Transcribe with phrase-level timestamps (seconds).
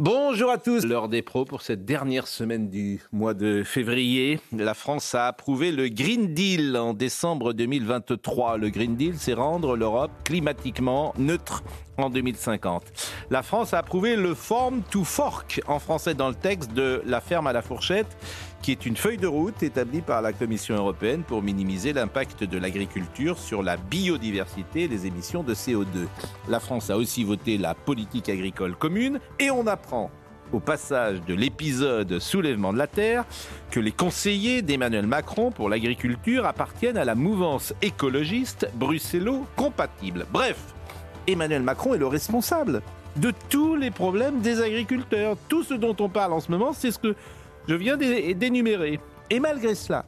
[0.00, 4.40] Bonjour à tous, l'heure des pros pour cette dernière semaine du mois de février.
[4.50, 8.56] La France a approuvé le Green Deal en décembre 2023.
[8.56, 11.62] Le Green Deal, c'est rendre l'Europe climatiquement neutre
[11.96, 12.82] en 2050.
[13.30, 17.20] La France a approuvé le Farm to Fork en français dans le texte de La
[17.20, 18.16] ferme à la fourchette
[18.64, 22.56] qui est une feuille de route établie par la Commission européenne pour minimiser l'impact de
[22.56, 26.06] l'agriculture sur la biodiversité et les émissions de CO2.
[26.48, 30.10] La France a aussi voté la politique agricole commune et on apprend
[30.54, 33.24] au passage de l'épisode Soulèvement de la Terre
[33.70, 40.26] que les conseillers d'Emmanuel Macron pour l'agriculture appartiennent à la mouvance écologiste bruxello-compatible.
[40.32, 40.73] Bref,
[41.26, 42.82] Emmanuel Macron est le responsable
[43.16, 45.36] de tous les problèmes des agriculteurs.
[45.48, 47.14] Tout ce dont on parle en ce moment, c'est ce que
[47.68, 49.00] je viens d'énumérer.
[49.30, 50.04] Et malgré cela,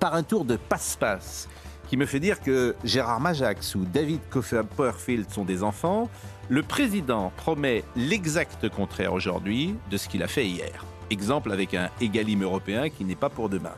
[0.00, 1.48] par un tour de passe-passe,
[1.88, 6.08] qui me fait dire que Gérard Majax ou David Copperfield sont des enfants,
[6.48, 10.84] le président promet l'exact contraire aujourd'hui de ce qu'il a fait hier.
[11.10, 13.72] Exemple avec un égalim européen qui n'est pas pour demain.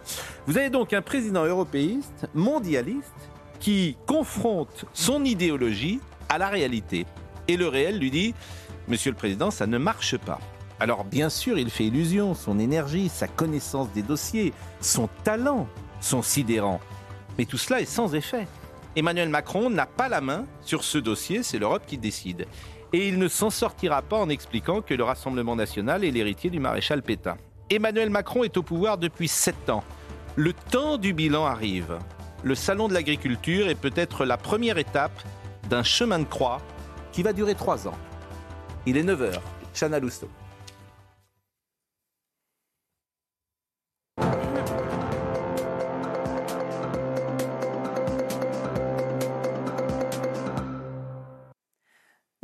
[0.46, 7.04] Vous avez donc un président européiste, mondialiste, qui confronte son idéologie à la réalité.
[7.48, 8.34] Et le réel lui dit,
[8.88, 10.40] Monsieur le Président, ça ne marche pas.
[10.78, 15.68] Alors bien sûr, il fait illusion, son énergie, sa connaissance des dossiers, son talent
[16.00, 16.80] sont sidérants.
[17.36, 18.46] Mais tout cela est sans effet.
[18.96, 22.46] Emmanuel Macron n'a pas la main sur ce dossier, c'est l'Europe qui décide.
[22.92, 26.58] Et il ne s'en sortira pas en expliquant que le Rassemblement national est l'héritier du
[26.58, 27.36] maréchal Pétain.
[27.68, 29.84] Emmanuel Macron est au pouvoir depuis sept ans.
[30.34, 31.98] Le temps du bilan arrive.
[32.42, 35.22] Le salon de l'agriculture est peut-être la première étape
[35.70, 36.60] d'un chemin de croix
[37.12, 37.96] qui va durer trois ans.
[38.86, 39.38] Il est 9h.
[39.72, 40.28] Chana Lousteau.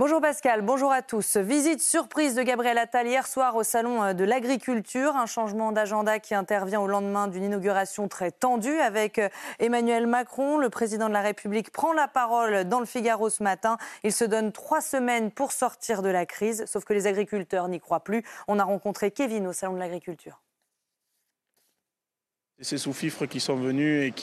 [0.06, 1.36] Bonjour Pascal, bonjour à tous.
[1.36, 5.16] Visite surprise de Gabriel Attal hier soir au Salon de l'Agriculture.
[5.16, 9.20] Un changement d'agenda qui intervient au lendemain d'une inauguration très tendue avec
[9.58, 10.58] Emmanuel Macron.
[10.58, 13.78] Le président de la République prend la parole dans le Figaro ce matin.
[14.04, 17.80] Il se donne trois semaines pour sortir de la crise, sauf que les agriculteurs n'y
[17.80, 18.22] croient plus.
[18.46, 20.40] On a rencontré Kevin au Salon de l'Agriculture.
[22.60, 24.14] Ces sous-fifres qui sont venus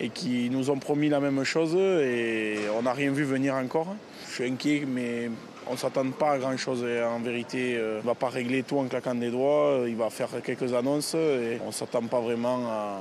[0.00, 3.94] et qui nous ont promis la même chose et on n'a rien vu venir encore.
[4.28, 5.30] Je suis inquiet, mais
[5.66, 6.84] on ne s'attend pas à grand-chose.
[6.84, 9.84] En vérité, il ne va pas régler tout en claquant des doigts.
[9.86, 13.00] Il va faire quelques annonces et on ne s'attend pas vraiment à,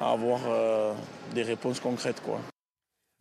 [0.00, 0.94] avoir euh,
[1.34, 2.20] des réponses concrètes.
[2.22, 2.38] Quoi.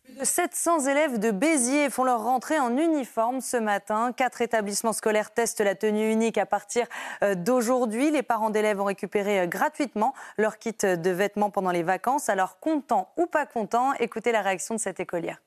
[0.04, 4.14] Plus de 700 élèves de Béziers font leur rentrée en uniforme ce matin.
[4.16, 6.88] Quatre établissements scolaires testent la tenue unique à partir
[7.24, 8.12] euh, d'aujourd'hui.
[8.12, 12.30] Les parents d'élèves ont récupéré euh, gratuitement leur kit de vêtements pendant les vacances.
[12.30, 15.42] Alors, content ou pas content, écoutez la réaction de cette écolière.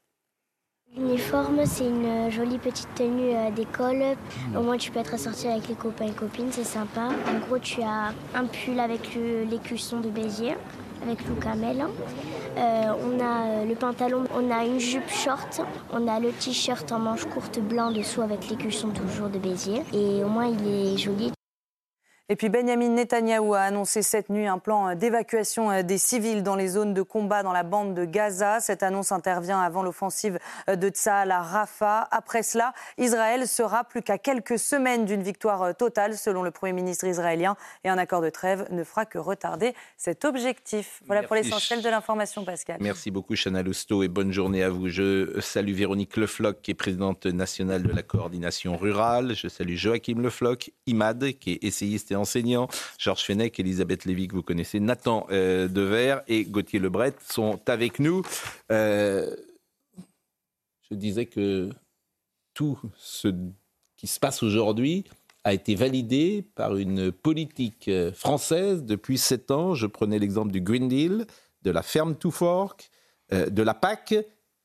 [0.96, 4.16] L'uniforme, c'est une jolie petite tenue euh, d'école.
[4.56, 7.08] Au moins, tu peux être assorti avec les copains et copines, c'est sympa.
[7.28, 9.18] En gros, tu as un pull avec
[9.50, 10.56] l'écusson de Béziers,
[11.02, 11.84] avec Lou Camel.
[12.56, 15.62] Euh, on a euh, le pantalon, on a une jupe short,
[15.92, 19.82] on a le t-shirt en manche courte blanc dessous avec l'écusson toujours de Béziers.
[19.92, 21.33] Et au moins, il est joli.
[22.30, 26.68] Et puis Benjamin Netanyahou a annoncé cette nuit un plan d'évacuation des civils dans les
[26.68, 28.60] zones de combat dans la bande de Gaza.
[28.60, 32.08] Cette annonce intervient avant l'offensive de Tsahal à Rafah.
[32.10, 37.04] Après cela, Israël sera plus qu'à quelques semaines d'une victoire totale, selon le Premier ministre
[37.04, 37.56] israélien.
[37.84, 41.02] Et un accord de trêve ne fera que retarder cet objectif.
[41.04, 41.28] Voilà Merci.
[41.28, 42.78] pour l'essentiel de l'information, Pascal.
[42.80, 44.88] Merci beaucoup, Chana Lousteau, et bonne journée à vous.
[44.88, 49.34] Je salue Véronique Lefloc, qui est présidente nationale de la coordination rurale.
[49.34, 52.68] Je salue Joachim Lefloc, IMAD, qui est essayiste et enseignant.
[52.98, 57.98] Georges Fenech, Elisabeth Lévy, que vous connaissez, Nathan euh, Dever et Gauthier Lebret sont avec
[57.98, 58.22] nous.
[58.72, 59.34] Euh,
[60.90, 61.70] je disais que
[62.54, 63.28] tout ce
[63.96, 65.04] qui se passe aujourd'hui
[65.44, 69.74] a été validé par une politique euh, française depuis sept ans.
[69.74, 71.26] Je prenais l'exemple du Green Deal,
[71.62, 72.90] de la ferme to fork,
[73.32, 74.14] euh, de la PAC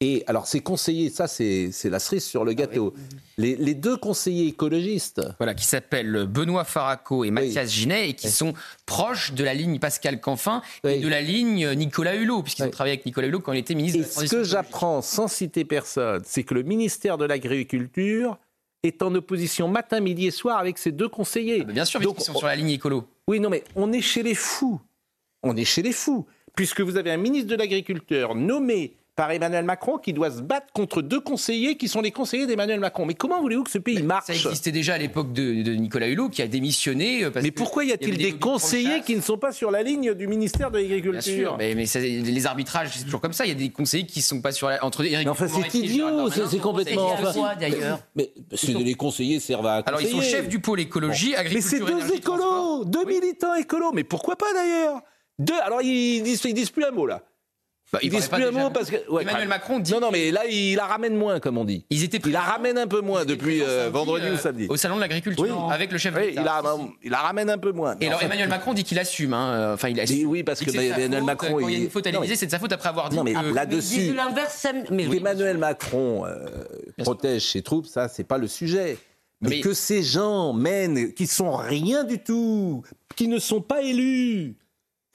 [0.01, 2.93] Et alors, ces conseillers, ça, c'est la cerise sur le ah gâteau.
[3.37, 5.21] les, deux conseillers écologistes.
[5.39, 8.53] Voilà, qui s'appellent Benoît Faraco et Mathias Ginet, et qui sont
[8.85, 12.93] proches de la ligne Pascal Canfin et de la ligne Nicolas Hulot, puisqu'ils ont travaillé
[12.93, 14.37] avec Nicolas Hulot quand il était ministre et de la Transition.
[14.37, 18.37] Ce que j'apprends, sans citer personne, c'est que le ministère de l'Agriculture
[18.83, 21.59] est en opposition matin, midi et soir avec ces deux conseillers.
[21.63, 23.05] Ah bah bien sûr, ils sont sur la ligne écolo.
[23.27, 24.79] Oui, non, mais on est chez les fous.
[25.43, 26.25] On est chez les fous.
[26.55, 30.67] Puisque vous avez un ministre de l'Agriculture nommé par Emmanuel Macron qui doit se battre
[30.71, 33.05] contre deux conseillers qui sont les conseillers d'Emmanuel Macron.
[33.05, 36.29] Mais comment voulez-vous que ce pays marche Ça existait déjà à l'époque de, Nicolas Hulot
[36.29, 37.25] qui a démissionné.
[37.25, 40.25] Euh, mais pourquoi y a-t-il des, conseillers qui ne sont pas sur la ligne du
[40.25, 41.57] ministère de l'Agriculture?
[41.57, 43.45] Bien sûr, mais, les arbitrages, c'est toujours comme ça.
[43.45, 44.81] Il y a des conseillers qui ne sont pas sur la.
[44.85, 47.11] Entre mais enfin, c'est idiot, c'est complètement.
[47.11, 48.31] Enfin, d'ailleurs Mais
[48.63, 49.83] les conseillers servent à.
[49.85, 51.85] Alors, ils sont chefs du pôle écologie, agriculture.
[51.85, 53.91] Mais c'est deux écolos, deux militants écolos.
[53.91, 55.01] Mais pourquoi pas d'ailleurs?
[55.39, 57.21] Deux, alors ils disent, ils disent plus un mot là.
[57.91, 60.45] Bah, il disent plus un mot parce que Emmanuel Macron dit non non mais là
[60.45, 61.85] il la ramène moins comme on dit.
[61.89, 64.67] Ils étaient il la ramène un peu moins depuis euh, vendredi ou euh, samedi.
[64.69, 66.13] Au salon de l'agriculture avec le chef.
[66.15, 66.61] Oui, il la,
[67.01, 67.95] il la ramène un peu moins.
[67.99, 69.33] Et alors Emmanuel Macron dit qu'il assume.
[69.33, 70.29] Hein, euh, enfin il assume.
[70.29, 71.57] Oui parce que Emmanuel Macron.
[71.59, 73.17] Quand il y a une faute à l'Élysée, c'est de sa faute après avoir dit.
[73.17, 74.13] Non mais là-dessus.
[74.91, 76.25] Emmanuel Macron
[76.99, 78.97] protège ses troupes, ça c'est pas le sujet.
[79.41, 82.83] Mais que ces gens mènent, qui sont rien du tout,
[83.15, 84.57] qui ne sont pas élus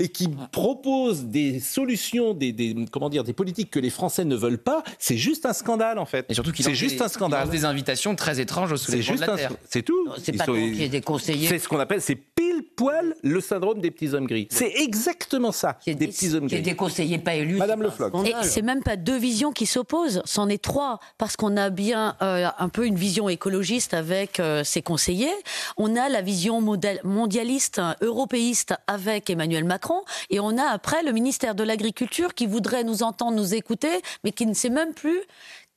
[0.01, 4.59] et qui propose des solutions, des, comment dire, des politiques que les Français ne veulent
[4.59, 6.27] pas, c'est juste un scandale en fait.
[6.29, 7.49] Et surtout qu'il c'est juste un scandale.
[7.49, 9.53] des invitations très étranges au soulèvement de la terre.
[9.71, 10.09] C'est tout.
[10.21, 11.47] C'est pas y ait des conseillers.
[11.49, 14.49] C'est ce qu'on appelle, c'est pile poil le syndrome des petits hommes gris.
[14.51, 16.57] C'est exactement ça, des, petits hommes gris.
[16.57, 17.57] Il des conseillers pas élus.
[17.57, 18.13] Madame Le Floch.
[18.27, 22.17] Et c'est même pas deux visions qui s'opposent, c'en est trois, parce qu'on a bien
[22.21, 25.35] euh, un peu une vision écologiste avec euh, ses conseillers,
[25.77, 26.61] on a la vision
[27.05, 29.84] mondialiste, européiste avec Emmanuel Macron
[30.31, 34.33] et on a après le ministère de l'Agriculture qui voudrait nous entendre, nous écouter, mais
[34.33, 35.21] qui ne sait même plus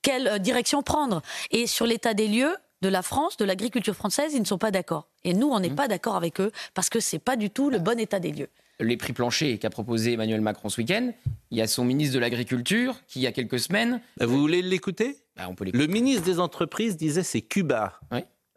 [0.02, 1.22] quelle euh, direction prendre.
[1.50, 4.70] Et sur l'état des lieux, de la France, de l'agriculture française, ils ne sont pas
[4.70, 5.08] d'accord.
[5.24, 5.74] Et nous, on n'est mmh.
[5.74, 8.48] pas d'accord avec eux parce que c'est pas du tout le bon état des lieux.
[8.80, 11.10] Les prix planchers qu'a proposé Emmanuel Macron ce week-end,
[11.50, 14.00] il y a son ministre de l'Agriculture qui, il y a quelques semaines.
[14.20, 15.16] Vous voulez l'écouter?
[15.36, 17.98] Bah, Le ministre des Entreprises disait c'est Cuba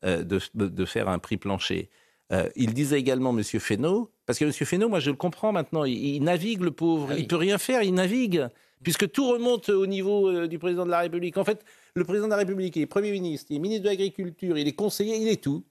[0.03, 1.89] euh, de, faire un prix plancher.
[2.31, 3.43] Euh, il disait également, M.
[3.43, 4.51] Fesneau, parce que M.
[4.53, 7.57] Fesneau, moi je le comprends maintenant, il, navigue le pauvre, ah il ne peut rien
[7.57, 8.47] faire, il navigue,
[8.83, 11.37] puisque tout remonte au niveau euh, du président de la République.
[11.37, 13.89] En fait, le président de la République, il est Premier ministre, il est ministre de
[13.89, 15.65] l'Agriculture, il est conseiller, il est tout.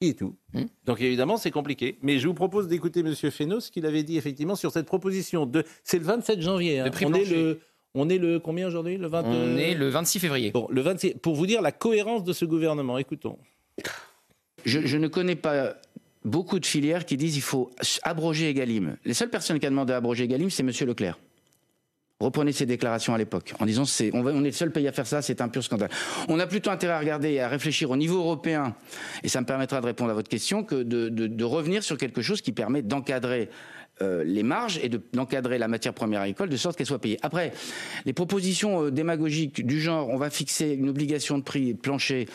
[0.00, 0.34] Il est tout.
[0.54, 0.64] Hmm.
[0.84, 1.98] Donc évidemment, c'est compliqué.
[2.02, 3.14] Mais je vous propose d'écouter M.
[3.14, 5.44] Fesneau, ce qu'il avait dit effectivement sur cette proposition.
[5.44, 5.62] De...
[5.84, 6.80] C'est le 27 janvier.
[6.80, 6.90] Hein.
[7.04, 7.60] On est le...
[7.94, 10.50] On est le combien aujourd'hui le On est le 26 février.
[10.50, 11.16] Bon, le 26.
[11.20, 13.36] Pour vous dire la cohérence de ce gouvernement, écoutons.
[14.64, 15.74] Je, ne connais pas
[16.24, 17.70] beaucoup de filières qui disent qu'il faut
[18.02, 18.96] abroger Egalim.
[19.04, 20.70] Les seules personnes qui ont demandé à abroger Egalim, c'est M.
[20.86, 21.18] Leclerc.
[22.22, 23.82] Reprenez ses déclarations à l'époque en disant
[24.12, 25.90] on, est le seul pays à faire ça, c'est un pur scandale.
[26.28, 28.76] On a plutôt intérêt à regarder et à réfléchir au niveau européen,
[29.24, 32.40] et ça me permettra de répondre à votre question, que de, revenir sur quelque chose
[32.40, 33.48] qui permet d'encadrer
[34.00, 37.18] euh, les marges et d'encadrer la matière première agricole de sorte qu'elle soit payée.
[37.22, 37.52] Après,
[38.04, 42.26] les propositions euh, démagogiques du genre on va fixer une obligation de prix plancher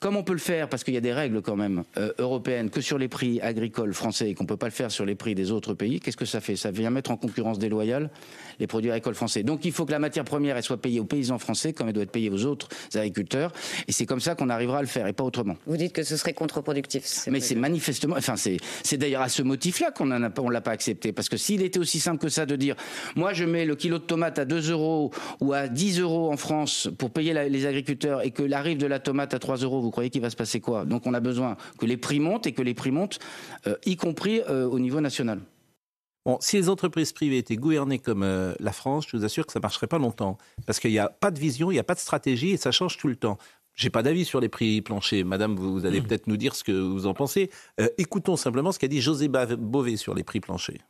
[0.00, 2.70] comme on peut le faire, parce qu'il y a des règles quand même euh, européennes,
[2.70, 5.14] que sur les prix agricoles français et qu'on ne peut pas le faire sur les
[5.14, 6.56] prix des autres pays, qu'est-ce que ça fait?
[6.56, 8.08] Ça vient mettre en concurrence déloyale
[8.58, 9.42] les produits agricoles français.
[9.42, 11.92] Donc il faut que la matière première elle soit payée aux paysans français comme elle
[11.92, 13.52] doit être payée aux autres agriculteurs.
[13.88, 15.56] Et c'est comme ça qu'on arrivera à le faire et pas autrement.
[15.66, 17.28] Vous dites que ce serait contre-productif.
[17.30, 21.12] Mais c'est manifestement, enfin c'est d'ailleurs à ce motif-là qu'on ne on l'a pas accepté.
[21.12, 22.74] Parce que s'il était aussi simple que ça de dire,
[23.16, 25.10] moi je mets le kilo de tomate à 2 euros
[25.40, 28.98] ou à 10 euros en France pour payer les agriculteurs et que l'arrive de la
[28.98, 30.84] tomate à 3 euros, vous croyez qu'il va se passer quoi?
[30.84, 33.18] Donc on a besoin que les prix montent et que les prix montent,
[33.66, 35.40] euh, y compris euh, au niveau national.
[36.26, 39.52] Bon, si les entreprises privées étaient gouvernées comme euh, la France, je vous assure que
[39.52, 40.36] ça ne marcherait pas longtemps.
[40.66, 42.72] Parce qu'il n'y a pas de vision, il n'y a pas de stratégie et ça
[42.72, 43.38] change tout le temps.
[43.74, 45.24] Je n'ai pas d'avis sur les prix planchers.
[45.24, 46.06] Madame, vous, allez hmm.
[46.06, 47.50] peut-être nous dire ce que vous en pensez.
[47.80, 50.80] Euh, écoutons simplement ce qu'a dit José Bové sur les prix planchers.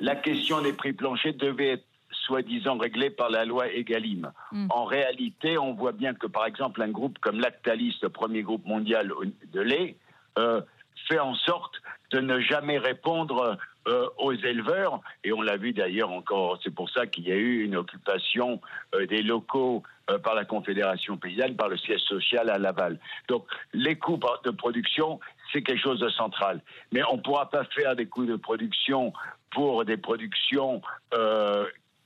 [0.00, 1.86] La question des prix planchers devait être
[2.30, 4.30] soi-disant réglée par la loi Egalim.
[4.52, 4.68] Hmm.
[4.70, 8.64] En réalité, on voit bien que, par exemple, un groupe comme Lactalis, le premier groupe
[8.66, 9.12] mondial
[9.52, 9.96] de lait,
[10.38, 10.60] euh,
[11.08, 11.74] fait en sorte
[12.12, 13.58] de ne jamais répondre
[13.88, 15.00] euh, aux éleveurs.
[15.24, 18.60] Et on l'a vu d'ailleurs encore, c'est pour ça qu'il y a eu une occupation
[18.94, 22.98] euh, des locaux euh, par la Confédération paysanne, par le siège social à Laval.
[23.28, 25.18] Donc les coûts de production,
[25.52, 26.60] c'est quelque chose de central.
[26.92, 29.12] Mais on ne pourra pas faire des coûts de production
[29.50, 30.80] pour des productions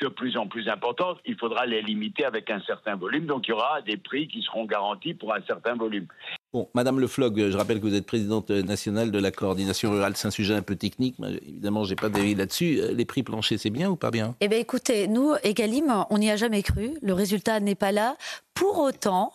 [0.01, 3.27] de plus en plus importantes, il faudra les limiter avec un certain volume.
[3.27, 6.07] Donc il y aura des prix qui seront garantis pour un certain volume.
[6.53, 10.17] Bon, Madame Le Flog, je rappelle que vous êtes présidente nationale de la coordination rurale.
[10.17, 11.17] C'est un sujet un peu technique.
[11.19, 12.81] mais évidemment, j'ai pas d'avis là-dessus.
[12.81, 14.35] Euh, Les prix planchers, c'est bien ou pas bien?
[14.41, 16.95] Eh bien, écoutez, nous, Egalim, on n'y a jamais cru.
[17.03, 18.17] Le résultat n'est pas là.
[18.55, 19.33] Pour autant,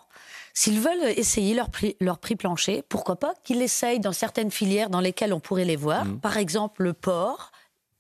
[0.53, 4.89] s'ils veulent essayer leur prix, leur prix plancher, pourquoi pas qu'ils l'essayent dans certaines filières
[4.89, 6.05] dans lesquelles on pourrait les voir.
[6.05, 6.19] Mmh.
[6.19, 7.51] Par exemple, le porc,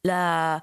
[0.05, 0.61] la,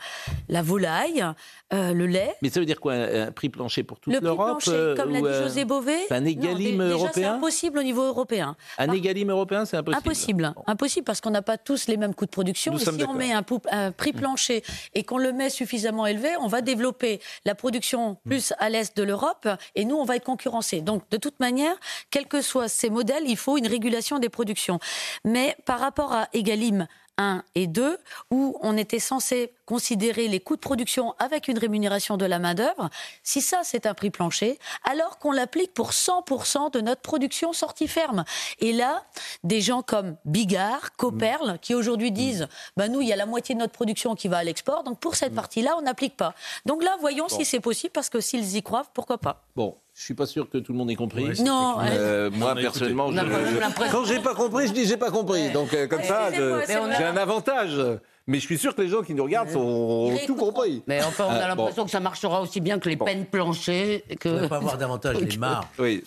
[0.48, 1.24] la volaille,
[1.72, 2.34] euh, le lait.
[2.42, 4.96] Mais ça veut dire quoi Un prix plancher pour toute Le prix l'Europe plancher, euh,
[4.96, 5.94] comme l'a ou, dit euh, José Bové?
[6.08, 7.34] C'est un non, égalim dé- déjà, C'est européen?
[7.34, 8.56] impossible au niveau européen.
[8.78, 9.98] Un égalim européen, c'est impossible.
[9.98, 12.72] Impossible, impossible parce qu'on n'a pas tous les mêmes coûts de production.
[12.72, 14.62] Nous Et sommes si on met un, pou- un prix plancher
[14.94, 19.02] et qu'on le met suffisamment élevé, on va développer la production plus à l'est de
[19.02, 20.80] l'Europe et nous, on va être concurrencés.
[20.80, 21.74] Donc, de toute manière,
[22.10, 24.78] quels que soient ces modèles, il faut une régulation des productions.
[25.24, 26.86] Mais par rapport à Egalim
[27.18, 27.98] 1 et 2,
[28.30, 32.88] où on était censé considérer les coûts de production avec une rémunération de la main-d'œuvre,
[33.22, 37.88] si ça c'est un prix plancher, alors qu'on l'applique pour 100% de notre production sortie
[37.88, 38.24] ferme.
[38.60, 39.04] Et là,
[39.44, 43.54] des gens comme Bigard, Coperle, qui aujourd'hui disent bah, nous, il y a la moitié
[43.54, 46.34] de notre production qui va à l'export, donc pour cette partie-là, on n'applique pas.
[46.64, 49.44] Donc là, voyons si c'est possible, parce que s'ils y croient, pourquoi pas.
[49.56, 51.24] Bon, je suis pas sûr que tout le monde ait compris.
[51.24, 51.78] Ouais, Non.
[51.80, 54.96] Euh, moi Non, personnellement, écoutez, je- on l'impression- quand j'ai pas compris, je dis j'ai
[54.98, 55.50] pas compris.
[55.52, 57.80] Donc euh, comme ça, je- j'ai un avantage.
[58.28, 60.82] Mais je suis sûr que les gens qui nous regardent sont ont tout compris.
[60.88, 61.62] Mais enfin, on a Euh, bon.
[61.62, 64.04] l'impression que ça marchera aussi bien que les peines planchées.
[64.20, 64.28] Que...
[64.28, 65.64] Il ne pas avoir davantage les marges.
[65.78, 66.02] Oui.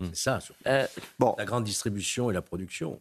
[0.00, 0.62] C'est ça, surtout.
[1.18, 1.34] bon.
[1.38, 3.00] la grande distribution et la production.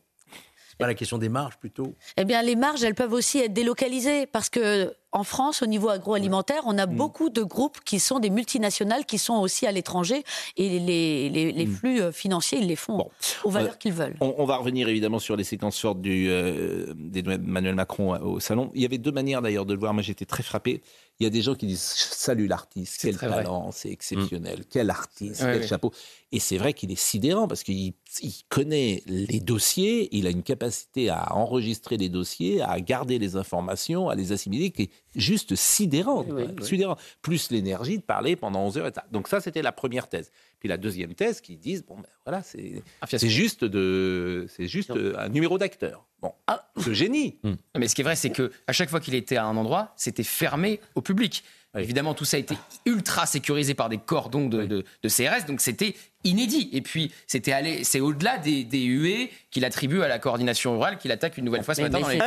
[0.77, 1.96] Pas la question des marges plutôt.
[2.17, 5.89] Eh bien, les marges, elles peuvent aussi être délocalisées parce que en France, au niveau
[5.89, 6.96] agroalimentaire, on a Mm.
[6.96, 10.24] beaucoup de groupes qui sont des multinationales qui sont aussi à l'étranger
[10.57, 13.10] et les, les- les flux euh, financiers, ils les font
[13.43, 14.15] aux valeurs Euh, qu'ils veulent.
[14.19, 18.69] On, on va revenir évidemment sur les séquences fortes du, euh, d'Emmanuel Macron au salon.
[18.75, 19.93] Il y avait deux manières d'ailleurs de le voir.
[19.93, 20.81] Moi, j'étais très frappé.
[21.20, 25.42] Il y a des gens qui disent Salut l'artiste, quel talent, c'est exceptionnel, quel artiste,
[25.42, 25.68] Ouais, quel ouais.
[25.68, 25.92] chapeau.
[26.32, 30.44] Et c'est vrai qu'il est sidérant parce qu'il il connaît les dossiers, il a une
[30.44, 35.56] capacité à enregistrer les dossiers, à garder les informations, à les assimiler, qui est juste
[35.56, 36.28] sidérante.
[36.62, 36.98] Sidérant.
[37.22, 38.88] Plus l'énergie de parler pendant 11 heures.
[38.88, 39.06] Et ça.
[39.12, 40.32] Donc ça, c'était la première thèse.
[40.60, 44.92] Puis la deuxième thèse qui disent bon ben voilà c'est c'est juste de c'est juste
[44.92, 46.06] euh, un numéro d'acteur.
[46.22, 46.34] Bon,
[46.78, 47.38] ce génie.
[47.78, 49.94] Mais ce qui est vrai, c'est que à chaque fois qu'il était à un endroit,
[49.98, 51.44] c'était fermé au public.
[51.78, 55.62] Évidemment, tout ça a été ultra sécurisé par des cordons de, de- de CRS, donc
[55.62, 55.94] c'était
[56.27, 56.69] inédit.
[56.74, 60.98] Et puis, c'était allé, c'est au-delà des, des huées qu'il attribue à la coordination rurale
[60.98, 62.00] qu'il attaque une nouvelle fois ce matin.
[62.01, 62.17] dans les-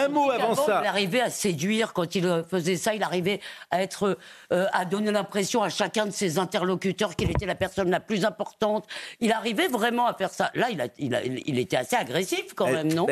[0.82, 2.94] Il arrivait à séduire quand il euh, faisait ça.
[2.94, 3.40] Il arrivait
[3.70, 4.18] à être,
[4.52, 8.24] euh, à donner l'impression à chacun de ses interlocuteurs qu'il était la personne la plus
[8.24, 8.86] importante.
[9.20, 10.50] Il arrivait vraiment à faire ça.
[10.54, 13.06] Là, il, a, il, a- il était assez agressif quand même, non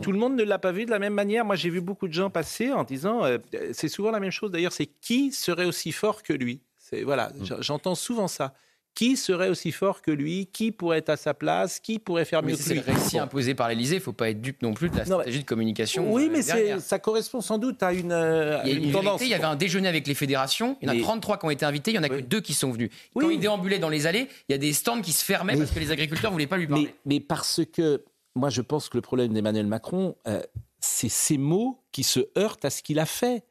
[0.00, 1.44] Tout le monde ne l'a pas vu de la même manière.
[1.44, 3.38] Moi, j'ai vu beaucoup de gens passer en disant, euh,
[3.72, 4.50] c'est souvent la même chose.
[4.50, 6.60] D'ailleurs, c'est qui serait aussi fort que lui?
[6.78, 7.56] C'est voilà, Mm.
[7.60, 8.54] j'entends souvent ça.
[8.94, 10.46] Qui serait aussi fort que lui?
[10.52, 11.80] Qui pourrait être à sa place?
[11.80, 13.96] Qui pourrait faire mieux que c'est le récit imposé par l'Élysée.
[13.96, 16.12] Il ne faut pas être dupe non plus de la stratégie de communication.
[16.12, 18.92] Oui, euh, mais ça correspond sans doute à une, euh, Il y a une une
[18.92, 19.20] tendance.
[19.20, 21.38] vérité, il y avait un déjeuner avec les fédérations, il y en a Mais- 33
[21.38, 22.90] qui ont été invités, il y en a que deux qui sont venus.
[23.14, 25.70] Quand il déambulait dans les allées, il y a des stands qui se fermaient parce
[25.70, 26.84] que les agriculteurs ne voulaient pas lui parler.
[27.06, 30.42] Mais, mais parce que moi, je pense que le problème d'Emmanuel Macron, euh,
[30.80, 33.42] c'est ces mots qui se heurtent à ce qu'il a fait.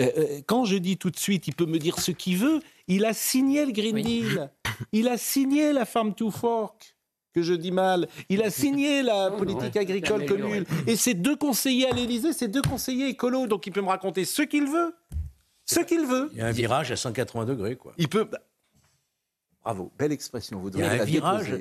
[0.00, 2.60] Euh, euh, quand je dis tout de suite, il peut me dire ce qu'il veut.
[2.88, 4.50] Il a signé le Green Deal.
[4.92, 6.96] Il a signé la Farm to Fork,
[7.34, 8.08] que je dis mal.
[8.28, 10.64] Il a signé la politique agricole commune.
[10.86, 13.46] Et ces deux conseillers à l'Élysée, c'est deux conseillers écolos.
[13.46, 14.94] Donc il peut me raconter ce qu'il veut.
[15.64, 16.30] Ce qu'il veut.
[16.32, 17.92] Il y a un virage à 180 degrés, quoi.
[17.98, 18.24] Il peut.
[18.24, 18.38] bah,
[19.62, 20.58] Bravo, belle expression.
[20.58, 21.54] Vous Il y a un la virage.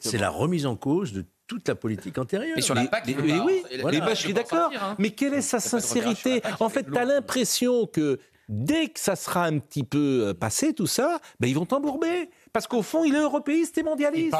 [0.00, 2.54] C'est la remise en cause de toute la politique antérieure.
[2.56, 4.70] Mais sur la PAC, Mais- mais oui, mais bah, je suis d'accord.
[4.98, 9.44] Mais quelle est sa sincérité En fait, tu as l'impression que dès que ça sera
[9.46, 12.28] un petit peu euh, passé, tout ça, ben, ils vont t'embourber.
[12.52, 14.34] Parce qu'au fond, il est européiste et mondialiste.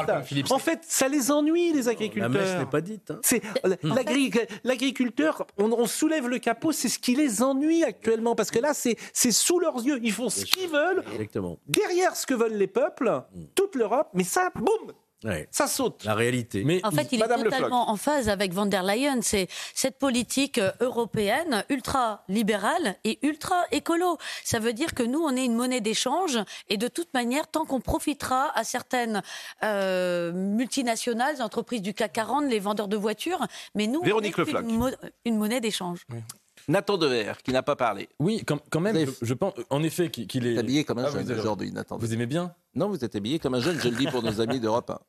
[0.51, 2.31] En fait, ça les ennuie, les agriculteurs.
[2.31, 3.11] La messe n'est pas dite.
[3.11, 3.19] hein.
[3.23, 3.41] C'est
[3.83, 4.31] l'agri-
[4.63, 8.73] l'agriculteur, on, on soulève le capot, c'est ce qui les ennuie actuellement, parce que là,
[8.73, 9.99] c'est c'est sous leurs yeux.
[10.01, 11.57] Ils font ce qu'ils veulent, Exactement.
[11.67, 13.21] derrière ce que veulent les peuples,
[13.55, 14.93] toute l'Europe, mais ça, boum,
[15.25, 15.47] Ouais.
[15.51, 16.03] ça saute.
[16.05, 16.63] La réalité.
[16.83, 19.21] En fait, il Madame est Le totalement en phase avec van der Leyen.
[19.21, 24.17] C'est cette politique euh, européenne ultra libérale et ultra écolo.
[24.43, 26.39] Ça veut dire que nous, on est une monnaie d'échange
[26.69, 29.21] et de toute manière, tant qu'on profitera à certaines
[29.63, 33.39] euh, multinationales, entreprises du CAC 40, les vendeurs de voitures,
[33.73, 34.63] mais nous, Véronique on est Le Floch.
[34.69, 34.89] une, mo-
[35.25, 36.05] une monnaie d'échange.
[36.67, 38.09] Nathan Dever, qui n'a pas parlé.
[38.19, 40.57] Oui, quand, quand même, je, je pense, en effet, qu'il est.
[40.57, 41.97] habillé comme un Ah, jeune aujourd'hui, Nathan.
[41.97, 42.53] Vous aimez bien?
[42.73, 44.99] Non, vous êtes habillé comme un jeune, je le dis pour nos amis d'Europe 1.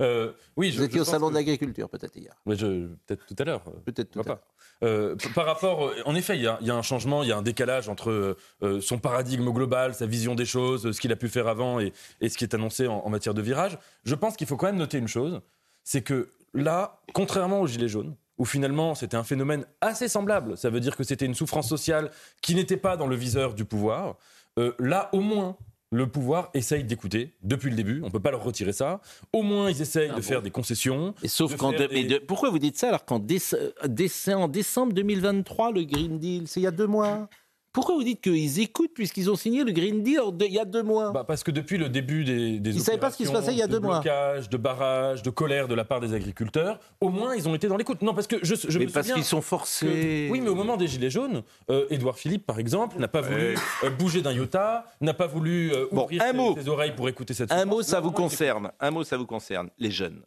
[0.00, 2.34] Euh, oui, Vous je- étiez je au salon que- de l'agriculture, peut-être hier.
[2.46, 3.62] Mais je- Peut-être tout à l'heure.
[3.84, 4.38] Peut-être tout à l'heure.
[4.82, 7.28] Euh, par rapport, euh, en effet, il y, a- il y a un changement, il
[7.28, 10.92] y a un décalage entre euh, euh, son paradigme global, sa vision des choses, euh,
[10.92, 13.32] ce qu'il a pu faire avant et, et ce qui est annoncé en, en matière
[13.34, 13.78] de virage.
[14.04, 15.40] Je pense qu'il faut quand même noter une chose,
[15.82, 20.68] c'est que là, contrairement aux Gilets jaunes, où finalement c'était un phénomène assez semblable, ça
[20.68, 22.10] veut dire que c'était une souffrance sociale
[22.42, 24.16] qui n'était pas dans le viseur du pouvoir,
[24.58, 25.56] euh, là au moins
[25.92, 28.00] le pouvoir essaye d'écouter depuis le début.
[28.02, 29.00] On ne peut pas leur retirer ça.
[29.32, 31.14] Au moins, ils essayent Ah de faire des concessions.
[31.22, 33.54] Et sauf de faire de- mais des- de- pourquoi vous dites ça alors qu'en déce-
[33.86, 37.28] déce- en décembre 2023 le Green Deal c'est il y a deux mois
[37.76, 40.82] pourquoi vous dites qu'ils écoutent puisqu'ils ont signé le Green Deal il y a deux
[40.82, 43.32] mois Bah, parce que depuis le début des, des Ils savaient pas ce qui se
[43.32, 44.00] passait il y a de deux mois.
[44.00, 47.68] blocage, de barrage, de colère de la part des agriculteurs, au moins ils ont été
[47.68, 48.00] dans l'écoute.
[48.00, 50.28] Non, parce que je, je Mais me parce qu'ils sont que- forcés.
[50.32, 53.56] oui, mais au moment des Gilets jaunes, euh, Édouard Philippe, par exemple, n'a pas voulu
[53.84, 56.56] euh, bouger d'un iota, n'a pas voulu euh, Bon, ouvrir un ses, mot.
[56.56, 58.70] ses oreilles pour écouter cette Un mot, ça Non, vous concerne.
[58.80, 59.68] Un mot, ça vous concerne.
[59.78, 60.22] Les jeunes.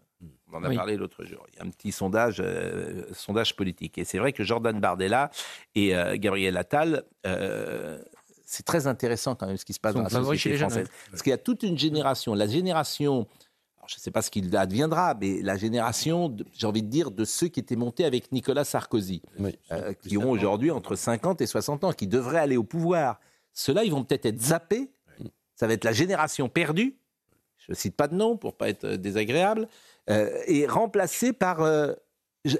[0.52, 0.76] On en a Oui.
[0.76, 1.46] parlé l'autre jour.
[1.54, 3.98] Il y a un petit sondage, euh, sondage politique.
[3.98, 5.30] Et c'est vrai que Jordan Bardella
[5.76, 8.02] et euh, Gabriel Attal, euh,
[8.46, 10.70] c'est très intéressant quand même ce qui se passe dans la société chez les jeunes,
[10.70, 10.90] française.
[11.12, 13.28] Parce qu'il y a toute une génération, la génération,
[13.78, 17.12] alors je ne sais pas ce qu'il adviendra, mais la génération, j'ai envie de dire,
[17.12, 19.56] de ceux qui étaient montés avec Nicolas Sarkozy, Oui.
[19.72, 23.20] euh, qui ont aujourd'hui entre 50 et 60 ans, qui devraient aller au pouvoir.
[23.54, 24.90] Ceux-là, ils vont peut-être être zappés.
[25.56, 26.96] Ça va être la génération perdue.
[27.58, 29.68] Je ne cite pas de nom pour pas être désagréable.
[30.10, 31.94] Euh, et remplacés par euh,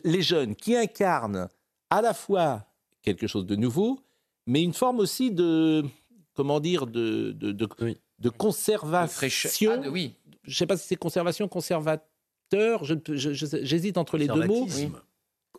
[0.04, 1.48] les jeunes qui incarnent
[1.90, 2.66] à la fois
[3.02, 4.00] quelque chose de nouveau,
[4.48, 5.84] mais une forme aussi de
[6.34, 7.98] comment dire de de, de, Oui.
[8.20, 9.72] de conservation.
[9.74, 10.16] Ah, de- oui.
[10.44, 12.84] Je ne sais pas si c'est conservation, conservateur.
[12.84, 14.62] J'hésite entre les deux mots.
[14.66, 15.02] Conservatisme.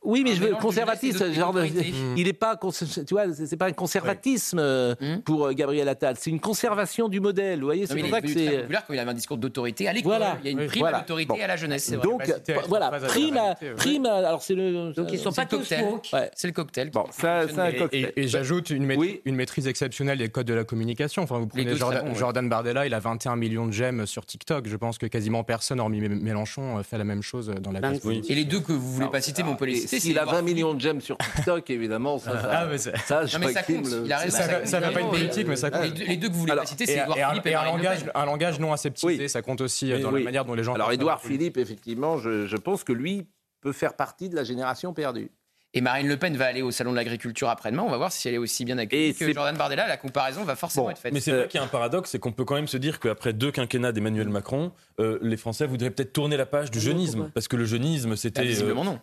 [0.02, 1.92] Oui, mais je veux de conservatisme, genre de- d'autorité.
[2.16, 5.20] il n'est pas, cons- tu vois, c'est pas un conservatisme euh, Hum.
[5.22, 7.60] pour euh, Gabriel Attal, c'est une conservation du modèle.
[7.60, 8.60] Vous voyez, c'est pour il ça que c'est.
[8.60, 10.12] populaire quand il avait un discours d'autorité à l'école.
[10.12, 10.38] Voilà.
[10.42, 10.98] Il y a une prime Voilà.
[10.98, 11.38] à l'autorité Bon.
[11.42, 11.84] à la jeunesse.
[11.84, 12.08] c'est vrai.
[12.08, 14.06] Donc, euh, voilà, prime, à, prime.
[14.06, 14.92] à- alors c'est le.
[14.94, 15.70] Donc ils sont pas tous.
[16.12, 16.30] Ouais.
[16.34, 16.90] C'est le cocktail.
[16.90, 18.12] Bon, ça, c'est un Et- cocktail.
[18.16, 19.20] Et, et j'ajoute une, maîtrise- Oui.
[19.26, 21.22] une maîtrise exceptionnelle des codes de la communication.
[21.22, 22.48] Enfin, vous prenez Jordan, ouais.
[22.48, 24.66] Bardella, il a 21 millions de j'aime sur TikTok.
[24.66, 27.80] Je pense que quasiment personne, hormis Mé- Mélenchon, euh, fait la même chose dans la
[27.80, 28.30] Ben, politique.
[28.30, 29.50] Et les deux que vous voulez pas citer, mais
[29.90, 33.26] c'est S'il a Edouard 20 millions de j'aime sur TikTok, évidemment, ça, ça, Ah, ça,
[33.26, 33.84] je Non, mais ça compte.
[33.86, 34.36] me le- Il a raison.
[34.64, 35.94] Ça va- pas être politique, mais ça Les compte.
[35.98, 37.50] deux- Les deux que vous voulez Alors, pas citer, c'est Edouard et un, Philippe et
[37.50, 38.12] et un langage, Pen.
[38.14, 39.28] un langage non aseptisé, Oui.
[39.28, 40.20] ça compte aussi Mais dans oui.
[40.20, 40.74] la manière dont les gens.
[40.74, 41.38] Alors, politique.
[41.38, 43.26] Philippe, effectivement, je, je pense que lui
[43.60, 45.30] peut faire partie de la génération perdue.
[45.72, 47.84] Et Marine Le Pen va aller au salon de l'agriculture après-demain.
[47.86, 49.86] On va voir si elle est aussi bien Et accueillie que Jordan Bardella.
[49.86, 51.12] La comparaison va forcément Bon, être faite.
[51.12, 52.76] Mais c'est Euh, vrai qu'il y a un paradoxe, c'est qu'on peut quand même se
[52.76, 56.80] dire qu'après deux quinquennats d'Emmanuel Macron, euh, les Français voudraient peut-être tourner la page du
[56.80, 57.30] jeunisme.
[57.34, 58.42] Parce que le jeunisme, c'était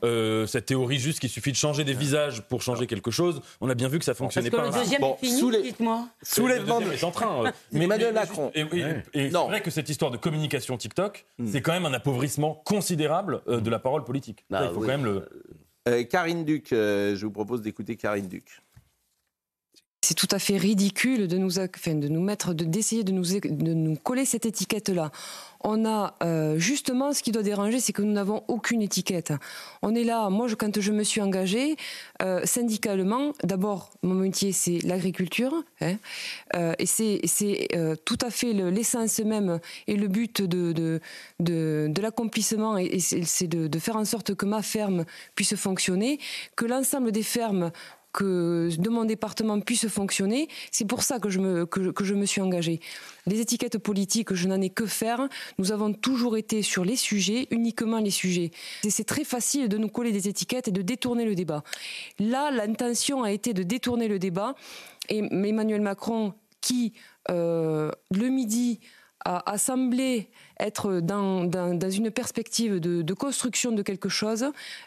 [0.03, 3.41] euh, cette théorie juste qu'il suffit de changer des visages pour changer quelque chose.
[3.61, 4.65] On a bien vu que ça Parce fonctionnait que pas.
[4.65, 6.05] le deuxième Bon, est fini, sous les- dites-moi.
[6.21, 7.05] Soulèvement de...
[7.05, 7.45] en train.
[7.45, 8.51] euh, Mais Emmanuel mais Macron.
[8.53, 8.65] Et,
[9.13, 11.47] et- c'est vrai que cette histoire de communication TikTok, Hmm.
[11.49, 14.43] c'est quand même un appauvrissement considérable euh, de la parole politique.
[14.49, 14.87] Bah il faut oui.
[14.87, 15.29] quand même le.
[15.87, 18.61] Euh, Karine Duc, euh, je vous propose d'écouter Karine Duc.
[20.03, 23.73] C'est tout à fait ridicule de nous, de nous mettre, de- d'essayer de nous, de
[23.73, 25.11] nous coller cette étiquette-là.
[25.61, 29.33] On a euh, justement ce qui doit déranger, c'est que nous n'avons aucune étiquette.
[29.81, 31.75] On est là, moi, quand je me suis engagée
[32.21, 35.95] euh, syndicalement, d'abord, mon métier, c'est l'agriculture, hein,
[36.55, 37.21] euh, et c'est
[38.05, 40.99] tout à fait le- l'essence même et le but de,
[41.99, 46.19] l'accomplissement, et, c'est de faire en sorte que ma ferme puisse fonctionner,
[46.55, 47.71] que l'ensemble des fermes
[48.13, 50.47] que de mon département puisse fonctionner.
[50.71, 52.79] C'est pour ça que je, me, que, me suis engagée.
[53.25, 55.27] Les étiquettes politiques, je n'en ai que faire.
[55.57, 58.51] Nous avons toujours été sur les sujets, uniquement les sujets.
[58.83, 61.63] Et c'est très facile de nous coller des étiquettes et de détourner le débat.
[62.19, 64.55] Là, l'intention a été de détourner le débat.
[65.09, 66.93] Et Emmanuel Macron, qui,
[67.29, 68.79] euh, le midi,
[69.27, 74.45] a semblé être dans, une perspective de, construction de quelque chose,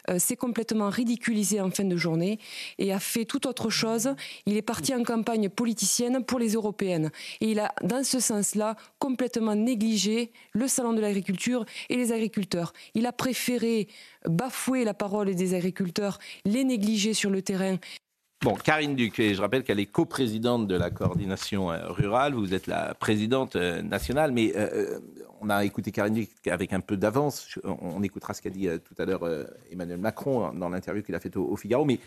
[0.09, 2.39] euh, s'est complètement ridiculisé en fin de journée
[2.77, 4.15] et a fait tout autre chose.
[4.45, 7.11] Il est parti en campagne politicienne pour les européennes.
[7.39, 12.73] Et il a, dans ce sens-là, complètement négligé le salon de l'agriculture et les agriculteurs.
[12.95, 13.87] Il a préféré
[14.25, 17.77] bafouer la parole des agriculteurs, les négliger sur le terrain
[18.43, 22.33] Bon, Karine Duc, je rappelle qu'elle est coprésidente de la coordination euh, rurale.
[22.33, 24.97] Vous êtes la présidente euh, nationale, mais euh,
[25.41, 27.59] on a écouté Karine Duc avec un peu d'avance.
[27.63, 29.29] On, écoutera ce qu'a dit tout à l'heure
[29.71, 31.85] Emmanuel Macron hein, dans l'interview qu'il a faite au, au Figaro.
[31.85, 31.99] Mais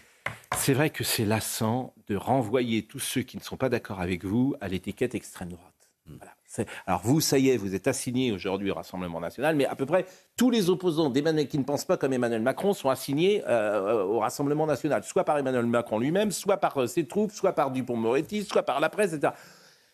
[0.57, 4.25] c'est vrai que c'est lassant de renvoyer tous ceux qui ne sont pas d'accord avec
[4.25, 5.74] vous à l'étiquette extrême droite.
[6.07, 6.33] Voilà.
[6.47, 9.75] C'est- Alors vous, ça y est, vous êtes assigné aujourd'hui au Rassemblement national, mais à
[9.75, 10.05] peu près
[10.37, 14.19] tous les opposants d'Emmanuel qui ne pensent pas comme Emmanuel Macron sont assignés euh, au
[14.21, 18.45] Rassemblement national, soit par Emmanuel Macron lui-même, soit par euh, ses troupes, soit par Dupont-Moretti,
[18.45, 19.33] soit par la presse, etc.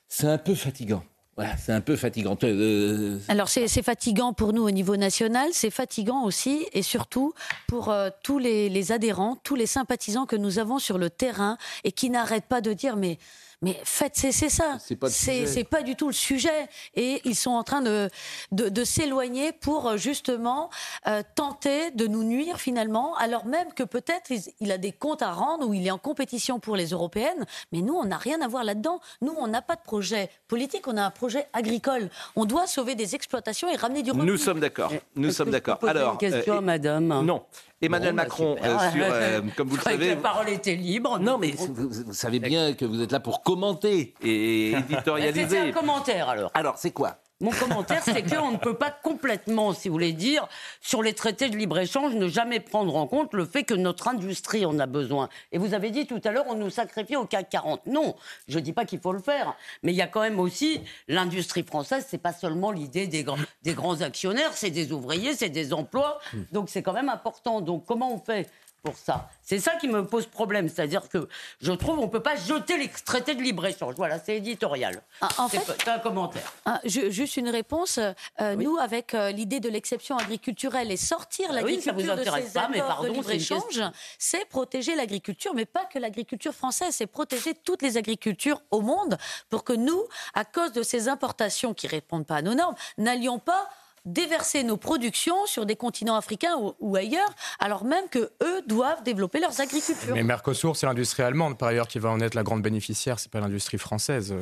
[0.08, 1.04] C'est un peu fatigant.
[1.36, 2.36] Voilà, c'est un peu fatigant.
[2.42, 7.32] Euh, Alors c'est c'est fatigant pour nous au niveau national, c'est fatigant aussi et surtout
[7.68, 11.56] pour euh, tous les, les adhérents, tous les sympathisants que nous avons sur le terrain
[11.84, 13.16] et qui n'arrêtent pas de dire mais
[13.62, 14.78] Mais faites cesser ça.
[14.80, 15.10] C'est pas.
[15.10, 16.68] C'est pas du tout le sujet.
[16.94, 18.08] Et ils sont en train de,
[18.52, 20.70] de, de s'éloigner pour euh, justement
[21.06, 25.22] euh, tenter de nous nuire finalement, alors même que peut-être il, il a des comptes
[25.22, 27.44] à rendre ou il est en compétition pour les européennes.
[27.72, 29.00] Mais nous, on n'a rien à voir là-dedans.
[29.20, 32.08] Nous, on n'a pas de projet politique, on a un projet agricole.
[32.36, 34.26] On doit sauver des exploitations et ramener du revenu.
[34.30, 34.92] Nous sommes d'accord.
[35.16, 35.78] Nous sommes d'accord.
[35.86, 37.08] Alors, une question euh, madame?
[37.24, 37.44] Non.
[37.82, 40.14] Emmanuel Bon, bah, Macron, euh, sur, euh, comme vous le croyais que savez.
[40.16, 41.18] La parole était libre.
[41.18, 44.96] Non, mais vous, vous savez bien que vous êtes là pour commenter et C'était un
[44.96, 45.72] éditorialiser.
[45.72, 46.50] commentaire alors.
[46.54, 47.16] Alors, c'est quoi?
[47.40, 50.46] Mon commentaire, c'est qu'on ne peut pas complètement, si vous voulez dire,
[50.82, 54.66] sur les traités de libre-échange, ne jamais prendre en compte le fait que notre industrie
[54.66, 55.28] en a besoin.
[55.52, 57.86] Et vous avez dit tout à l'heure, on nous sacrifie au CAC 40.
[57.86, 58.14] Non,
[58.48, 60.80] je ne dis pas qu'il faut le faire, mais il y a quand même aussi
[61.08, 65.48] l'industrie française, c'est pas seulement l'idée des, grands- des grands actionnaires, c'est des ouvriers, c'est
[65.48, 66.18] des emplois,
[66.52, 67.60] donc c'est quand même important.
[67.62, 68.48] Donc comment on fait
[68.82, 71.28] pour ça C'est ça qui me pose problème, c'est-à-dire que
[71.60, 73.94] je trouve on ne peut pas jeter les traités de libre-échange.
[73.96, 75.02] Voilà, c'est éditorial.
[75.20, 76.52] Ah, en C'est fait- un commentaire.
[76.64, 77.98] Ah, ju- juste une réponse.
[78.40, 82.52] Euh, Nous, avec euh, l'idée de l'exception agriculturelle et sortir Ah oui, l'agriculture de ces
[82.52, 83.92] pas, mais accords pardon, de libre-échange, question.
[84.18, 89.16] c'est protéger l'agriculture, mais pas que l'agriculture française, c'est protéger toutes les agricultures au monde
[89.48, 90.02] pour que nous,
[90.34, 93.68] à cause de ces importations qui répondent pas à nos normes, n'allions pas
[94.06, 99.02] déverser nos productions sur des continents africains ou, ou ailleurs, alors même que eux doivent
[99.02, 100.14] développer leurs agricultures.
[100.14, 103.30] Mais Mercosur, c'est l'industrie allemande, par ailleurs, qui va en être la grande bénéficiaire, c'est
[103.30, 104.32] pas l'industrie française.
[104.32, 104.40] euh.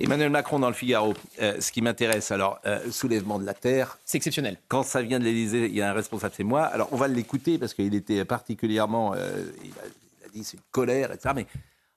[0.00, 1.14] Emmanuel Macron dans le Figaro.
[1.40, 3.98] Euh, ce qui m'intéresse, alors, euh, soulèvement de la terre.
[4.04, 4.56] C'est exceptionnel.
[4.68, 6.62] Quand ça vient de l'Élysée, il y a un responsable, c'est moi.
[6.64, 9.12] Alors, on va l'écouter parce qu'il était particulièrement.
[9.14, 9.84] euh, il, a,
[10.22, 11.30] il a dit c'est une colère, etc.
[11.36, 11.46] Mais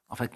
[0.10, 0.30] en fait,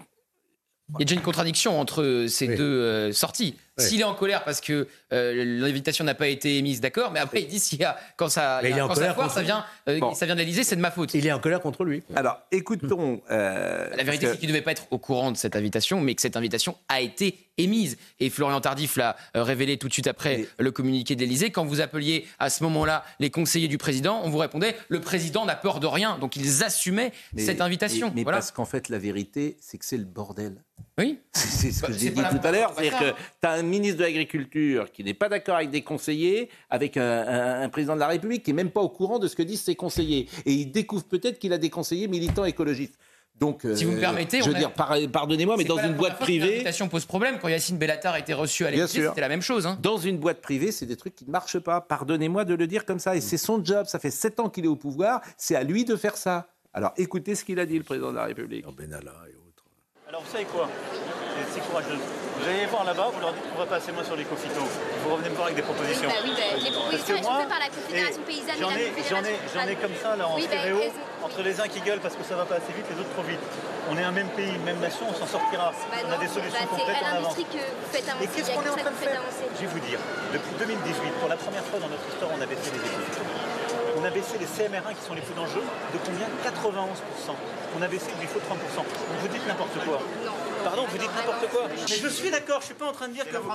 [0.89, 3.55] Il y a déjà une contradiction entre ces deux euh, sorties.
[3.77, 7.41] S'il est en colère parce que euh, l'invitation n'a pas été émise, d'accord, mais après
[7.41, 9.27] il dit s'il y a, quand ça, Mais il est en quand colère ça foire,
[9.27, 10.13] contre ça vient, euh, Bon.
[10.13, 11.13] ça vient de l'Élysée, c'est de ma faute.
[11.13, 12.03] Il est en colère contre lui.
[12.15, 13.21] alors écoutons.
[13.31, 16.13] euh, La vérité, c'est qu'il ne devait pas être au courant de cette invitation, mais
[16.15, 17.97] que cette invitation a été émise.
[18.19, 21.51] Et Florian Tardif l'a euh, révélé tout de suite après le communiqué de l'Élysée.
[21.51, 25.45] Quand vous appeliez à ce moment-là les conseillers du président, on vous répondait le président
[25.45, 26.17] n'a peur de rien.
[26.19, 28.07] Donc ils assumaient Mais- cette invitation.
[28.09, 28.37] Mais, mais voilà.
[28.39, 30.61] parce qu'en fait, la vérité, c'est que c'est le bordel.
[30.99, 31.19] Oui.
[31.33, 32.73] C'est ce que Bah, j'ai dit la- tout à l'heure.
[32.75, 33.09] C'est-à-dire que
[33.41, 37.01] tu as un ministre de l'Agriculture qui n'est pas d'accord avec des conseillers, avec un,
[37.01, 39.43] un- un président de la République qui n'est même pas au courant de ce que
[39.43, 40.27] disent ses conseillers.
[40.45, 42.95] Et il découvre peut-être qu'il a des conseillers militants écologistes.
[43.39, 45.87] Donc, Si vous me euh, permettez, je veux a- dire, par- pardonnez-moi, mais dans la
[45.87, 47.39] une boîte privée, L'invitation pose problème.
[47.41, 49.65] Quand Yacine Bellatar a été reçu à l'Élysée, c'était la même chose.
[49.65, 49.79] hein.
[49.81, 51.81] dans une boîte privée, c'est des trucs qui ne marchent pas.
[51.81, 53.15] Pardonnez-moi de le dire comme ça.
[53.15, 53.87] Et c'est son job.
[53.87, 55.21] Ça fait sept ans qu'il est au pouvoir.
[55.37, 56.49] C'est à lui de faire ça.
[56.73, 58.63] Alors, écoutez ce qu'il a dit, le président de la République.
[58.77, 59.40] Benalla et autres.
[60.11, 60.67] Alors vous savez quoi
[61.55, 61.95] C'est courageux.
[61.95, 64.59] Vous allez voir là-bas, vous leur dites qu'on va pas assez moins sur les coffitos.
[64.59, 66.09] Vous revenez me voir avec des propositions.
[66.11, 68.91] Bah oui, bah, les propositions, elles sont moi, faites par la Confédération paysanne J'en ai,
[69.07, 70.83] j'en ai, j'en ai comme ça là en Oui, bah, stéréo,
[71.23, 73.23] entre les uns qui gueulent parce que ça va pas assez vite, les autres trop
[73.23, 73.39] vite.
[73.87, 75.71] On est un même pays, une même nation, on s'en sortira.
[75.71, 78.27] On non, a des solutions complètes en que vous faites avancer.
[78.27, 79.15] Et qu'est-ce qu'on est en train de faire.
[79.55, 79.99] Je vais vous dire,
[80.35, 83.50] depuis 2018, pour la première fois dans notre histoire, on a baissé les écologies.
[84.01, 86.25] On a baissé les CMR1 qui sont les plus dangereux de combien?
[86.25, 87.37] 91%.
[87.77, 88.77] On a baissé le glyphosate 30%.
[88.77, 88.85] Donc
[89.21, 90.01] vous dites n'importe quoi.
[90.63, 91.67] Pardon, vous dites n'importe quoi.
[91.69, 93.49] Mais je suis d'accord, je suis pas en train de dire que vous...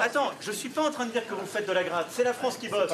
[0.00, 2.06] Attends, je suis pas en train de dire que vous faites de la gratte.
[2.10, 2.90] C'est la France qui bosse.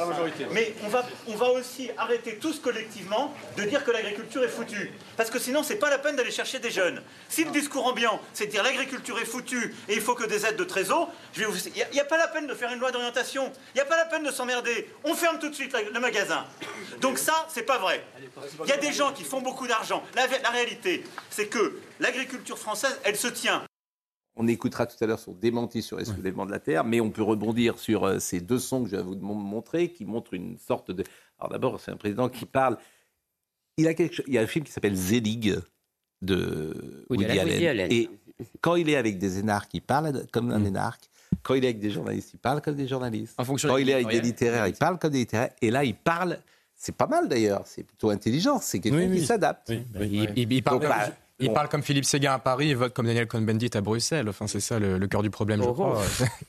[0.52, 4.92] Mais on va, on va aussi arrêter tous collectivement de dire que l'agriculture est foutue.
[5.16, 7.02] Parce que sinon, c'est pas la peine d'aller chercher des jeunes.
[7.28, 10.46] Si le discours ambiant, c'est de dire l'agriculture est foutue et il faut que des
[10.46, 11.56] aides de trésor, je vais vous...
[11.68, 13.52] il n'y a, pas la peine de faire une loi d'orientation.
[13.74, 14.88] Il n'y a pas la peine de s'emmerder.
[15.04, 16.44] On ferme tout de suite la- le magasin.
[17.00, 18.04] Donc ça, c'est pas vrai.
[18.64, 20.02] Il y a des gens qui font beaucoup d'argent.
[20.14, 23.64] La, la réalité, c'est que l'agriculture française, elle se tient.
[24.36, 27.10] On écoutera tout à l'heure son démenti sur les soulèvements de la Terre, mais on
[27.10, 30.32] peut rebondir sur euh, ces deux sons que je vais vous mon- montrer, qui montrent
[30.34, 31.02] une sorte de...
[31.40, 32.78] Alors d'abord, c'est un président qui parle...
[33.78, 35.56] Il, a quelque Il y a un film qui s'appelle Zelig
[36.22, 37.52] de Woody Woody, Allen.
[37.54, 37.92] Woody Allen.
[37.92, 38.10] Et
[38.60, 41.08] quand il est avec des énarques, il parle comme un énarque.
[41.42, 43.34] Quand il est avec des journalistes, il parle comme des journalistes.
[43.38, 45.50] En fonction Quand il est avec des littéraires, il parle comme des littéraires.
[45.62, 46.38] Et là, il parle...
[46.80, 49.26] C'est pas mal d'ailleurs, c'est plutôt intelligent, c'est quelqu'un Oui, qui oui.
[49.26, 49.68] s'adapte.
[49.70, 51.08] Il, il- il parle, Donc, bah,
[51.40, 51.54] il bon.
[51.54, 54.28] parle comme Philippe Séguin à Paris et vote comme Daniel Cohn-Bendit à Bruxelles.
[54.28, 56.02] Enfin, c'est ça le, le cœur du problème, je Oh, crois.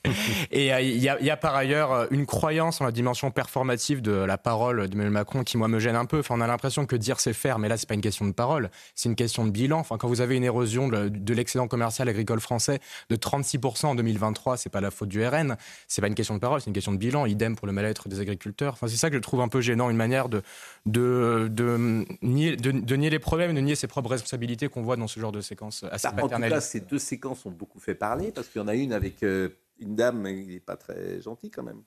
[0.50, 2.92] et euh, il y, a, il y a par ailleurs euh, une croyance en la
[2.92, 6.18] dimension performative de la parole d'Emmanuel Macron qui, moi, me gêne un peu.
[6.18, 8.32] Enfin, on a l'impression que dire c'est faire, mais là, c'est pas une question de
[8.32, 9.78] parole, c'est une question de bilan.
[9.78, 13.94] Enfin, quand vous avez une érosion de, de l'excédent commercial agricole français de 36% en
[13.94, 16.74] 2023, c'est pas la faute du RN, c'est pas une question de parole, c'est une
[16.74, 17.26] question de bilan.
[17.26, 18.72] Idem pour le mal-être des agriculteurs.
[18.72, 20.42] Enfin, c'est ça que je trouve un peu gênant, une manière de,
[20.86, 24.96] de, de, nier, de, de nier les problèmes, de nier ses propres responsabilités qu'on voit
[24.96, 27.78] dans ce genre de séquences assez Bah, en tout cas, ces deux séquences ont beaucoup
[27.80, 30.60] fait parler parce qu'il y en a une avec euh, une dame, mais il n'est
[30.60, 31.82] pas très gentil quand même.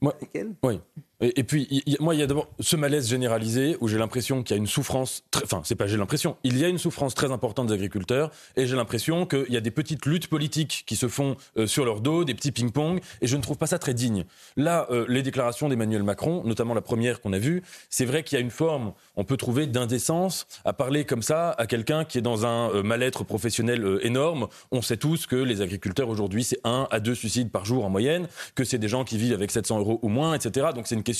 [0.00, 0.54] Moi- Avec elle?
[0.62, 0.80] Oui.
[1.22, 4.58] Et, puis, moi, il y a d'abord ce malaise généralisé où j'ai l'impression qu'il y
[4.58, 7.68] a une souffrance, enfin, c'est pas j'ai l'impression, il y a une souffrance très importante
[7.68, 11.36] des agriculteurs et j'ai l'impression qu'il y a des petites luttes politiques qui se font
[11.56, 14.24] euh, sur leur dos, des petits ping-pong, et je ne trouve pas ça très digne.
[14.56, 18.36] Là, euh, les déclarations d'Emmanuel Macron, notamment la première qu'on a vue, c'est vrai qu'il
[18.36, 22.18] y a une forme, on peut trouver d'indécence à parler comme ça à quelqu'un qui
[22.18, 24.48] est dans un euh, mal-être professionnel énorme.
[24.72, 27.90] On sait tous que les agriculteurs aujourd'hui, c'est un à deux suicides par jour en
[27.90, 30.68] moyenne, que c'est des gens qui vivent avec 700 euros ou moins, etc.
[30.74, 31.11] Donc c'est une question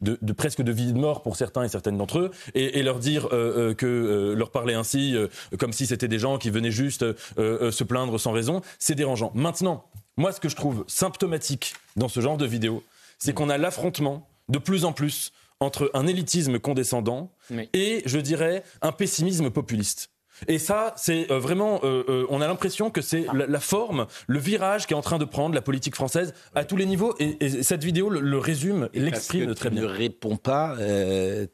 [0.00, 2.78] de, de presque de vie et de mort pour certains et certaines d'entre eux, et,
[2.78, 5.28] et leur dire euh, euh, que euh, leur parler ainsi, euh,
[5.58, 7.04] comme si c'était des gens qui venaient juste
[7.36, 9.32] se plaindre sans raison, c'est dérangeant.
[9.34, 9.84] Maintenant,
[10.16, 12.82] moi, ce que je trouve symptomatique dans ce genre de vidéo,
[13.18, 17.30] c'est qu'on a l'affrontement de plus en plus entre un élitisme condescendant
[17.72, 20.10] et, je dirais, un pessimisme populiste.
[20.48, 24.06] Et ça, c'est euh, vraiment, euh, euh, on a l'impression que c'est la, la forme,
[24.26, 27.14] le virage qui est en train de prendre la politique française à tous les niveaux.
[27.18, 29.82] Et, et cette vidéo le, le résume, l'exprime très tu bien.
[29.82, 30.76] Ne réponds pas,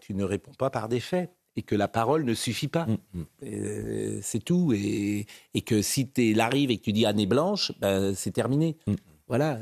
[0.00, 1.30] tu ne réponds pas par des faits.
[1.56, 2.86] Et que la parole ne suffit pas.
[2.86, 4.72] Mm, Euh, c'est tout.
[4.72, 8.76] Et, et que si tu arrives et que tu dis année blanche, ben, c'est terminé.
[8.86, 8.94] Mm.
[9.30, 9.60] Voilà.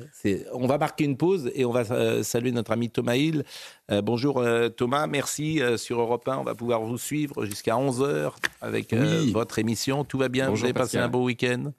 [0.55, 3.45] On va marquer une pause et on va euh, saluer notre ami Thomas Hill.
[3.91, 5.61] Euh, bonjour euh, Thomas, merci.
[5.77, 9.31] sur Europe 1, on va pouvoir vous suivre jusqu'à 11h avec Oui.
[9.33, 10.05] votre émission.
[10.05, 10.47] Tout va bien?
[10.49, 11.73] Bonjour, Vous avez passé un beau week-end?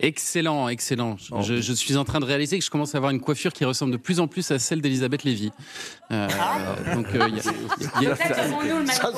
[0.00, 1.16] Excellent, excellent.
[1.32, 1.40] Oh.
[1.42, 3.64] Je, je suis en train de réaliser que je commence à avoir une coiffure qui
[3.64, 5.50] ressemble de plus en plus à celle d'Elisabeth Lévy.
[6.12, 6.28] Euh,
[6.94, 7.52] donc, euh, il y a-
[8.00, 8.34] il y a- Ça, ça,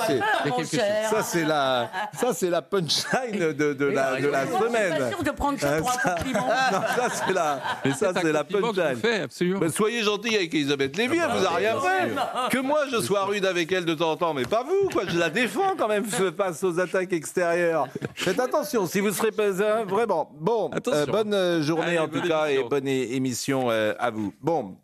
[0.07, 0.81] c'est- Il y a quelque chose.
[1.11, 4.67] ça, c'est la, ça, c'est la punchline de, de la, de la Moi, je suis
[4.75, 4.99] semaine.
[4.99, 6.41] pas sûre de prendre ça pour un compliment.
[6.73, 9.23] Non, ça, c'est la, Mais ça, c'est la je punchline.
[9.23, 9.61] absolument.
[9.61, 12.11] Ben, soyez gentil avec Elisabeth Lévy, elle vous a rien fait.
[12.57, 15.03] Que moi, je sois rude avec elle de temps en temps, mais pas vous, quoi.
[15.07, 17.87] Je la défends quand même face aux attaques extérieures.
[18.15, 20.31] Faites attention, si vous serez pas vraiment.
[20.40, 22.66] Bon, euh, bonne euh, journée Allez, en tout cas émission.
[22.66, 24.33] et bonne émission euh, à vous.
[24.40, 24.76] Bon,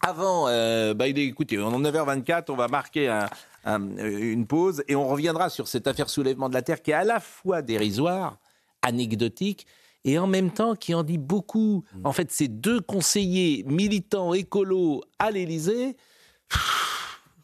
[0.00, 3.28] avant, euh, bah, écoutez, on est 9h24, on va marquer un-
[3.64, 6.94] un- une pause et on reviendra sur cette affaire soulèvement de la Terre qui est
[6.94, 8.38] à la fois dérisoire,
[8.80, 9.66] anecdotique
[10.04, 11.84] et en même temps qui en dit beaucoup.
[12.02, 15.96] En fait, ces deux conseillers militants écolos à l'Élysée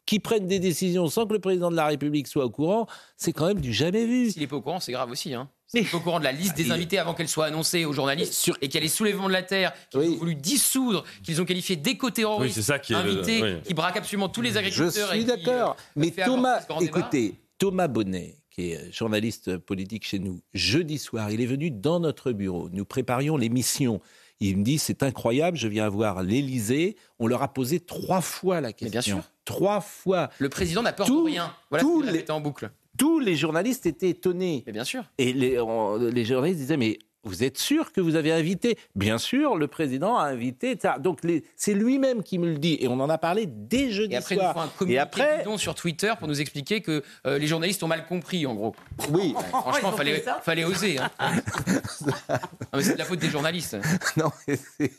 [0.06, 2.86] qui prennent des décisions sans que le président de la République soit au courant,
[3.16, 4.30] c'est quand même du jamais vu.
[4.30, 5.34] S'il n'est pas au courant, c'est grave aussi.
[5.34, 5.48] Hein.
[5.72, 8.68] Pas au courant de la liste des invités avant qu'elle soit annoncée aux journalistes et
[8.68, 11.76] qu'il y a les soulèvements de la Terre qu'ils ont voulu dissoudre, qu'ils ont qualifié
[11.76, 13.62] d'éco-terroristes, Oui, c'est ça qui est le- invités, oui.
[13.64, 15.12] qui braquent absolument tous les Je agriculteurs.
[15.14, 15.70] et suis qui, d'accord.
[15.78, 16.82] euh, Mais Thomas, débat.
[16.82, 22.00] écoutez, Thomas Bonnet, qui est journaliste politique chez nous, jeudi soir, il est venu dans
[22.00, 22.68] notre bureau.
[22.70, 24.00] Nous préparions l'émission.
[24.40, 26.96] Il me dit c'est incroyable, je viens voir l'Élysée.
[27.18, 28.90] On leur a posé trois fois la question.
[29.16, 29.30] bien sûr.
[29.44, 30.28] Trois fois.
[30.38, 31.54] Le président n'a peur Tous- de rien.
[31.70, 32.70] Voilà qu'il les- en boucle.
[33.02, 34.62] Tous les journalistes étaient étonnés.
[34.64, 35.02] Mais bien sûr.
[35.18, 38.76] Et les, on- les journalistes disaient mais vous êtes sûr que vous avez invité?
[38.96, 40.70] Bien sûr, le président a invité.
[40.72, 40.94] etc.
[41.00, 41.20] Donc
[41.56, 42.76] c'est lui-même qui me le dit.
[42.80, 44.54] Et on en a parlé dès jeudi Et après, il nous soir.
[44.54, 47.88] faut un communiqué et après, sur Twitter pour nous expliquer que euh, les journalistes ont
[47.88, 48.74] mal compris, en gros.
[49.10, 49.34] Oui.
[49.50, 50.98] Franchement, ont fallait, oser.
[50.98, 51.10] hein.
[52.80, 53.76] C'est de la faute des journalistes.
[54.16, 54.92] non, mais c'est-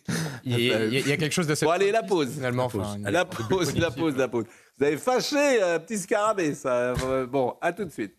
[0.46, 2.32] Il y, a- il y il quelque chose de Bon, allez, la pause.
[2.36, 2.66] finalement.
[2.66, 4.46] enfin, une- La pause, la pause, la pause.
[4.78, 6.94] Vous avez fâché, euh, petit scarabée, ça.
[7.04, 8.16] Euh, Bon, à tout de suite.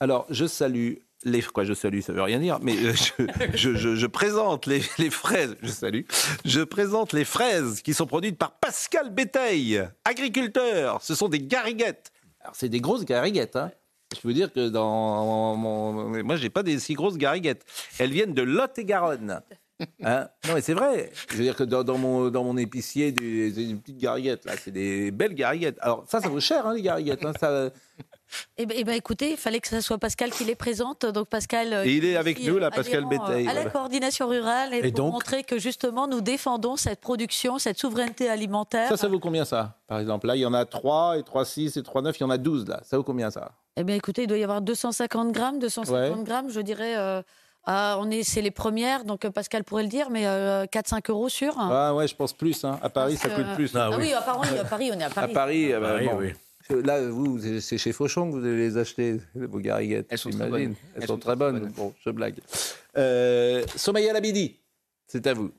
[0.00, 0.94] Alors, je salue
[1.24, 1.40] les...
[1.42, 3.24] Quoi, je salue, ça veut rien dire, mais euh, je,
[3.56, 6.02] je- je- je présente les, les fraises, je salue,
[6.44, 11.00] je présente les fraises qui sont produites par Pascal Béteil, agriculteur.
[11.02, 12.12] Ce sont des gariguettes.
[12.40, 13.70] Alors, c'est des grosses gariguettes, hein.
[14.14, 16.22] Je peux vous dire que dans mon...
[16.22, 17.64] Moi, j'ai pas des si grosses gariguettes.
[17.98, 19.40] Elles viennent de Lot-et-Garonne.
[20.04, 20.28] Hein?
[20.46, 21.10] Non, mais c'est vrai.
[21.30, 24.52] Je veux dire que dans, dans mon, dans mon épicier, des, des- petites gariguettes, là,
[24.62, 25.78] c'est des belles gariguettes.
[25.80, 27.24] Alors, ça, ça vaut cher, hein, les gariguettes.
[27.24, 27.70] hein, ça...
[28.56, 31.04] Eh ben, eh ben, écoutez, il fallait que ce soit Pascal qui les présente.
[31.06, 31.72] Donc Pascal.
[31.72, 34.74] euh, Et il est avec nous, là, euh, Pascal euh, Béteil, À la coordination rurale
[34.74, 38.88] et, Et pour donc montrer que justement nous défendons cette production, cette souveraineté alimentaire.
[38.88, 41.44] Ça, ça vaut combien, ça Par exemple, là, il y en a 3, et 3,
[41.44, 42.80] 6, et 3, 9, il y en a 12, là.
[42.84, 43.52] Ça vaut combien, ça?
[43.76, 46.24] Eh bien, écoutez, il doit y avoir 250 grammes, 250 Ouais.
[46.24, 46.96] grammes, je dirais.
[46.96, 47.22] euh,
[47.66, 51.10] ah, on est, c'est les premières, donc euh, Pascal pourrait le dire, mais euh, 4-5
[51.10, 51.54] euros sur.
[51.58, 52.64] Ah ouais, je pense plus.
[52.64, 52.78] Hein.
[52.82, 53.74] À Paris, ça Euh, coûte plus.
[53.74, 55.32] Ah, oui, à Paris, à Paris, on est à À Paris.
[55.32, 56.18] Paris, euh, bah, Paris, bon.
[56.18, 56.32] oui.
[56.82, 60.06] Là, vous, c'est chez Fauchon que vous allez les acheter, vos gariguettes.
[60.08, 60.68] Elles sont très j'imagine.
[60.68, 60.76] bonnes.
[60.96, 61.72] Elles, sont, très bonnes.
[61.76, 62.36] Bon, je blague.
[62.96, 64.56] Euh, Somaya Labidi,
[65.06, 65.50] c'est à vous.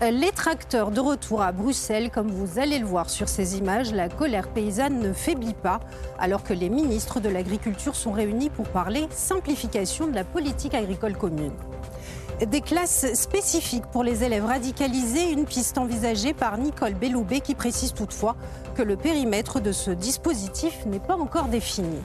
[0.00, 4.08] Les tracteurs de retour à Bruxelles, comme vous allez le voir sur ces images, la
[4.08, 5.80] colère paysanne ne faiblit pas,
[6.20, 11.16] alors que les ministres de l'Agriculture sont réunis pour parler simplification de la politique agricole
[11.16, 11.50] commune.
[12.46, 17.92] Des classes spécifiques pour les élèves radicalisés, une piste envisagée par Nicole Belloubet qui précise
[17.92, 18.36] toutefois
[18.76, 21.98] que le périmètre de ce dispositif n'est pas encore défini.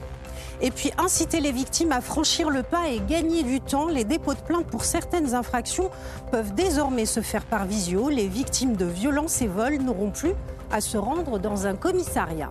[0.66, 3.86] Et puis inciter les victimes à franchir le pas et gagner du temps.
[3.86, 5.90] Les dépôts de plainte pour certaines infractions
[6.30, 8.08] peuvent désormais se faire par visio.
[8.08, 10.32] Les victimes de violences et vols n'auront plus
[10.72, 12.50] à se rendre dans un commissariat.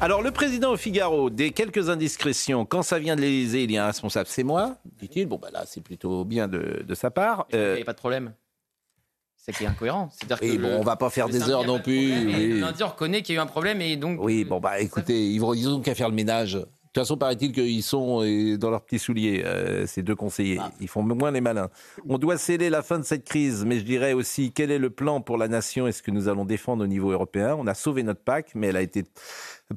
[0.00, 3.78] Alors, le président au Figaro, des quelques indiscrétions, quand ça vient de l'Élysée, il y
[3.78, 5.26] a un responsable, c'est moi, dit-il.
[5.26, 7.46] Bon, bah là, c'est plutôt bien de, de sa part.
[7.52, 8.32] Il n'y a pas de problème?
[9.48, 10.10] C'est qui est incohérent.
[10.12, 12.60] C'est-à-dire Oui, que bon, le- on va pas faire des heures non plus, oui.
[12.60, 14.18] Lundi, on reconnaît qu'il y a eu un problème et donc.
[14.22, 16.52] Oui, bon, bah écoutez, ils vont- ils ont qu'à faire le ménage.
[16.54, 16.60] De
[17.00, 20.58] toute façon, paraît-il qu'ils sont euh, dans leurs petits souliers, euh, ces deux conseillers.
[20.60, 20.70] Ah.
[20.80, 21.68] Ils font moins les malins.
[22.08, 24.90] On doit sceller la fin de cette crise, mais je dirais aussi quel est le
[24.90, 27.56] plan pour la nation et ce que nous allons défendre au niveau européen?
[27.58, 29.04] On a sauvé notre PAC, mais elle a été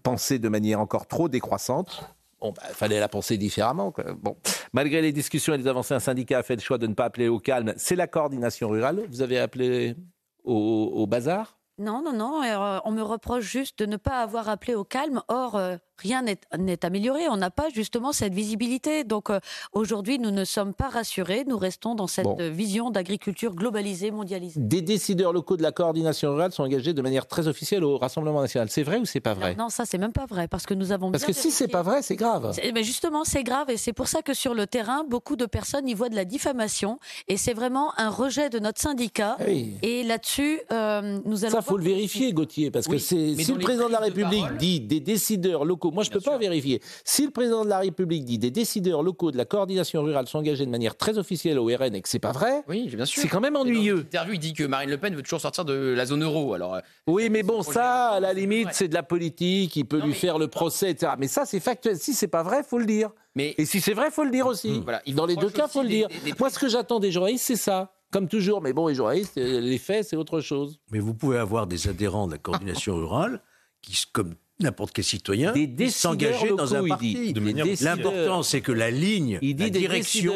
[0.03, 2.03] pensée de manière encore trop décroissante.
[2.41, 3.93] Bon, bah, fallait la penser différemment.
[4.17, 4.35] Bon,
[4.73, 7.05] malgré les discussions et les avancées, un syndicat a fait le choix de ne pas
[7.05, 7.73] appeler au calme.
[7.77, 9.03] C'est la coordination rurale.
[9.09, 9.95] Vous avez appelé
[10.43, 11.59] au, au bazar?
[11.77, 12.43] Non, non, non.
[12.43, 15.21] euh, on me reproche juste de ne pas avoir appelé au calme.
[15.27, 17.27] Or, euh, rien n'est- amélioré.
[17.29, 19.03] On n'a pas justement cette visibilité.
[19.03, 19.39] Donc, euh,
[19.73, 21.43] aujourd'hui, nous ne sommes pas rassurés.
[21.47, 22.37] Nous restons dans cette Bon.
[22.51, 24.59] vision d'agriculture globalisée, mondialisée.
[24.59, 28.41] Des décideurs locaux de la coordination rurale sont engagés de manière très officielle au Rassemblement
[28.41, 28.69] national.
[28.69, 29.55] C'est vrai ou c'est pas vrai?
[29.55, 31.67] Non, ça, c'est même pas vrai, parce que nous avons Parce bien que si c'est
[31.67, 32.55] pas vrai, c'est grave.
[32.73, 35.87] Mais justement, c'est grave et c'est pour ça que sur le terrain, beaucoup de personnes
[35.87, 39.37] y voient de la diffamation et c'est vraiment un rejet de notre syndicat.
[39.45, 39.75] Oui.
[39.81, 41.55] Et là-dessus, euh, nous allons.
[41.55, 44.41] Ça, faut le vérifier, Gauthier, parce que c'est si le président de la de République
[44.43, 46.81] parole- dit des décideurs locaux, moi je peux pas vérifier.
[47.05, 50.39] Si le président de la République dit des décideurs locaux de la coordination rurale sont
[50.39, 53.21] engagés de manière très officielle au RN et que c'est pas vrai, Oui, bien sûr.
[53.21, 53.99] c'est quand même ennuyeux.
[53.99, 56.53] Interview, il dit que Marine Le Pen veut toujours sortir de la zone euro.
[56.53, 59.99] Alors, euh, Oui, mais bon, ça, à la limite, c'est de la politique, il peut
[60.01, 61.13] lui faire le procès, etc.
[61.19, 61.97] Mais ça, c'est factuel.
[61.97, 63.11] Si c'est pas vrai, faut le dire.
[63.35, 63.55] Mais...
[63.57, 64.81] Et si c'est vrai, faut le dire aussi.
[64.83, 66.07] Voilà, il Dans les deux cas, aussi faut le dire.
[66.07, 67.93] des- des Moi, ce que j'attends des journalistes, c'est ça.
[68.11, 68.61] Comme toujours.
[68.61, 70.79] Mais bon, les journalistes, euh, les faits, c'est autre chose.
[70.91, 73.41] Mais vous pouvez avoir des adhérents de la coordination rurale
[73.81, 75.53] qui, comme n'importe quel citoyen,
[75.89, 77.33] s'engager dans un parti.
[77.81, 80.33] L'important, c'est que la ligne, Il dit la direction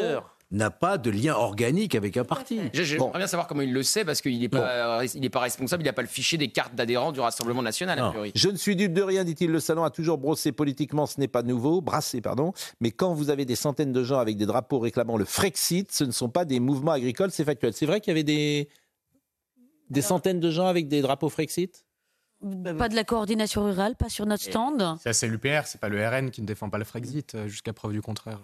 [0.52, 2.60] n'a pas de lien organique avec un parti.
[2.72, 5.86] J'aimerais bien savoir comment il le sait, parce qu'il n'est pas, est pas responsable, il
[5.86, 8.32] n'a pas le fichier des cartes d'adhérents du Rassemblement national, a priori.
[8.34, 9.50] Je ne suis dupe de rien, dit-il.
[9.50, 12.52] Le salon a toujours brossé politiquement, ce n'est pas nouveau, brassé, pardon.
[12.80, 16.04] Mais quand vous avez des centaines de gens avec des drapeaux réclamant le Frexit, ce
[16.04, 17.72] ne sont pas des mouvements agricoles, c'est factuel.
[17.72, 18.68] C'est vrai qu'il y avait des,
[19.90, 21.85] des centaines de gens avec des drapeaux Frexit?
[22.78, 24.98] Pas de la coordination rurale, pas sur notre stand.
[25.02, 27.72] Ça, c'est l'UPR, c'est pas le RN qui ne défend pas le Frexit, euh, jusqu'à
[27.72, 28.38] preuve du contraire.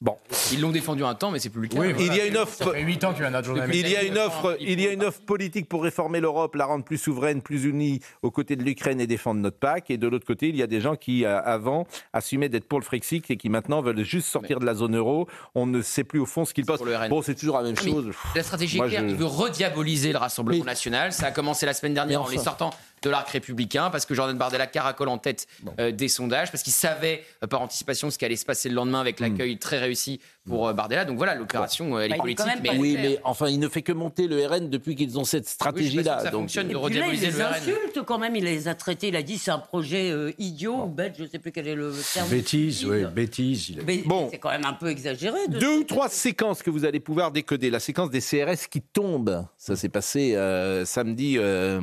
[0.00, 0.16] Bon.
[0.52, 1.80] Ils l'ont défendu un temps, mais c'est plus le cas.
[1.80, 2.54] Oui, Il y a une offre.
[2.56, 3.84] Ça fait 8 ans qu'il y a un adjoint d'Amérique.
[3.84, 6.66] Il y a une offre, il y a une offre politique pour réformer l'Europe, la
[6.66, 9.90] rendre plus souveraine, plus unie aux côtés de l'Ukraine et défendre notre PAC.
[9.90, 12.78] Et de l'autre côté, il y a des gens qui, euh, avant, assumaient d'être pour
[12.78, 15.26] le Frexit et qui maintenant veulent juste sortir de la zone euro.
[15.56, 16.78] On ne sait plus au fond ce qu'ils pensent.
[17.10, 18.12] Bon, c'est toujours la même Mais chose.
[18.36, 21.12] La stratégie est claire, je- il veut rediaboliser le Rassemblement national.
[21.12, 22.70] Ça a commencé la semaine dernière en les sortant
[23.02, 25.46] de l'arc républicain, parce que Jordan Bardella caracole en tête
[25.78, 28.74] euh, des sondages, parce qu'il savait euh, par anticipation ce qui allait se passer le
[28.74, 31.04] lendemain avec l'accueil très réussi pour euh, Bardella.
[31.04, 33.92] Donc voilà, l'opération, elle est Bah, politique, mais oui, mais enfin, il ne fait que
[33.92, 36.20] monter le RN depuis qu'ils ont cette stratégie-là.
[36.20, 37.54] ça donc, fonctionne de rediaboliser les le RN.
[37.54, 40.84] insulte quand même, il les a traités, il a dit c'est un projet euh, idiot
[40.84, 42.28] ou bête, je ne sais plus quel est le terme.
[42.28, 43.68] Bêtise, oui, bêtise.
[43.70, 44.28] il a- Mais Bon.
[44.30, 45.46] c'est quand même un peu exagéré.
[45.48, 45.58] De...
[45.58, 47.70] Deux ou trois séquences que vous allez pouvoir décoder.
[47.70, 49.44] La séquence des CRS qui tombent.
[49.56, 51.80] Ça s'est passé euh, samedi euh,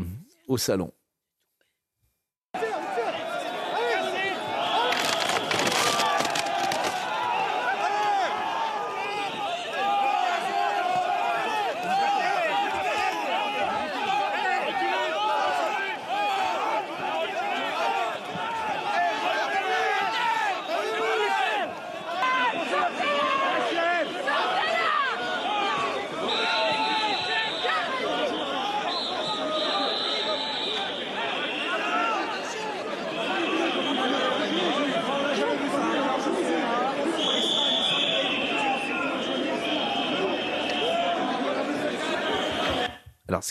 [0.47, 0.91] au salon.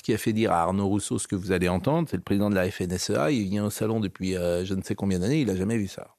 [0.05, 2.51] Qui a fait dire à Arnaud Rousseau ce que vous allez entendre, c'est le président
[2.51, 3.31] de la FNSEA.
[3.31, 5.41] Il vient au salon depuis euh, je ne sais combien d'années.
[5.41, 6.15] Il n'a jamais vu ça.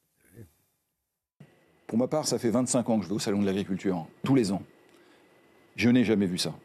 [1.85, 4.33] Pour ma part, ça fait 25 ans que je vais au Salon de l'Agriculture, tous
[4.33, 4.63] les ans.
[5.75, 6.55] Je n'ai jamais vu ça.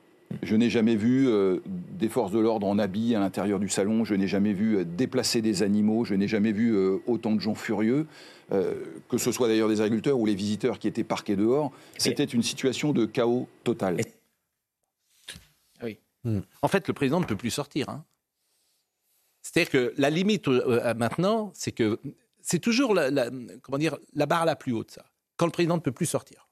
[0.43, 4.05] Je n'ai jamais vu euh, des forces de l'ordre en habit à l'intérieur du salon,
[4.05, 7.41] je n'ai jamais vu euh, déplacer des animaux, je n'ai jamais vu euh, autant de
[7.41, 8.07] gens furieux,
[8.53, 8.75] euh,
[9.09, 11.73] que ce soit d'ailleurs des agriculteurs ou les visiteurs qui étaient parqués dehors.
[11.99, 14.01] C'était une situation de chaos total.
[16.25, 16.41] Oui.
[16.63, 17.89] En fait, le président ne peut plus sortir.
[17.89, 18.05] hein.
[19.43, 21.99] C'est-à-dire que la limite euh, euh, maintenant, c'est que
[22.43, 23.31] c'est toujours la, la-
[23.63, 25.05] comment dire, la barre la plus haute, ça.
[25.37, 26.49] Quand le président ne peut plus sortir.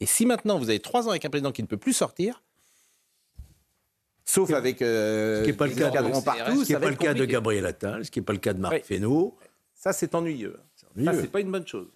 [0.00, 2.42] Et si maintenant vous avez trois ans avec un président qui ne peut plus sortir,
[4.24, 6.78] sauf avec euh, Ce qui n'est pas le cas de, partout, ce qui est ça
[6.80, 7.24] va pas le cas de.
[7.24, 9.36] Gabriel Attal, ce qui n'est pas le cas de Marc Fesneau.
[9.74, 10.58] Ça, c'est ennuyeux.
[10.76, 11.20] Ça, ennuyeux.
[11.20, 11.88] c'est pas une bonne chose.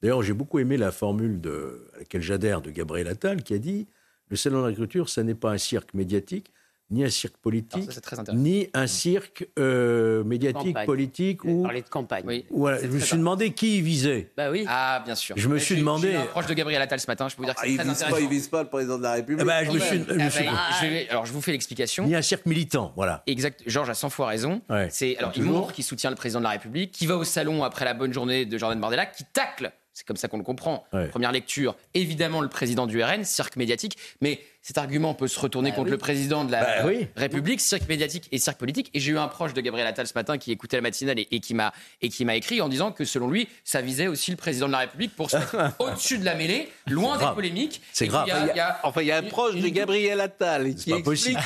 [0.00, 3.58] D'ailleurs, j'ai beaucoup aimé la formule de, à laquelle j'adhère de Gabriel Attal qui a
[3.58, 3.86] dit
[4.30, 6.52] Le salon de l'agriculture, ça n'est pas un cirque médiatique,
[6.90, 10.86] ni un cirque politique, ça, c'est ni un cirque euh, médiatique, Campagne.
[10.86, 11.44] politique.
[11.44, 11.62] Vous Ou...
[11.62, 12.24] parlez de campagne.
[12.26, 12.46] Oui.
[12.50, 14.32] Voilà, C'est je me suis demandé qui il visait.
[14.38, 14.64] Bah oui.
[14.66, 15.36] Ah, bien sûr.
[15.36, 17.42] Je me Mais suis demandé- eu un proche de Gabriel Attal ce matin, je peux
[17.42, 19.02] vous dire que Ah, c'est il très vise pas, il vise pas le président de
[19.02, 19.40] la République.
[19.46, 20.44] Je me suis- je me Ah, suis-
[20.80, 22.06] je vais- alors, je vous fais l'explication.
[22.06, 23.22] Ni un cirque militant, voilà.
[23.26, 23.62] Exact.
[23.66, 24.62] Georges a 100 fois raison.
[24.70, 24.88] Ouais.
[24.90, 27.64] C'est alors il montre qu'il soutient le président de la République, qui va au salon
[27.64, 29.72] après la bonne journée de Jordan Bardella, qui tacle.
[29.98, 30.84] C'est comme ça qu'on le comprend.
[30.92, 31.08] Ouais.
[31.08, 34.38] Première lecture, évidemment le président du RN, cirque médiatique, mais
[34.68, 37.08] cet argument peut se retourner contre le président de la Bah oui.
[37.16, 38.90] République, cirque médiatique et cirque politique.
[38.92, 41.26] Et j'ai eu un proche de Gabriel Attal ce matin qui écoutait la matinale et,
[41.30, 44.30] et qui m'a et qui m'a écrit en disant que selon lui, ça visait aussi
[44.30, 47.34] le président de la République pour se mettre au-dessus de la mêlée, loin des grave.
[47.34, 47.80] polémiques.
[47.94, 48.26] C'est grave.
[48.26, 50.74] qu'il y a- il y a- Enfin, il y a un proche de Gabriel Attal
[50.74, 51.04] qui pas explique.
[51.04, 51.40] possible.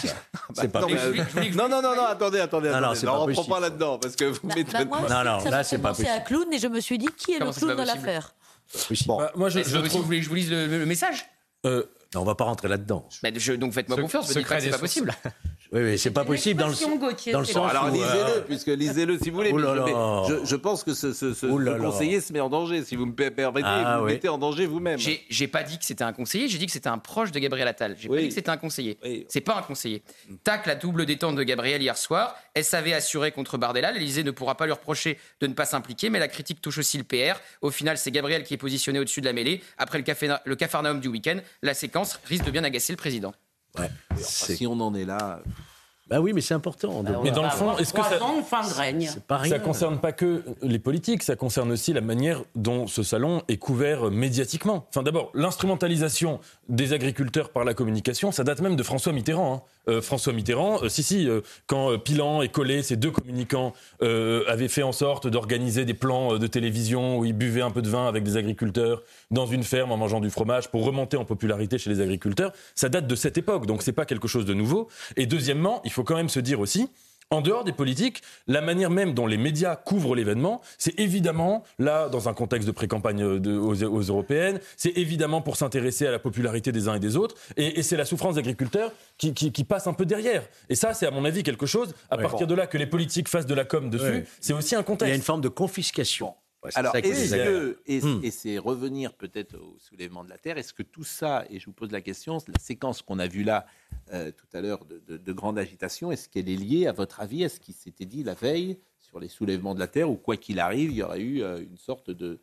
[0.54, 1.56] C'est pas non, mais- possible.
[1.56, 2.70] non, non, non, non, attendez, attendez.
[2.70, 2.98] Non, non, attendez.
[2.98, 3.54] c'est on pas reprend possible.
[3.54, 4.64] pas là-dedans parce que vous mettez.
[4.72, 6.24] Bah, Non, non, là, c'est pas penser à possible.
[6.26, 8.34] clown et je me suis dit qui est le clown possible l'affaire
[8.88, 9.14] Possible.
[9.16, 10.00] Bah, moi, je, vous voulez- trouve.
[10.00, 11.26] vous voulez que je vous lise le, le message?
[11.66, 11.84] Euh,
[12.14, 13.08] Non, on va pas rentrer là-dedans.
[13.22, 15.12] Mais je- donc faites-moi Ce- confiance, me dites pas que c'est pas possible.
[15.72, 17.70] Oui, oui, c'est pas possible dans le, Question, Gauthier, dans le c'est sens.
[17.70, 19.50] Alors où, lisez-le, euh, puisque lisez-le si vous voulez.
[19.50, 21.84] Je, je pense que ce, ce- ce- là ce là.
[21.90, 22.84] conseiller se met en danger.
[22.84, 24.12] Si vous me permettez, Ah, vous oui.
[24.12, 24.98] mettez en danger vous-même.
[24.98, 27.38] J'ai j'ai pas dit que c'était un conseiller, j'ai dit que c'était un proche de
[27.38, 27.96] Gabriel Attal.
[27.98, 28.98] J'ai pas dit que c'était un conseiller.
[29.02, 29.24] Oui.
[29.28, 30.02] C'est pas un conseiller.
[30.44, 32.36] Tac, la double détente de Gabriel hier soir.
[32.60, 33.92] SAV assuré contre Bardella.
[33.92, 36.98] L'Elysée ne pourra pas lui reprocher de ne pas s'impliquer, mais la critique touche aussi
[36.98, 37.40] le PR.
[37.62, 39.62] Au final, c'est Gabriel qui est positionné au-dessus de la mêlée.
[39.78, 43.32] Après le, café, le cafarnaum du week-end, la séquence risque de bien agacer le président.
[43.78, 45.40] Ouais, Enfin, c'est- si on en est là.
[46.08, 47.02] Bah oui, mais c'est important.
[47.02, 49.08] de- Mais dans le fond, est-ce que ça, ans fin de règne.
[49.10, 49.50] c'est pas rien.
[49.50, 53.56] ça concerne pas que les politiques, ça concerne aussi la manière dont ce salon est
[53.56, 54.84] couvert médiatiquement.
[54.90, 59.54] Enfin, d'abord, l'instrumentalisation des agriculteurs par la communication, ça date même de François Mitterrand.
[59.54, 59.62] hein.
[59.89, 64.68] Euh, François Mitterrand, euh, si, si, euh, quand Pilan et Collet, ces deux communicants, avaient
[64.68, 68.07] fait en sorte d'organiser des plans de télévision où ils buvaient un peu de vin
[68.07, 71.91] avec des agriculteurs dans une ferme en mangeant du fromage pour remonter en popularité chez
[71.91, 74.89] les agriculteurs, ça date de cette époque, donc c'est pas quelque chose de nouveau.
[75.16, 76.89] Et deuxièmement, il faut quand même se dire aussi,
[77.33, 82.09] en dehors des politiques, la manière même dont les médias couvrent l'événement, c'est évidemment, là,
[82.09, 86.18] dans un contexte de pré-campagne de- aux, aux européennes, c'est évidemment pour s'intéresser à la
[86.18, 89.51] popularité des uns et des autres, et, et c'est la souffrance des agriculteurs qui, qui-
[89.51, 90.43] qui passe un peu derrière.
[90.68, 93.28] Et ça, c'est à mon avis quelque chose, à partir de là que les politiques
[93.28, 95.16] fassent de la com dessus, c'est aussi un Il y a contexte.
[95.16, 96.35] une forme de confiscation.
[96.62, 96.92] Ouais, Alors,
[97.22, 101.02] est-ce que, et, et c'est revenir peut-être au soulèvement de la Terre, est-ce que tout
[101.04, 103.66] ça, et je vous pose la question, la séquence qu'on a vue là
[104.12, 107.20] euh, tout à l'heure de, de- de grande agitation, est-ce qu'elle est liée, à votre
[107.20, 110.16] avis, à ce qui s'était dit la veille sur les soulèvements de la Terre, ou
[110.16, 112.38] quoi qu'il arrive, il y aurait eu euh, une sorte de,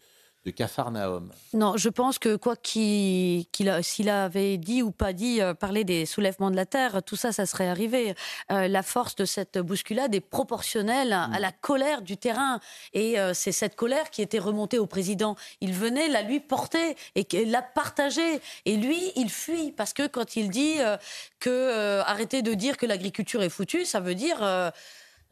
[0.52, 5.42] de capharnaüm Non, je pense que quoi qu'il, a- s'il avait dit ou pas dit
[5.42, 8.16] euh, parler des soulèvements de la terre, tout ça, ça serait arrivé.
[8.52, 12.60] Euh, la force de cette bousculade est proportionnelle à la colère du terrain,
[12.94, 15.36] et euh, c'est cette colère qui était remontée au président.
[15.62, 20.36] Il venait la lui porter et la partager, et lui, il fuit parce que quand
[20.36, 20.76] il dit
[21.40, 24.40] que arrêtez de dire que l'agriculture est foutue, ça veut dire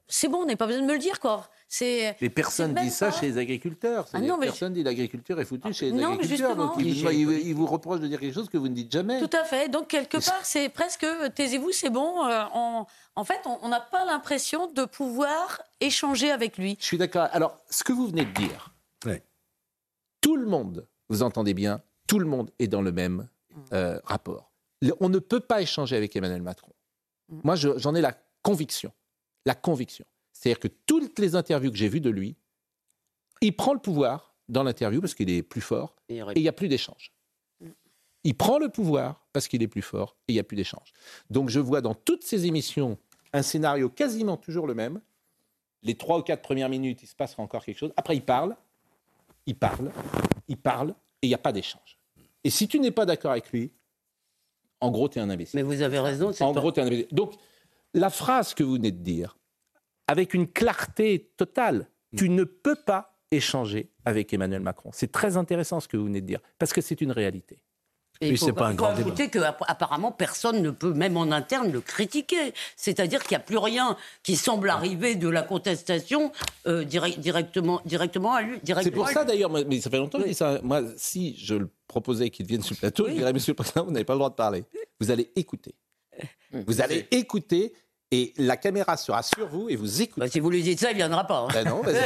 [0.08, 1.50] c'est bon, on n'a pas besoin de me le dire, quoi.
[1.70, 4.08] C'est Mais personne c'est même dit ça pas- chez les agriculteurs.
[4.14, 6.50] Ah non, mais Personne dit l'agriculture est foutue chez les non, mais agriculteurs.
[6.52, 6.68] justement.
[6.68, 8.90] Donc il, vous, il- il vous reproche de dire quelque chose que vous ne dites
[8.92, 9.20] jamais.
[9.20, 9.68] Tout à fait.
[9.68, 11.06] Donc, quelque part, c'est presque
[11.36, 12.26] taisez-vous, c'est bon.
[12.26, 16.78] euh, on- en fait, on n'a pas l'impression de pouvoir échanger avec lui.
[16.80, 17.28] Je suis d'accord.
[17.34, 18.74] Alors, ce que vous venez de dire,
[20.22, 23.28] tout le monde, vous entendez bien, tout le monde est dans le même
[23.74, 24.52] euh, rapport.
[24.82, 26.72] Le- on ne peut pas échanger avec Emmanuel Macron.
[27.44, 28.14] Moi, je- j'en ai la
[28.44, 28.92] conviction.
[29.46, 30.06] La conviction.
[30.40, 32.36] C'est-à-dire que toutes les interviews que j'ai vues de lui,
[33.42, 36.54] il prend le pouvoir dans l'interview parce qu'il est plus fort et il n'y a
[36.54, 37.12] plus d'échange.
[38.24, 40.94] Il prend le pouvoir parce qu'il est plus fort et il n'y a plus d'échange.
[41.30, 42.98] Donc je vois dans toutes ces émissions
[43.34, 45.02] un scénario quasiment toujours le même.
[45.84, 47.94] Les trois ou quatre premières minutes, il se passera encore quelque chose.
[47.98, 48.56] Après, il parle,
[49.46, 49.92] il parle,
[50.48, 50.90] il parle
[51.22, 51.98] et il n'y a pas d'échange.
[52.44, 53.72] Et si tu n'es pas d'accord avec lui,
[54.82, 55.58] en gros, tu es un imbécile.
[55.58, 56.32] Mais vous avez raison.
[56.32, 57.08] c'est En pas- gros, tu es un imbécile.
[57.12, 57.34] Donc,
[57.94, 59.38] la phrase que vous venez de dire,
[60.08, 64.90] avec une clarté totale, tu ne peux pas échanger avec Emmanuel Macron.
[64.94, 67.62] C'est très intéressant ce que vous venez de dire, parce que c'est une réalité.
[68.20, 72.52] Et il faut, il faut ajouter qu'apparemment, personne ne peut, même en interne, le critiquer.
[72.76, 76.32] C'est-à-dire qu'il n'y a plus rien qui semble arriver de la contestation
[76.66, 78.60] euh, direct- directement, directement à lui.
[78.82, 80.60] C'est pour ça d'ailleurs, mais ça fait longtemps que je dis ça.
[80.64, 83.86] Moi, si je le proposais qu'il vienne sur le plateau, je dirais, Monsieur le Président,
[83.86, 84.64] vous n'avez pas le droit de parler.
[85.00, 85.76] Vous allez écouter.
[86.52, 87.74] Vous allez écouter
[88.12, 90.22] et la caméra sera sur vous et vous écoutez.
[90.22, 91.40] Bah, si vous lui dites ça, il ne viendra pas.
[91.40, 91.48] hein.
[91.54, 92.00] Ben non, mais, mais-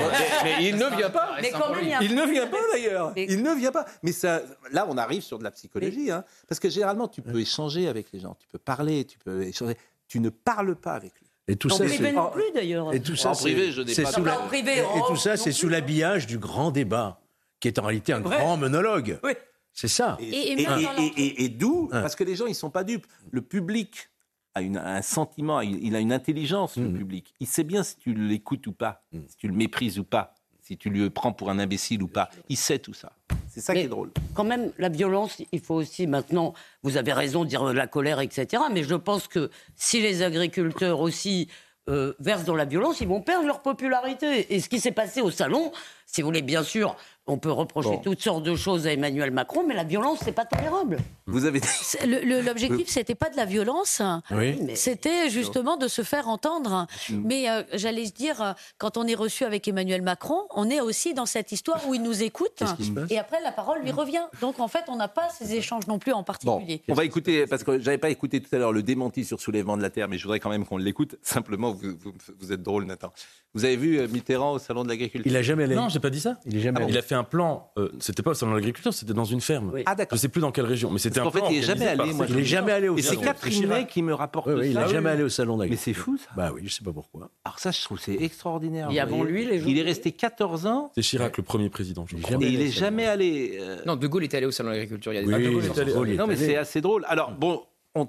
[0.43, 1.36] mais il ne vient pas.
[1.41, 3.14] Mais quand même, il ne vient pas d'ailleurs.
[3.16, 3.86] Il ne vient pas.
[4.04, 4.41] Mais ça,
[4.72, 8.08] là, on arrive sur de la psychologie, hein, parce que généralement, tu peux échanger avec
[8.14, 9.76] les gens, tu peux parler, tu peux échanger.
[10.08, 11.28] Tu ne parles pas avec lui.
[11.47, 12.93] Et tout En ça, privé c'est- non plus, d'ailleurs.
[12.93, 14.78] Et tout ça, En c'est- privé, je n'ai c'est pas sous de- la- En privé,
[14.78, 17.20] et, et tout ça, non c'est sous l'habillage du grand débat,
[17.60, 19.20] qui est en réalité un grand monologue.
[19.74, 20.18] C'est ça.
[20.20, 20.66] Et, et- et-
[21.18, 23.08] et- et d'où Parce que les gens, ils sont pas dupes.
[23.32, 24.10] Le public
[24.56, 27.34] a une- un sentiment, il il a une intelligence, le public.
[27.39, 30.78] Il sait bien si tu l'écoutes ou pas, si tu le méprises ou pas, si
[30.78, 32.30] tu le prends pour un imbécile ou pas.
[32.49, 33.14] Il sait tout ça.
[33.49, 34.12] C'est ça qui est drôle.
[34.34, 37.88] Quand même, la violence, il faut aussi maintenant, vous avez raison de dire euh, la
[37.88, 38.64] colère, etc.
[38.72, 41.49] Mais je pense que si les agriculteurs aussi
[41.89, 44.54] euh, versent dans la violence, ils vont perdre leur popularité.
[44.54, 45.72] Et ce qui s'est passé au salon,
[46.06, 46.95] si vous voulez, bien sûr,
[47.32, 50.45] on peut reprocher toutes sortes de choses à Emmanuel Macron, mais la violence, c'est pas
[50.45, 50.97] tolérable.
[51.27, 54.01] Vous avez C'est- le- le- L'objectif, c'était pas de la violence,
[54.32, 54.57] Oui.
[54.75, 56.88] c'était justement de se faire entendre.
[57.09, 57.21] Mm.
[57.25, 61.13] Mais euh, j'allais dire, euh, quand on est reçu avec Emmanuel Macron, on est aussi
[61.13, 62.63] dans cette histoire où il nous écoute,
[63.09, 64.23] et après la parole lui revient.
[64.41, 66.82] Donc en fait, on n'a pas ces échanges non plus en Bon, particulier.
[66.89, 69.77] on va écouter, parce que j'avais pas écouté tout à l'heure le démenti sur soulèvement
[69.77, 71.15] de la Terre, mais je voudrais quand même qu'on l'écoute.
[71.21, 73.13] Simplement, vous, vous- vous êtes drôle, Nathan.
[73.53, 75.29] Vous avez vu euh, Mitterrand au Salon de l'Agriculture?
[75.29, 75.75] Il a jamais allé.
[75.75, 76.38] Non, j'ai pas dit ça.
[76.45, 76.93] Il est jamais Ah bon, allé.
[76.93, 77.72] il a fait un plan.
[77.78, 79.72] euh, c'était pas au salon de l'agriculture, c'était dans une ferme.
[79.86, 80.17] Ah, d'accord.
[80.17, 81.32] Je sais plus dans quelle région, mais c'était un plan.
[81.32, 82.13] fait, il n'est jamais allé.
[82.13, 83.17] Moi, Il est dis jamais allé au Et c'est.
[83.17, 84.82] Catherine May qui me rapporte Oui, oui, il ça.
[84.82, 85.93] n'a jamais allé au salon Mais d'agriculture.
[85.95, 86.30] c'est fou, ça.
[86.36, 87.30] Bah oui, je sais pas pourquoi.
[87.45, 88.89] Alors ça, je trouve que c'est extraordinaire.
[88.91, 92.05] Et avant lui, les gens- Il est resté 14 ans C'est Chirac, le premier président,
[92.07, 92.38] je crois.
[92.41, 93.57] et il n'est jamais allé...
[93.61, 95.13] euh, Non, De Gaulle est allé au salon de l'agriculture.
[95.13, 96.15] Il y a des Oui, Ah, De Gaulle il est est allé- allé.
[96.17, 97.05] Non, mais c'est assez drôle.
[97.07, 97.61] Alors, bon,
[97.95, 98.07] on-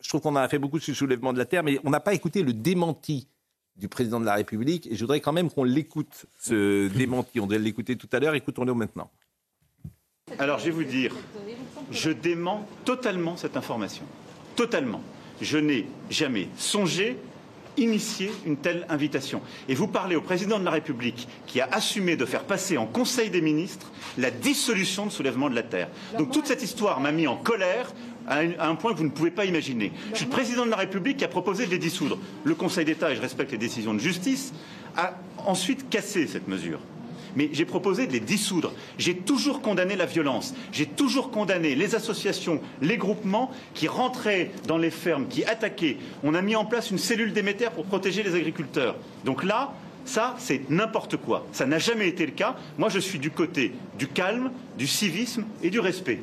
[0.00, 2.00] je trouve qu'on a fait beaucoup sur le soulèvement de la Terre, mais on n'a
[2.00, 3.26] pas écouté le démenti
[3.76, 4.86] du président de la République.
[4.86, 7.40] Et je voudrais quand même qu'on l'écoute, ce démenti.
[7.40, 8.34] On devait l'écouter tout à l'heure.
[8.34, 9.10] Écoutons-le maintenant.
[10.38, 11.14] Alors je vais vous dire,
[11.90, 14.04] je dément totalement cette information.
[14.56, 15.02] Totalement.
[15.40, 17.18] Je n'ai jamais songé
[17.76, 19.40] initier une telle invitation.
[19.68, 22.86] Et vous parlez au président de la République qui a assumé de faire passer en
[22.86, 25.88] Conseil des ministres la dissolution de soulèvement de la Terre.
[26.18, 27.92] Donc toute cette histoire m'a mis en colère
[28.28, 29.92] à un, point que vous ne pouvez pas imaginer.
[30.12, 32.18] Je suis le président de la République qui a proposé de les dissoudre.
[32.44, 34.52] Le Conseil d'État, et je respecte les décisions de justice,
[34.96, 35.14] a
[35.46, 36.80] ensuite cassé cette mesure
[37.36, 38.72] mais j'ai proposé de les dissoudre.
[38.98, 40.54] J'ai toujours condamné la violence.
[40.72, 45.96] J'ai toujours condamné les associations, les groupements qui rentraient dans les fermes, qui attaquaient.
[46.22, 48.96] On a mis en place une cellule d'émetteurs pour protéger les agriculteurs.
[49.24, 49.72] Donc là,
[50.04, 51.46] ça, c'est n'importe quoi.
[51.52, 52.56] Ça n'a jamais été le cas.
[52.78, 56.20] Moi, je suis du côté du calme, du civisme et du respect.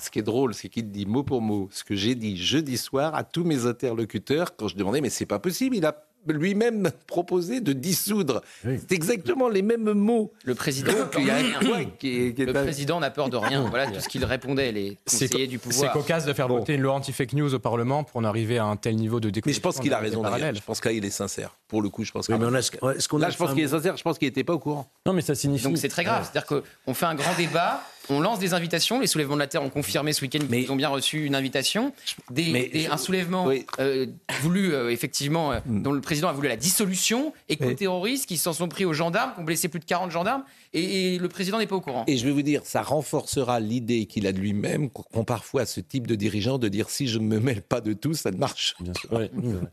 [0.00, 2.36] Bon, ce qui est drôle, c'est qu'il dit mot pour mot ce que j'ai dit
[2.36, 6.04] jeudi soir à tous mes interlocuteurs quand je demandais, mais c'est pas possible, il a
[6.26, 8.42] lui-même proposé de dissoudre.
[8.62, 10.32] C'est exactement les mêmes mots.
[10.44, 11.06] Le président, un
[13.00, 13.66] n'a peur de rien.
[13.70, 16.82] Voilà tout ce qu'il répondait, les C'est conseillers du c'est cocasse de faire voter une
[16.82, 19.58] loi anti-fake news au Parlement pour en arriver à un tel niveau de Mais déconnexion.
[19.58, 20.16] je pense qu'il a raison.
[20.22, 20.30] d'ailleurs.
[20.38, 20.56] parallèles.
[20.56, 21.56] Je pense que là, il est sincère.
[21.68, 22.28] Pour le coup, je pense.
[22.28, 23.96] Oui, mais a- est-ce qu'on a Là, je pense qu'il est sincère.
[23.96, 24.90] Je pense qu'il n'était pas au courant.
[25.06, 25.64] Non, mais ça signifie.
[25.64, 26.28] Donc c'est très grave.
[26.30, 29.00] C'est-à-dire qu'on fait un grand débat, on lance des invitations.
[29.00, 31.92] Les soulèvements de la Terre ont confirmé ce week-end qu'ils ont bien reçu une invitation.
[32.30, 33.48] Des, Mais des- je- un soulèvement
[33.78, 34.06] euh,
[34.42, 35.82] voulu, euh, effectivement, euh, Hmm.
[35.82, 39.40] dont le président a voulu la dissolution, éco-terroristes qui s'en sont pris aux gendarmes, qui
[39.40, 40.42] ont blessé plus de 40 gendarmes,
[40.72, 42.04] et, et le président n'est pas au courant.
[42.06, 45.80] Et je vais vous dire, ça renforcera l'idée qu'il a de lui-même, qu'ont parfois ce
[45.80, 48.36] type de dirigeant de dire si je ne me mêle pas de tout, ça ne
[48.36, 48.74] marche.
[48.80, 49.12] Bien sûr.
[49.12, 49.30] Ouais.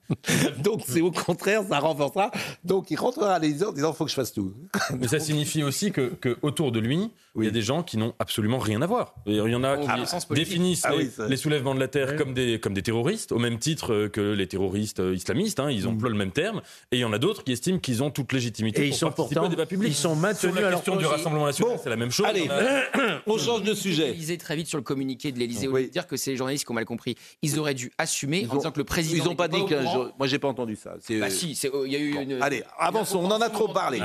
[0.64, 2.32] Donc c'est au contraire, ça renforcera.
[2.64, 4.54] Donc il rentrera à l'Élysée en disant faut que je fasse tout.
[5.00, 7.98] Mais ça signifie aussi que, que autour de lui, il y a des gens qui
[7.98, 9.14] n'ont absolument rien à voir.
[9.28, 12.16] Il y en a qui définissent Ah les, oui, ça- les soulèvements de la terre
[12.16, 15.60] comme des comme des terroristes, au même titre euh, que les terroristes euh, islamistes.
[15.60, 16.62] hein, ils emploient le même terme.
[16.92, 18.98] Et il y en a d'autres qui estiment qu'ils ont toute légitimité Et pour ils
[19.00, 19.90] sont participer pourtant- au débat public.
[19.92, 21.06] ils sont maintenus à leur du.
[21.06, 22.26] Rassemblement national, c'est la même chose.
[22.28, 24.08] Allez, a- on change de sujet.
[24.08, 26.72] L'Élysée très vite sur le communiqué de l'Élysée, de dire que c'est les journalistes qui
[26.72, 27.16] ont mal compris.
[27.42, 29.24] Ils auraient dû assumer Ils en ont- disant que le président.
[29.24, 30.12] Ils n'ont pas dit qu'un jour.
[30.18, 30.96] Moi, j'ai pas entendu ça.
[31.02, 32.42] C'est- Bah si, c'est- il y a eu une.
[32.42, 33.20] Allez, avançons.
[33.20, 34.00] On en a trop parlé.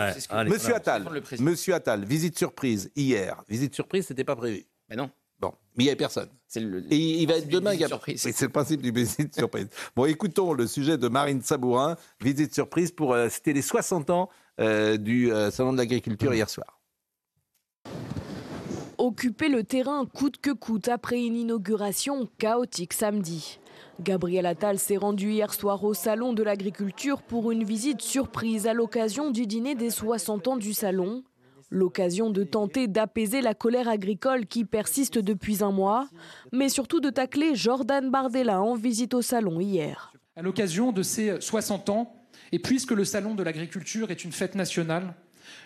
[0.46, 1.06] Monsieur Attal.
[1.38, 3.42] Monsieur Attal, visite surprise hier.
[3.48, 4.64] Visite surprise, c'était pas prévu.
[4.88, 5.10] Mais non.
[5.40, 6.28] Bon, mais il n'y avait personne.
[6.54, 6.84] Le.
[6.92, 7.70] Et il va être demain.
[7.70, 8.22] visite Gab- surprise.
[8.26, 9.66] Oui, c'est le principe du visite surprise.
[9.96, 13.12] Bon, écoutons le sujet de Marine Sabourin, visite surprise pour.
[13.12, 16.80] euh, C'était les 60 ans euh, du euh, salon de l'agriculture hier soir.
[18.98, 23.58] Occuper le terrain coûte que coûte après une inauguration chaotique samedi.
[24.00, 28.74] Gabriel Attal s'est rendu hier soir au Salon de l'Agriculture pour une visite surprise à
[28.74, 31.24] l'occasion du dîner des 60 ans du Salon.
[31.70, 36.08] L'occasion de tenter d'apaiser la colère agricole qui persiste depuis un mois,
[36.52, 40.12] mais surtout de tacler Jordan Bardella en visite au Salon hier.
[40.36, 44.54] À l'occasion de ces 60 ans, et puisque le Salon de l'agriculture est une fête
[44.54, 45.14] nationale,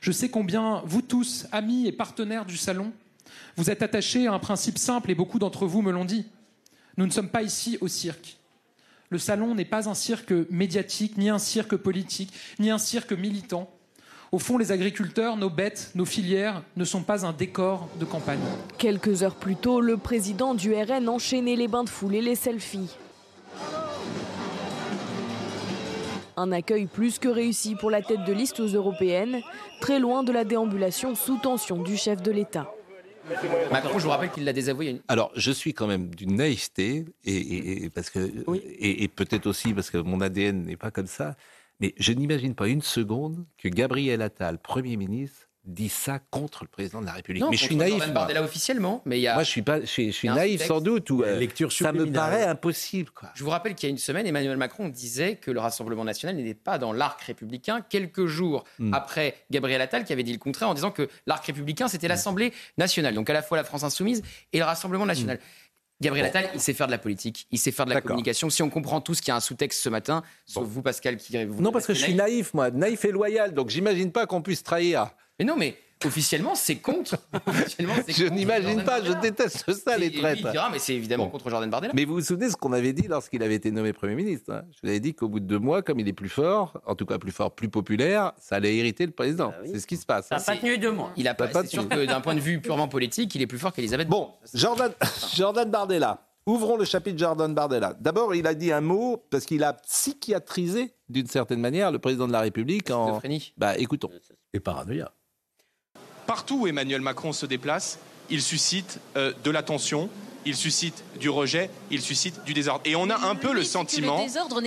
[0.01, 2.93] je sais combien vous tous, amis et partenaires du Salon,
[3.57, 6.27] vous êtes attachés à un principe simple, et beaucoup d'entre vous me l'ont dit.
[6.97, 8.37] Nous ne sommes pas ici au cirque.
[9.11, 13.70] Le Salon n'est pas un cirque médiatique, ni un cirque politique, ni un cirque militant.
[14.33, 18.41] Au fond, les agriculteurs, nos bêtes, nos filières ne sont pas un décor de campagne.
[18.77, 22.35] Quelques heures plus tôt, le président du RN enchaînait les bains de foule et les
[22.35, 22.97] selfies.
[26.39, 29.41] Un accueil plus que réussi pour la tête de liste aux européennes,
[29.80, 32.70] très loin de la déambulation sous tension du chef de l'État.
[33.72, 35.01] Macron, je vous rappelle qu'il l'a désavoué.
[35.09, 38.18] Alors, je suis quand même d'une naïveté, et, et- et parce que,
[38.55, 41.37] et, et peut-être aussi parce que mon ADN n'est pas comme ça,
[41.80, 46.68] mais je n'imagine pas une seconde que Gabriel Attal, Premier ministre, dise ça contre le
[46.68, 47.42] président de la République.
[47.42, 48.02] Non, mais je suis naïf.
[48.12, 48.28] Moi.
[48.40, 49.34] Officiellement, mais il y a.
[49.34, 51.10] Moi, je suis pas, je suis, je y naïf sans doute.
[51.10, 53.10] Ou, euh, Lecture ça me paraît impossible.
[53.10, 53.30] Quoi.
[53.34, 56.36] Je vous rappelle qu'il y a une semaine, Emmanuel Macron disait que le Rassemblement national
[56.36, 58.92] n'était pas dans l'arc républicain, quelques jours Hmm.
[58.92, 62.52] après Gabriel Attal qui avait dit le contraire en disant que l'arc républicain, c'était l'Assemblée
[62.78, 65.38] nationale, donc à la fois la France insoumise et le Rassemblement national.
[66.02, 68.50] Gabriel Attal, il sait faire de la politique, il sait faire de la communication.
[68.50, 71.42] Si on comprend tout ce qui a un sous-texte ce matin, sauf vous, Pascal, qui
[71.46, 74.42] vous Non, parce que je suis naïf, moi, naïf et loyal, donc j'imagine pas qu'on
[74.42, 75.08] puisse trahir.
[75.39, 77.16] Mais non, mais officiellement, c'est contre.
[77.47, 80.12] Officiellement, c'est Je contre n'imagine Jordan pas, je déteste ça, les il
[80.51, 81.93] dira, mais c'est évidemment contre Jordan Bardella.
[81.95, 84.62] Mais vous vous souvenez ce qu'on avait dit lorsqu'il avait été nommé Premier ministre hein?
[84.72, 86.95] Je vous avais dit qu'au bout de deux mois, comme il est plus fort, en
[86.95, 89.53] tout cas plus fort, plus populaire, ça allait irriter le président.
[89.64, 90.28] C'est ce qui se passe.
[90.28, 91.12] Ça n'a pas tenu deux mois.
[91.16, 92.03] Il a pas, pas c'est sûr tenu.
[92.03, 94.09] que d'un point de vue purement politique, il est plus fort qu'Elisabeth.
[94.09, 94.93] Bon, Jordan,
[95.34, 96.22] Jordan Bardella.
[96.47, 97.97] Ouvrons le chapitre Jordan Bardella.
[97.99, 102.28] D'abord, il a dit un mot parce qu'il a psychiatrisé d'une certaine manière le président
[102.28, 103.20] de la République en.
[103.57, 104.11] Bah, écoutons.
[104.53, 105.11] Et paranoïa.
[106.27, 107.99] Partout où Emmanuel Macron se déplace,
[108.31, 110.09] il suscite euh, de la tension,
[110.47, 112.81] il suscite du rejet, il suscite du désordre.
[112.85, 114.24] Et on a un peu le sentiment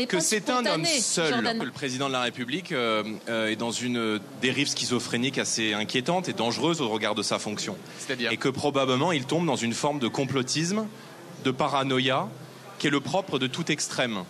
[0.07, 1.33] que c'est un homme seul.
[1.33, 1.59] Jordan.
[1.59, 6.27] que Le président de la République euh, euh, est dans une dérive schizophrénique assez inquiétante
[6.27, 7.77] et dangereuse au regard de sa fonction.
[8.29, 10.85] Et que probablement il tombe dans une forme de complotisme,
[11.45, 12.27] de paranoïa,
[12.77, 14.23] qui est le propre de tout extrême.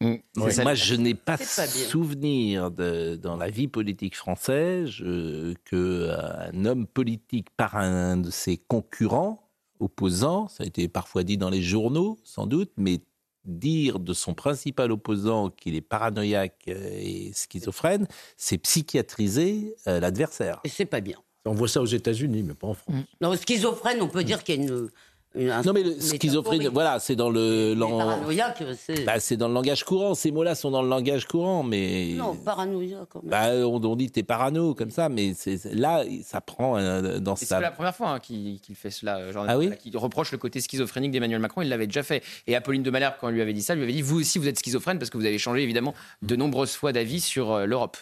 [0.00, 0.22] Ouais.
[0.50, 0.62] ça.
[0.62, 6.86] Moi, je n'ai pas, pas souvenir de, dans la vie politique française euh, qu'un homme
[6.86, 12.18] politique par un de ses concurrents, opposants, ça a été parfois dit dans les journaux,
[12.24, 13.00] sans doute, mais
[13.44, 20.60] dire de son principal opposant qu'il est paranoïaque euh, et schizophrène, c'est psychiatriser euh, l'adversaire.
[20.64, 21.18] Et c'est pas bien.
[21.46, 22.94] On voit ça aux États-Unis, mais pas en France.
[23.22, 24.90] Non, schizophrène, on peut dire qu'il y a une.
[25.36, 27.74] Un- Non, mais le schizophrénie, voilà, c'est dans le.
[27.74, 29.04] lan- Paranoïaque, c'est.
[29.04, 30.14] Bah, c'est dans le langage courant.
[30.14, 32.14] Ces mots-là sont dans le langage courant, mais.
[32.16, 33.30] non, paranoïa quand même.
[33.30, 37.18] Bah, on, on dit t'es parano comme ça, mais c'est c'est- là ça prend euh,
[37.20, 37.56] dans Et c'est sa.
[37.56, 40.38] pas la première fois hein, qu'il fait cela, euh, Jordan Ah oui qu'il reproche le
[40.38, 41.62] côté schizophrénique d'Emmanuel Macron.
[41.62, 42.24] Il l'avait déjà fait.
[42.48, 44.38] Et Apolline de Malherbe, quand elle lui avait dit ça, lui avait dit Vous aussi,
[44.40, 47.66] vous êtes schizophrène parce que vous avez changé évidemment de nombreuses fois d'avis sur euh,
[47.66, 47.96] l'Europe.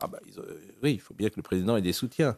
[0.00, 2.36] Ah bah, ils, euh, oui, il faut bien que le président ait des soutiens.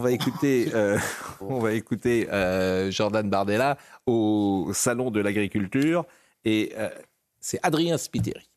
[0.00, 0.96] On va écouter, euh,
[1.40, 3.76] on va écouter euh, Jordan Bardella
[4.06, 6.06] au salon de l'agriculture
[6.44, 6.88] et euh,
[7.40, 8.48] c'est Adrien Spiteri.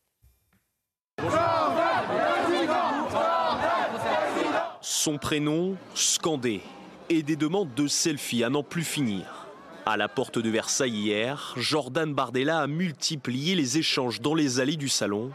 [4.81, 6.61] Son prénom scandé
[7.09, 9.47] et des demandes de selfie à n'en plus finir.
[9.87, 14.77] À la porte de Versailles hier, Jordan Bardella a multiplié les échanges dans les allées
[14.77, 15.31] du salon,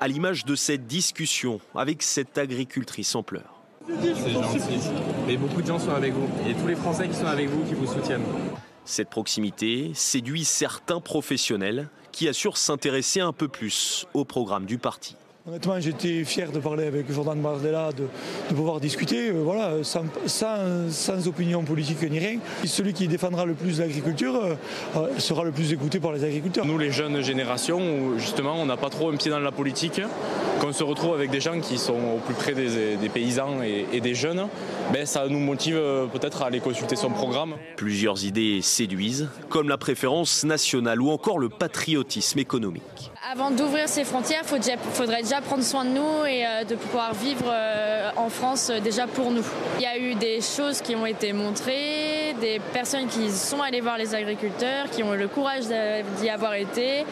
[0.00, 3.55] à l'image de cette discussion avec cette agricultrice en pleurs.
[3.88, 4.58] C'est gentil.
[5.26, 6.28] Mais beaucoup de gens sont avec vous.
[6.48, 8.22] Et tous les Français qui sont avec vous, qui vous soutiennent.
[8.84, 15.16] Cette proximité séduit certains professionnels qui assurent s'intéresser un peu plus au programme du parti.
[15.48, 18.08] Honnêtement, j'étais fier de parler avec Jordan Bardella, de,
[18.50, 22.38] de pouvoir discuter, euh, voilà, sans, sans- sans opinion politique ni rien.
[22.64, 24.54] Et celui qui défendra le plus l'agriculture euh,
[24.96, 26.64] euh, sera le plus écouté par les agriculteurs.
[26.66, 30.00] Nous, les jeunes générations, où justement, on n'a pas trop un pied dans la politique,
[30.60, 33.86] qu'on se retrouve avec des gens qui sont au plus près des, des paysans et,
[33.92, 34.48] et des jeunes,
[34.92, 37.54] ben, ça nous motive euh, peut-être à aller consulter son programme.
[37.76, 43.10] Plusieurs idées séduisent, comme la préférence nationale ou encore le patriotisme économique.
[43.32, 47.12] Avant d'ouvrir ces frontières, il faudrait déjà prendre soin de nous et euh, de pouvoir
[47.14, 49.44] vivre euh, en France déjà pour nous.
[49.78, 53.80] Il y a eu des choses qui ont été montrées, des personnes qui sont allées
[53.80, 55.64] voir les agriculteurs, qui ont eu le courage
[56.20, 57.04] d'y avoir été.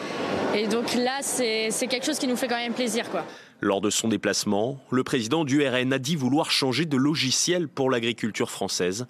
[0.53, 3.09] Et donc là, c'est c'est quelque chose qui nous fait quand même plaisir.
[3.09, 3.25] Quoi.
[3.61, 7.89] Lors de son déplacement, le président du RN a dit vouloir changer de logiciel pour
[7.89, 9.07] l'agriculture française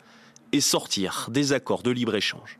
[0.51, 2.59] et sortir des accords de libre-échange.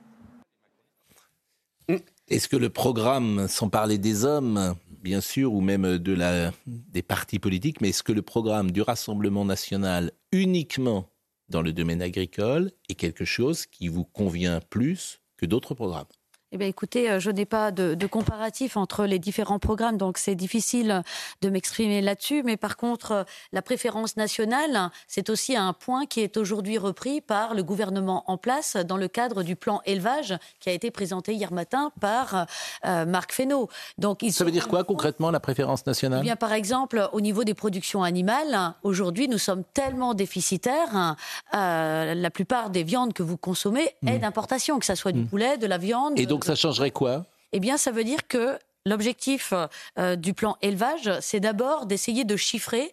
[2.27, 7.03] Est-ce que le programme, sans parler des hommes, bien sûr, ou même de la, des
[7.03, 11.07] partis politiques, mais est-ce que le programme du Rassemblement national uniquement
[11.49, 16.07] dans le domaine agricole est quelque chose qui vous convient plus que d'autres programmes
[16.55, 20.17] Eh bien, écoutez, euh, je n'ai pas de, de comparatif entre les différents programmes, donc
[20.17, 21.03] c'est difficile
[21.41, 22.43] de m'exprimer là-dessus.
[22.43, 27.19] Mais par contre, euh, la préférence nationale, c'est aussi un point qui est aujourd'hui repris
[27.19, 31.33] par le gouvernement en place dans le cadre du plan élevage qui a été présenté
[31.33, 32.45] hier matin par
[32.85, 33.67] euh, Marc Fesneau.
[33.97, 37.19] Donc, ils Ça veut dire quoi concrètement la préférence eh nationale bien, par exemple, au
[37.19, 41.17] niveau des productions animales, aujourd'hui, nous sommes tellement déficitaires.
[41.53, 45.57] euh, la plupart des viandes que vous consommez est d'importation, que ce soit du poulet,
[45.57, 46.17] de la viande.
[46.17, 47.25] Et donc ça changerait quoi?
[47.51, 49.53] Eh bien, ça veut dire que L'objectif
[49.97, 52.91] euh, du plan élevage, c'est d'abord d'essayer de chiffrer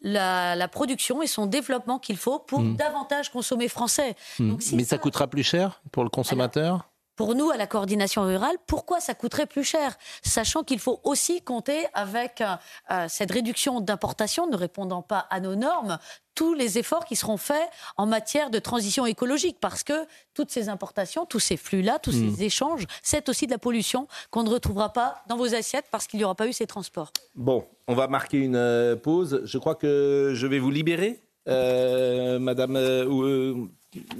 [0.00, 2.76] la, production et son développement qu'il faut pour Hmm.
[2.76, 4.14] davantage consommer français.
[4.38, 4.50] Hmm.
[4.50, 6.88] Donc, si Mais ça coûtera plus cher pour le consommateur?
[7.16, 11.40] Pour nous, à la coordination rurale, pourquoi ça coûterait plus cher Sachant qu'il faut aussi
[11.42, 12.54] compter avec euh,
[12.90, 15.98] euh, cette réduction d'importation ne répondant pas à nos normes,
[16.34, 19.56] tous les efforts qui seront faits en matière de transition écologique.
[19.60, 22.34] Parce que toutes ces importations, tous ces flux-là, tous Mm.
[22.36, 26.06] ces échanges, c'est aussi de la pollution qu'on ne retrouvera pas dans vos assiettes parce
[26.06, 27.10] qu'il n'y aura pas eu ces transports.
[27.34, 29.40] Bon, on va marquer une euh, pause.
[29.44, 32.72] Je crois que je vais vous libérer, euh, Madame,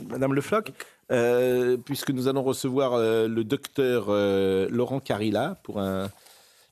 [0.08, 0.72] Madame Le Floch,
[1.12, 6.10] euh, puisque nous allons recevoir euh, le docteur euh, Laurent Carilla pour un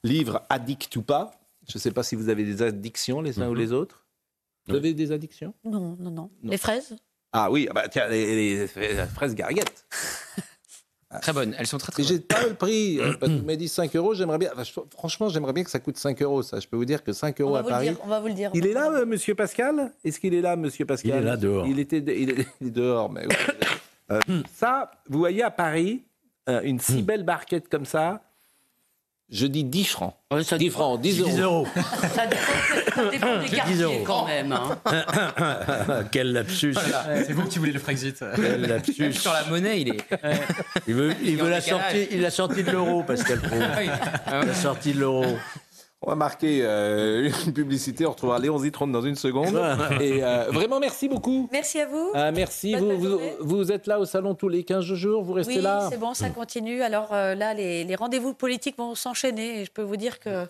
[0.03, 1.31] livre Addict ou pas.
[1.69, 4.05] Je ne sais pas si vous avez des addictions les uns ou les autres.
[4.69, 5.55] Vous avez des addictions?
[5.65, 6.31] Non, non, non.
[6.43, 6.97] Les fraises?
[7.33, 9.87] Ah oui, ah bah, tiens, les, les- les fraises garguettes.
[11.23, 13.69] Très bonnes, elles sont très très J'ai pas le prix, parce que vous m'avez dit
[13.69, 16.59] 5 euros, j'aimerais bien, enfin, je- franchement, j'aimerais bien que ça coûte 5 euros, ça.
[16.59, 17.89] Je peux vous dire que 5 On euros va à vous le Paris.
[17.91, 18.51] dire, on va vous le dire.
[18.53, 19.93] Il est là, euh, monsieur Pascal?
[20.03, 21.11] Est-ce qu'il est là, monsieur Pascal?
[21.13, 21.67] Il est là, dehors.
[21.69, 22.31] Il était il
[22.67, 23.27] est dehors, mais
[24.15, 26.03] Euh, ça, vous voyez à Paris,
[26.49, 28.21] euh, une si belle barquette comme ça,
[29.31, 30.15] je dis 10 francs.
[30.31, 31.31] 10 francs, 10 euros.
[31.31, 31.67] 10 euros.
[32.15, 32.43] Ça dépend,
[32.95, 34.05] ça dépend des 10 quartiers euros.
[34.05, 34.53] quand même.
[34.53, 36.05] hein.
[36.13, 36.75] Quel lapsus.
[37.27, 38.23] C'est vous qui voulez le Frexit.
[38.37, 39.13] Quel lapsus.
[39.15, 40.05] Sur la monnaie, il est.
[40.87, 43.57] Il veut, il Il veut la sortie, il a sorti de l'euro, Pascal Pro.
[43.57, 43.89] oui.
[44.31, 45.25] La sortie de l'euro.
[46.07, 49.57] On va marquer euh, une publicité, on retrouvera Léon Zitron dans une seconde.
[50.01, 51.49] Et euh, vraiment, merci beaucoup.
[51.51, 52.11] Merci à vous.
[52.15, 52.75] Ah, merci.
[53.41, 56.13] Vous, êtes là au salon tous les 15 jours, vous restez oui, là c'est bon,
[56.13, 56.83] ça continue.
[56.83, 60.47] Alors euh, là, les, les rendez-vous politiques vont s'enchaîner et je peux vous dire que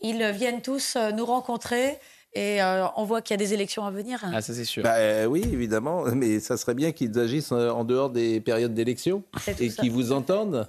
[0.00, 1.98] ils viennent tous euh, nous rencontrer
[2.34, 4.20] et euh, on voit qu'il y a des élections à venir.
[4.32, 4.82] Ah, ça c'est sûr.
[4.82, 9.22] Bah, euh, oui, évidemment, mais ça serait bien qu'ils agissent en dehors des périodes d'élection
[9.40, 10.68] C'est tout et qu'ils vous entendent.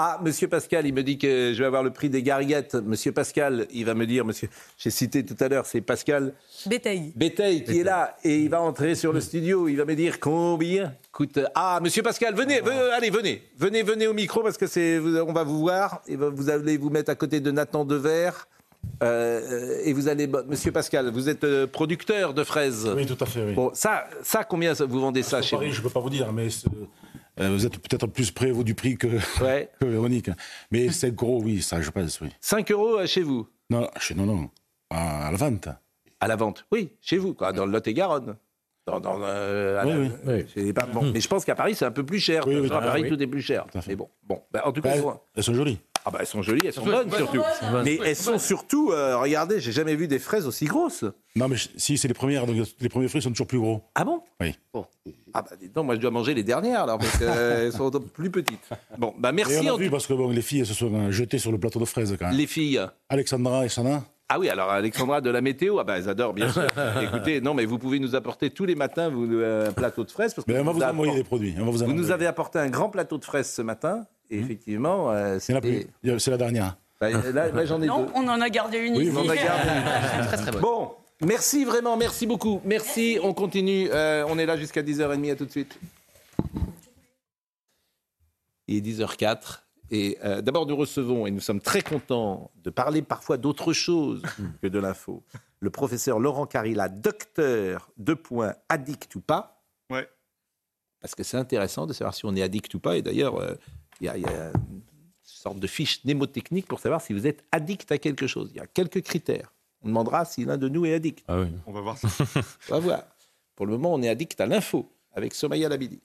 [0.00, 2.74] Ah, Monsieur Pascal, il me dit que je vais avoir le prix des gariguettes.
[2.76, 4.48] Monsieur Pascal, il va me dire, Monsieur,
[4.78, 6.34] j'ai cité tout à l'heure, c'est Pascal
[6.66, 7.12] Bétail.
[7.16, 9.66] Béteil qui est là et il va entrer sur le studio.
[9.68, 11.40] Il va me dire combien coûte.
[11.54, 15.32] Ah, Monsieur Pascal, venez, ve- allez, venez, venez, venez au micro parce que c'est, on
[15.32, 18.30] va vous voir et vous allez vous mettre à côté de Nathan Dever.
[19.02, 22.88] Euh, et vous allez, Monsieur Pascal, vous êtes euh, producteur de fraises.
[22.96, 23.52] Oui, tout à fait, oui.
[23.52, 25.90] Bon, ça, ça, combien ça- vous vendez ça Sur chez Paris, vous je ne peux
[25.90, 26.68] pas vous dire, mais c'est-
[27.38, 29.06] vous êtes peut-être plus près vous, du prix que,
[29.80, 30.30] que Véronique.
[30.70, 32.28] Mais 5 euros, oui, ça, je pense, oui.
[32.40, 34.50] 5 euros euh, chez vous Non, chez, non, non.
[34.90, 35.68] À, la vente.
[36.20, 38.36] À la vente Oui, chez vous, quoi, dans le Lot-et-Garonne.
[38.86, 40.46] Dans, dans, euh, Oui, la- oui.
[40.54, 42.46] c'est pas- bon, Mais je pense qu'à Paris, c'est un peu plus cher.
[42.46, 43.08] Oui, oui, à Paris, oui.
[43.10, 43.66] tout est plus cher.
[43.86, 44.42] Mais bon, bon.
[44.50, 44.94] Bah, en tout cas,
[45.36, 45.78] elles sont jolies.
[46.04, 47.42] Ah bah elles sont jolies, elles sont bonnes surtout.
[47.84, 51.04] Mais elles sont surtout, euh, regardez, j'ai jamais vu des fraises aussi grosses.
[51.36, 53.82] Non, mais je- si, c'est les premières, donc les premiers fruits sont toujours plus gros.
[53.94, 54.20] Ah bon?
[54.40, 54.54] Oui.
[54.72, 54.86] Bon.
[55.34, 58.30] Ah bah dis donc, moi je dois manger les dernières alors parce qu'elles sont plus
[58.30, 58.68] petites.
[58.96, 60.66] Bon, bah Et merci on a en vu tout- parce que bon, les filles elles
[60.66, 62.36] se sont euh, jetées sur le plateau de fraises quand même.
[62.36, 62.80] Les filles.
[63.08, 64.04] Alexandra et Sana.
[64.30, 66.66] Ah oui, alors Alexandra de la météo, ah bah elles adorent bien sûr.
[67.02, 70.10] Écoutez, non mais vous pouvez nous apporter tous les matins vous, euh, un plateau de
[70.10, 71.54] fraises parce que Mais on va nous vous a envoyer apport- des produits.
[71.58, 72.12] On va vous, Vous nous envoyer.
[72.12, 75.86] avez apporté un grand plateau de fraises ce matin et effectivement, euh, c'était-
[76.18, 76.76] C'est la dernière.
[77.00, 78.12] Bah, là, là, j'en ai Non, deux.
[78.14, 79.14] on en a gardé une Oui, ici.
[79.16, 80.26] on en a gardé une.
[80.26, 80.60] Très très bonne.
[80.60, 80.90] Bon,
[81.24, 82.60] merci vraiment, merci beaucoup.
[82.64, 83.88] Merci, on continue.
[83.92, 85.78] Euh, on est là jusqu'à 10h30, à tout de suite.
[88.66, 89.64] Il est 10h04.
[89.90, 94.20] Et euh, d'abord, nous recevons, et nous sommes très contents de parler parfois d'autre chose
[94.60, 95.22] que de l'info,
[95.60, 99.62] le professeur Laurent Carilla, docteur de points addict ou pas.
[99.88, 100.06] Ouais.
[101.00, 102.98] Parce que c'est intéressant de savoir si on est addict ou pas.
[102.98, 103.54] Et d'ailleurs, euh,
[104.00, 104.82] il y, a- il y a une
[105.22, 108.50] sorte de fiche mnémotechnique pour savoir si vous êtes addict à quelque chose.
[108.54, 109.52] Il y a quelques critères.
[109.82, 111.24] On demandera si l'un de nous est addict.
[111.28, 112.08] On va voir ça.
[112.70, 113.02] On va voir.
[113.54, 116.00] Pour le moment, on est addict à l'info avec Somaya Labidi.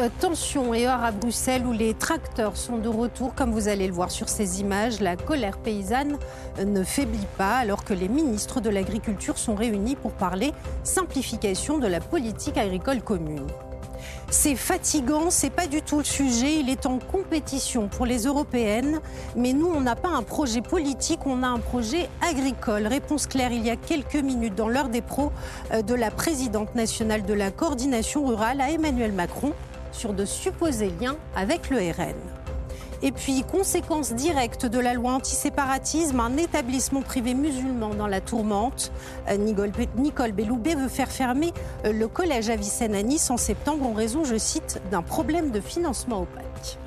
[0.00, 3.86] Euh, tension et heure à Bruxelles où les tracteurs sont de retour, comme vous allez
[3.86, 5.00] le voir sur ces images.
[5.00, 6.18] La colère paysanne
[6.64, 11.86] ne faiblit pas alors que les ministres de l'Agriculture sont réunis pour parler simplification de
[11.86, 13.46] la politique agricole commune.
[14.30, 16.58] C'est fatigant, c'est pas du tout le sujet.
[16.58, 19.00] Il est en compétition pour les européennes,
[19.36, 22.86] mais nous, on n'a pas un projet politique, on a un projet agricole.
[22.86, 25.30] Réponse claire il y a quelques minutes dans l'heure des pros
[25.72, 29.52] euh, de la présidente nationale de la coordination rurale à Emmanuel Macron
[29.92, 32.33] sur de supposés liens avec le RN.
[33.04, 38.92] Et puis, conséquence directe de la loi antiséparatisme, un établissement privé musulman dans la tourmente.
[39.28, 41.52] Euh, Nicole, Belloubet veut faire fermer
[41.84, 45.60] euh, le collège Avicenne à Nice en septembre en raison, je cite, d'un problème de
[45.60, 46.78] financement opaque.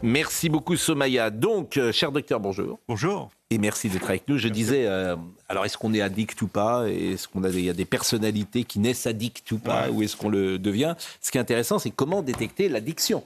[0.00, 1.30] Merci beaucoup Somaya.
[1.30, 2.78] Donc, euh, cher docteur, bonjour.
[2.86, 3.30] Bonjour.
[3.50, 4.38] Et merci d'être avec nous.
[4.38, 5.16] Je disais, euh,
[5.48, 6.88] alors est-ce qu'on est addict ou pas?
[6.88, 9.86] Est-ce qu'on a des, il y a des personnalités qui naissent addicts ou pas?
[9.86, 9.92] Ouais.
[9.92, 10.94] Ou est-ce qu'on le devient?
[11.20, 13.24] Ce qui est intéressant, c'est comment détecter l'addiction.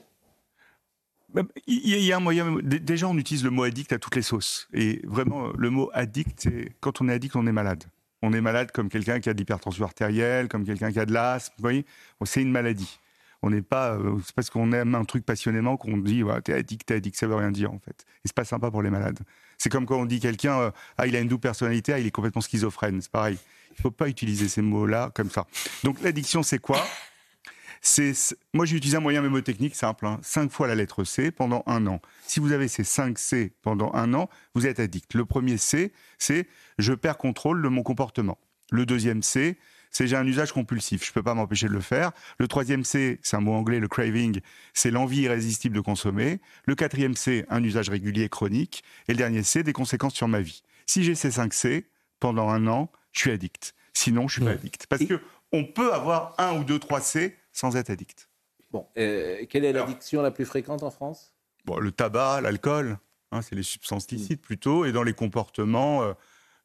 [1.66, 2.58] Il y a un moyen.
[2.62, 4.68] Déjà, on utilise le mot addict à toutes les sauces.
[4.72, 7.84] Et vraiment, le mot addict, c'est quand on est addict, on est malade.
[8.22, 11.12] On est malade comme quelqu'un qui a de l'hypertension artérielle, comme quelqu'un qui a de
[11.12, 11.54] l'asthme.
[11.58, 11.84] Vous voyez,
[12.24, 13.00] c'est une maladie.
[13.42, 16.52] On n'est pas, euh, c'est parce qu'on aime un truc passionnément qu'on dit, ouais, t'es
[16.52, 18.06] addict, t'es addict, ça veut rien dire en fait.
[18.24, 19.18] Et c'est pas sympa pour les malades.
[19.58, 22.06] C'est comme quand on dit quelqu'un, euh, ah, il a une double personnalité, ah, il
[22.06, 23.02] est complètement schizophrène.
[23.02, 23.38] C'est pareil.
[23.76, 25.46] Il faut pas utiliser ces mots-là comme ça.
[25.82, 26.80] Donc l'addiction, c'est quoi?
[27.84, 28.12] C'est,
[28.54, 30.20] moi, j'ai utilisé un moyen mémotechnique simple, hein.
[30.22, 32.00] 5 fois la lettre C pendant un an.
[32.26, 35.14] Si vous avez ces 5 C pendant un an, vous êtes addict.
[35.14, 36.46] Le premier C, c'est
[36.78, 38.38] je perds contrôle de mon comportement.
[38.70, 39.58] Le deuxième C,
[39.90, 42.12] c'est j'ai un usage compulsif, je ne peux pas m'empêcher de le faire.
[42.38, 44.40] Le troisième C, c'est un mot anglais, le craving,
[44.74, 46.40] c'est l'envie irrésistible de consommer.
[46.66, 48.84] Le quatrième C, un usage régulier chronique.
[49.08, 50.62] Et le dernier C, des conséquences sur ma vie.
[50.86, 51.86] Si j'ai ces 5 C,
[52.20, 53.74] pendant un an, je suis addict.
[53.92, 54.86] Sinon, je suis pas addict.
[54.86, 55.20] Parce que
[55.52, 58.28] on peut avoir un ou deux, trois C sans être addict.
[58.72, 61.34] Bon, euh, quelle est l'addiction la plus fréquente en France?
[61.66, 62.98] Bon, Le tabac, l'alcool,
[63.30, 64.84] hein, c'est les substances licites plutôt.
[64.86, 66.12] Et dans les comportements, euh,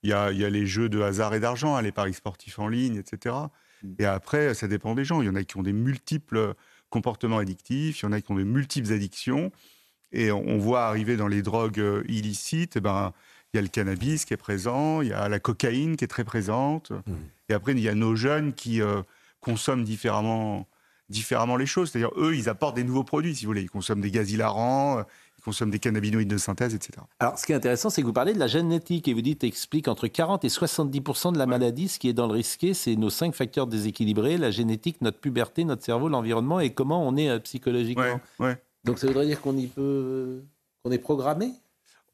[0.03, 2.95] il y, a, les jeux de hasard et d'argent, hein, les paris sportifs en ligne,
[2.95, 3.35] etc.
[3.83, 3.93] Mm.
[3.99, 5.21] Et après, ça dépend des gens.
[5.21, 6.53] Il y en a qui ont des multiples
[6.89, 9.51] comportements addictifs, il y en a qui ont des multiples addictions.
[10.13, 13.11] Et on voit arriver dans les drogues euh, illicites, eh ben,
[13.53, 16.07] il y a le cannabis qui est présent, il y a la cocaïne qui est
[16.07, 16.91] très présente.
[16.91, 17.13] Mm.
[17.49, 18.81] Et après, il y a nos jeunes qui
[19.41, 20.67] consomment différemment,
[21.09, 21.91] différemment les choses.
[21.91, 23.61] C'est-à-dire, eux, ils apportent des nouveaux produits, si vous voulez.
[23.61, 25.03] Ils consomment des gaz hilarants,
[25.37, 26.99] ils consomment des cannabinoïdes de synthèse, etc.
[27.19, 29.43] Alors, ce qui est intéressant, c'est que vous parlez de la génétique et vous dites,
[29.43, 31.87] explique entre 40 et 70% de la maladie.
[31.87, 35.63] Ce qui est dans le risqué, c'est nos cinq facteurs déséquilibrés la génétique, notre puberté,
[35.63, 38.19] notre cerveau, l'environnement et comment on est euh, psychologiquement.
[38.39, 40.41] Ouais, Donc, ça voudrait dire qu'on y peut,
[40.83, 41.51] qu'on est programmé?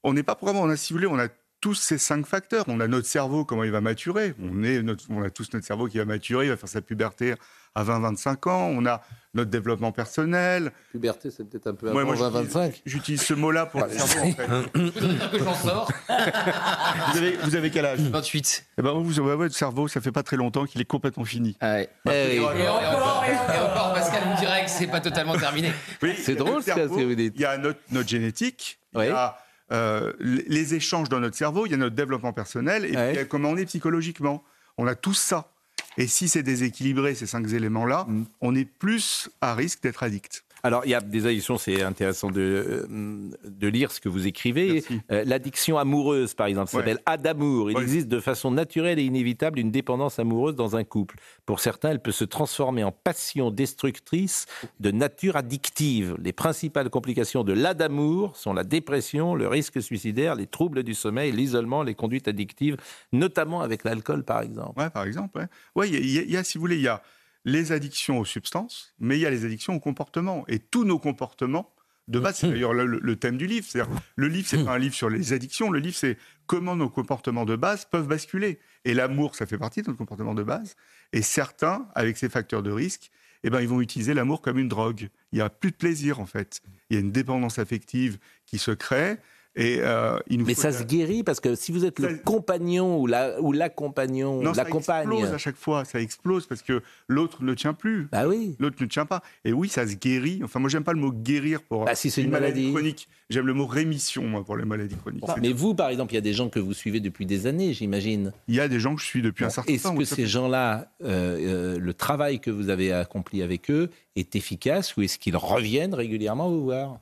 [0.03, 0.59] On n'est pas programmé.
[0.59, 1.29] On a, si vous voulez, on a
[1.63, 2.65] tous ces cinq facteurs.
[2.67, 4.35] On a notre cerveau, comment il va maturer.
[4.37, 7.35] On, est on a tous notre cerveau qui va maturer, il va faire sa puberté
[7.75, 8.71] à 20-25 ans.
[8.75, 9.01] On a
[9.33, 10.71] notre développement personnel.
[10.91, 12.81] Puberté, c'est peut-être un peu avant 20-25.
[12.85, 15.37] J'utilise ce mot-là pour le cerveau, en fait.
[15.39, 15.91] J'en sors.
[16.07, 17.99] vous, avez, vous avez quel âge?
[17.99, 18.65] 28.
[18.77, 21.57] Eh ben, vous, votre cerveau, ça fait pas très longtemps qu'il est complètement fini.
[21.61, 21.89] Ah ouais.
[22.35, 25.71] et, encore, et, encore, Pascal vous dirait que c'est pas totalement terminé.
[26.17, 27.33] c'est drôle ce que vous dites.
[27.35, 28.79] Il y a notre, notre génétique.
[28.95, 29.37] Il y a
[29.71, 33.57] euh, les échanges dans notre cerveau, il y a notre développement personnel, et comment on
[33.57, 34.43] est psychologiquement.
[34.77, 35.52] On a tout ça.
[35.97, 38.25] Et si c'est déséquilibré, ces cinq éléments-là, mm.
[38.41, 40.43] on est plus à risque d'être addict.
[40.65, 44.27] Alors, il y a des addictions, c'est intéressant de, euh, de lire ce que vous
[44.27, 44.81] écrivez.
[45.11, 47.69] Euh, l'addiction amoureuse, par exemple, s'appelle Adamour.
[47.69, 51.17] Il existe de façon naturelle et inévitable une dépendance amoureuse dans un couple.
[51.45, 54.45] Pour certains, elle peut se transformer en passion destructrice
[54.79, 56.15] de nature addictive.
[56.17, 61.33] Les principales complications de l'adamour sont la dépression, le risque suicidaire, les troubles du sommeil,
[61.33, 62.77] l'isolement, les conduites addictives,
[63.11, 64.73] notamment avec l'alcool, par exemple.
[64.77, 65.45] Oui, par exemple.
[65.75, 67.01] Oui, il y, a, si vous voulez, il y a
[67.45, 70.45] les addictions aux substances, mais il y a les addictions au comportement.
[70.47, 71.73] Et tous nos comportements,
[72.09, 73.65] de base, c'est d'ailleurs le, thème du livre.
[73.67, 75.69] C'est-à-dire, le livre, c'est pas un livre sur les addictions.
[75.69, 76.17] Le livre, c'est
[76.47, 78.59] comment nos comportements de base peuvent basculer.
[78.83, 80.75] Et l'amour, ça fait partie de notre comportement de base.
[81.13, 83.09] Et certains, avec ces facteurs de risque,
[83.43, 85.09] eh ben, ils vont utiliser l'amour comme une drogue.
[85.31, 86.61] Il n'y a plus de plaisir, en fait.
[86.89, 89.17] Il y a une dépendance affective qui se crée.
[89.55, 93.39] Et, euh, Mais ça se guérit parce que si vous êtes le compagnon ou la,
[93.39, 97.43] ou la compagnon, non, la ça explose à chaque fois, ça explose parce que l'autre
[97.43, 98.07] ne tient plus.
[98.11, 98.55] Bah oui.
[98.59, 99.21] L'autre ne tient pas.
[99.45, 100.41] Et oui, ça se guérit.
[100.43, 102.71] Enfin, moi, j'aime pas le mot guérir pour bah, si une, maladie.
[102.71, 103.07] chronique.
[103.29, 105.23] J'aime le mot rémission, moi, pour les maladies chroniques.
[105.39, 107.73] mais vous, par exemple, il y a des gens que vous suivez depuis des années,
[107.73, 108.33] j'imagine.
[108.47, 109.93] Il y a des gens que je suis depuis un certain temps.
[109.93, 114.35] Est-ce que ces gens-là, euh, euh, le travail que vous avez accompli avec eux est
[114.35, 116.99] efficace ou est-ce qu'ils reviennent régulièrement vous voir?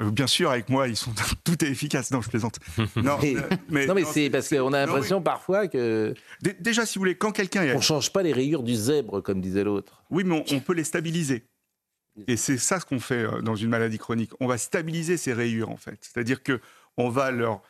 [0.00, 1.12] Bien sûr, avec moi, ils sont
[1.44, 2.10] tout est efficace.
[2.10, 2.58] Non, je plaisante.
[2.96, 3.18] Non,
[3.68, 6.14] mais, mais c'est parce qu'on a l'impression parfois que.
[6.60, 7.72] déjà, si vous voulez, quand quelqu'un.
[7.72, 10.04] On ne change pas les rayures du zèbre, comme disait l'autre.
[10.10, 11.44] Oui, mais on, peut les stabiliser.
[12.26, 14.32] Et c'est ça ce qu'on fait euh, dans une maladie chronique.
[14.40, 15.98] On va stabiliser ces rayures, en fait.
[16.00, 16.60] C'est-à-dire que
[16.96, 17.62] on va leur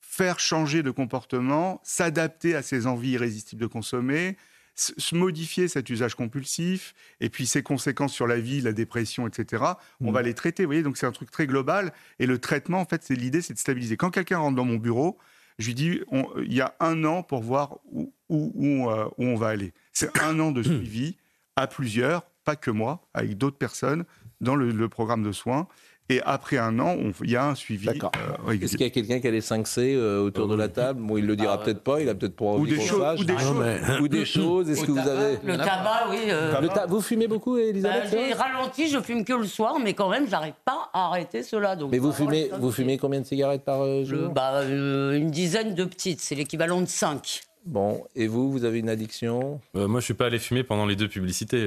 [0.00, 4.36] faire changer de comportement, s'adapter à ces envies irrésistibles de consommer,
[4.74, 9.62] se modifier cet usage compulsif et puis ses conséquences sur la vie, la dépression, etc.
[10.00, 10.14] On mm.
[10.14, 10.64] va les traiter.
[10.64, 11.92] Vous voyez, donc c'est un truc très global.
[12.18, 13.96] Et le traitement, en fait, c'est l'idée, c'est de stabiliser.
[13.96, 15.18] Quand quelqu'un rentre dans mon bureau,
[15.58, 16.00] je lui dis,
[16.38, 19.74] il y a un an pour voir où, où, euh, on va aller.
[19.92, 21.18] C'est un an de suivi
[21.56, 24.04] à plusieurs, pas que moi, avec d'autres personnes
[24.40, 25.68] dans le programme de soins.
[26.12, 26.94] Et après un an,
[27.24, 27.86] il y a un suivi.
[27.86, 28.12] D'accord.
[28.46, 30.68] Euh, Est-ce qu'il y a quelqu'un qui a les 5 C euh, autour de la
[30.68, 31.00] table?
[31.00, 33.20] Bon, il le dira ah, peut-être pas, il a peut-être pas envie ou des, choses,
[33.20, 34.00] ou des, choses.
[34.02, 34.70] ou des choses.
[34.70, 36.18] Est-ce que vous avez le tabac Oui.
[36.28, 36.54] Euh,
[36.86, 40.28] vous fumez beaucoup, Elisabeth bah, J'ai ralenti, je fume que le soir, mais quand même,
[40.28, 41.76] j'arrive pas à arrêter cela.
[41.76, 44.28] Donc mais vous fumez, vous fumez combien de cigarettes par jour?
[44.34, 47.40] bah, Une dizaine de petites, c'est l'équivalent de 5.
[47.64, 49.60] Bon, et vous, vous avez une addiction?
[49.72, 51.66] Moi, je suis pas allé fumer pendant les deux publicités.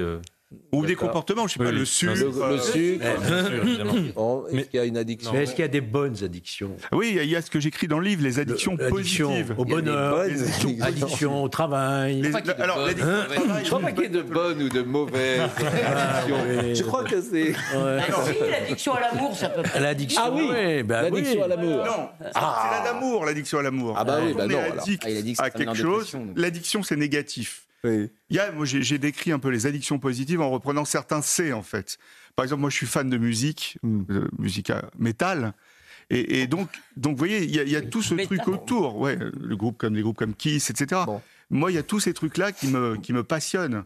[0.72, 2.14] Ou des comportements, je sais pas, le sucre.
[2.14, 3.04] Le, le sucre.
[3.98, 6.24] Eh, Bon, est-ce qu'il y a une addiction Mais est-ce qu'il y a des bonnes
[6.24, 9.56] addictions Oui, il y a ce que j'écris dans le livre, les addictions L'addiction positives.
[9.58, 10.86] au bonheur, Il y a des bonnes addictions.
[10.86, 12.22] addiction au travail.
[12.22, 14.82] Les- alors, l'addiction au travail, Je crois pas qu'il y ait de bonnes ou de
[14.84, 16.38] mauvaises addictions.
[16.48, 16.76] oui.
[16.76, 17.54] Je crois que c'est.
[17.74, 19.80] Ah, si, l'addiction à l'amour, ça peut pas.
[19.80, 21.42] L'addiction, Ah oui, ouais, bah l'addiction oui.
[21.44, 21.86] à l'amour.
[21.86, 23.96] Non, c'est la d'amour, l'addiction à l'amour.
[23.98, 25.74] Ah bah oui, bah on non, addict Ah, il a dit que ça à quelque
[25.76, 27.65] chose, l'addiction c'est négatif.
[27.86, 28.10] Oui.
[28.30, 31.54] Il y a, moi, j'ai décrit un peu les addictions positives en reprenant certains C
[31.54, 31.98] en fait.
[32.36, 35.54] Par exemple, moi, je suis fan de musique, de musique à- métal.
[36.10, 38.48] Et, et donc, donc, vous voyez, il y a, il y a tout ce truc
[38.48, 38.98] autour.
[38.98, 41.02] Ouais, le groupe comme les groupes comme Kiss, etc.
[41.50, 43.84] Moi, il y a tous ces trucs-là qui me, qui me passionnent.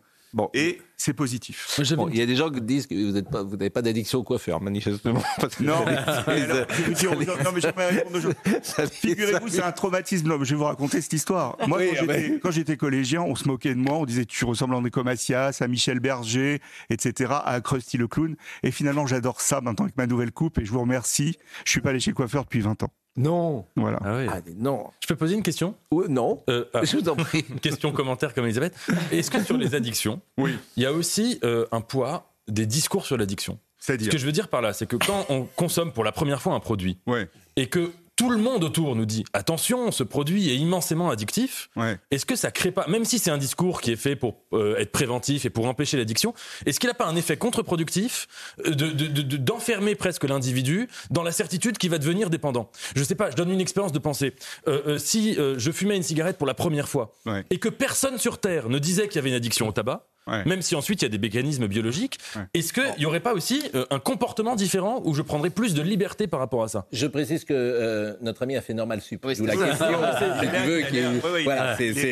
[0.54, 1.80] Et c'est positif.
[1.96, 4.24] Bon, il y a des gens qui disent que vous pas- n'avez pas d'addiction au
[4.24, 5.24] coiffeur, manifestement.
[5.60, 8.30] Non, mais alors, je vais vous dire aux gens- non, mais j'aimerais répondre aux gens.
[8.92, 10.28] Figurez-vous, c'est un traumatisme.
[10.28, 11.58] Non, mais je vais vous raconter cette histoire.
[11.68, 13.96] Moi, Oui, quand ah j'étais- quand j'étais collégien, on se moquait de moi.
[13.98, 18.36] On disait tu ressembles à Enrico Macias, à Michel Berger, etc., à Krusty le clown.
[18.64, 20.58] Et finalement, j'adore ça maintenant avec ma nouvelle coupe.
[20.60, 21.38] Et je vous remercie.
[21.66, 22.92] Je suis pas allé chez le coiffeur depuis 20 ans.
[23.18, 23.66] Non.
[23.76, 24.00] Voilà.
[24.04, 24.54] Ah oui.
[24.58, 24.88] non.
[25.02, 25.76] Je peux poser une question?
[25.92, 26.42] Non.
[26.50, 27.44] Euh, ah, Je vous en prie.
[27.62, 28.76] Question commentaire comme Elisabeth.
[29.12, 30.56] Est-ce que sur les addictions, oui.
[30.78, 33.60] il y a aussi euh, un poids des discours sur l'addiction?
[33.78, 34.08] C'est-à-dire?
[34.08, 36.42] Ce que je veux dire par là, c'est que quand on consomme pour la première
[36.42, 37.30] fois un produit Ouais.
[37.56, 41.70] et que tout le monde autour nous dit attention, ce produit est immensément addictif.
[41.78, 41.98] Ouais.
[42.12, 44.76] Est-ce que ça crée pas, même si c'est un discours qui est fait pour euh,
[44.76, 46.34] être préventif et pour empêcher l'addiction,
[46.66, 48.28] est-ce qu'il n'a pas un effet contre-productif
[48.66, 52.70] euh, de- de- de- de- d'enfermer presque l'individu dans la certitude qu'il va devenir dépendant?
[52.94, 54.36] Je sais pas, je donne une expérience de pensée.
[54.68, 57.46] Euh, euh, si je fumais une cigarette pour la première fois Ouais.
[57.52, 60.44] et que personne sur Terre ne disait qu'il y avait une addiction au tabac, Ouais.
[60.46, 62.18] même si ensuite il y a des mécanismes biologiques,
[62.54, 65.82] est-ce qu'il n'y aurait pas aussi euh, un comportement différent où je prendrais plus de
[65.82, 66.86] liberté par rapport à ça?
[66.92, 69.24] Je précise que euh, notre ami a fait normal sup.
[69.26, 69.88] Oui, la question.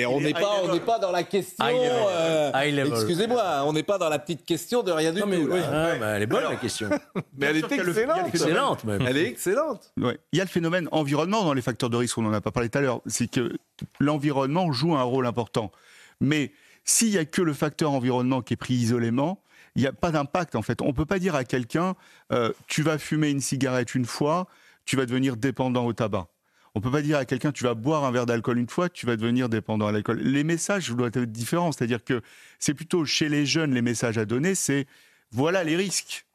[0.09, 1.65] On n'est pas, on n'est pas dans la question.
[1.65, 2.51] Euh.
[2.53, 5.28] Excusez-moi, on n'est pas dans la petite question de rien du tout.
[5.72, 6.89] Ah, bah, elle est bonne la question.
[7.38, 7.93] Mais elle est excellente.
[7.95, 9.01] phénomène- Excellente même.
[9.07, 9.91] Elle est excellente.
[9.99, 10.18] Ouais.
[10.32, 12.51] Il y a le phénomène environnement dans les facteurs de risque, on n'en a pas
[12.51, 13.01] parlé tout à l'heure.
[13.05, 13.51] C'est que
[13.99, 15.72] l'environnement joue un rôle important.
[16.20, 16.51] Mais
[16.88, 19.43] s'il n'y a que le facteur environnement qui est pris isolément,
[19.75, 20.81] il n'y a pas d'impact en fait.
[20.81, 21.95] On ne peut pas dire à quelqu'un
[22.31, 24.47] euh, tu vas fumer une cigarette une fois,
[24.85, 26.29] tu vas devenir dépendant au tabac.
[26.73, 28.88] On ne peut pas dire à quelqu'un tu vas boire un verre d'alcool une fois,
[28.88, 30.19] tu vas devenir dépendant à l'alcool.
[30.19, 32.21] Les messages doivent être différents, c'est-à-dire que
[32.57, 34.88] c'est plutôt chez les jeunes les messages à donner, c'est
[35.31, 36.25] voilà les risques.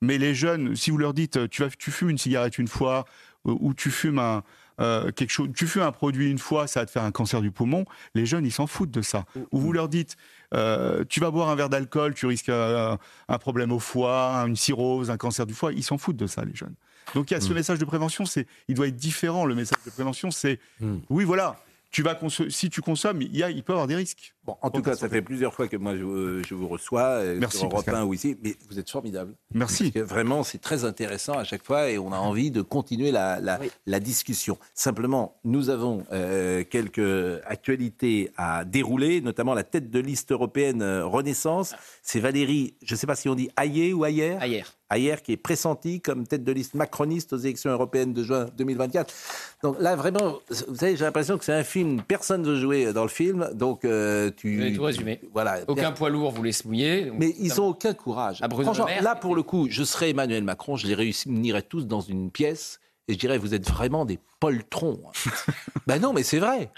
[0.00, 3.04] Mais les jeunes, si vous leur dites tu, vas, tu fumes une cigarette une fois
[3.46, 4.42] euh, ou tu fumes un,
[4.80, 7.40] euh, quelque chose, tu fumes un produit une fois, ça va te faire un cancer
[7.40, 9.24] du poumon, les jeunes ils s'en foutent de ça.
[9.52, 10.16] Ou vous leur dites
[10.54, 12.96] euh, tu vas boire un verre d'alcool, tu risques euh,
[13.28, 16.44] un problème au foie, une cirrhose, un cancer du foie, ils s'en foutent de ça
[16.44, 16.74] les jeunes.
[17.14, 19.44] Donc il y a ce message de prévention, c'est il doit être différent.
[19.44, 20.60] Le message de prévention, c'est
[21.08, 22.18] oui voilà, tu vas
[22.48, 24.34] si tu consommes, il, y a, il peut y avoir des risques.
[24.44, 27.02] Bon, en tout cas, ça fait plusieurs fois que moi je, vous- je vous reçois
[27.02, 28.02] euh, Merci, sur Europe Pascal.
[28.02, 29.34] 1 ou ici, mais vous êtes formidable.
[29.52, 29.90] Merci.
[29.90, 33.10] Parce que vraiment, c'est très intéressant à chaque fois et on a envie de continuer
[33.10, 34.56] la, la, la discussion.
[34.74, 41.04] Simplement, nous avons euh, quelques actualités à dérouler, notamment la tête de liste européenne euh,
[41.04, 41.74] Renaissance.
[42.02, 44.64] C'est Valérie, je ne sais pas si on dit Ayer ou Ayer Ayer.
[44.92, 49.14] Ayer qui est pressentie comme tête de liste macroniste aux élections européennes de juin 2024.
[49.62, 52.92] Donc là, vraiment, vous savez, j'ai l'impression que c'est un film, personne ne veut jouer
[52.92, 54.56] dans le film, donc euh, tu...
[54.56, 55.20] Vous avez tout résumé.
[55.32, 55.60] Voilà.
[55.68, 57.10] Aucun poids lourd vous laisse mouiller.
[57.16, 58.40] Mais ils n'ont aucun courage.
[58.50, 62.30] Franchement, là, pour le coup, je serais Emmanuel Macron, je les réunirais tous dans une
[62.30, 65.02] pièce et je dirais, vous êtes vraiment des poltrons.
[65.86, 66.70] ben non, mais c'est vrai.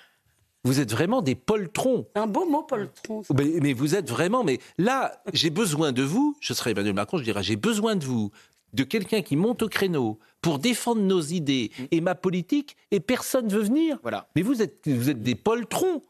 [0.65, 2.07] Vous êtes vraiment des poltrons.
[2.15, 3.23] Un beau mot, poltron.
[3.23, 3.35] ça.
[3.37, 4.45] Mais, mais vous êtes vraiment.
[4.45, 6.37] Mais là, j'ai besoin de vous.
[6.41, 8.31] Je serais Emmanuel Macron, je dirais, j'ai besoin de vous,
[8.73, 13.47] de quelqu'un qui monte au créneau pour défendre nos idées et ma politique, et personne
[13.47, 13.99] ne veut venir.
[14.03, 14.29] Voilà.
[14.35, 16.03] Mais vous êtes, vous êtes des poltrons.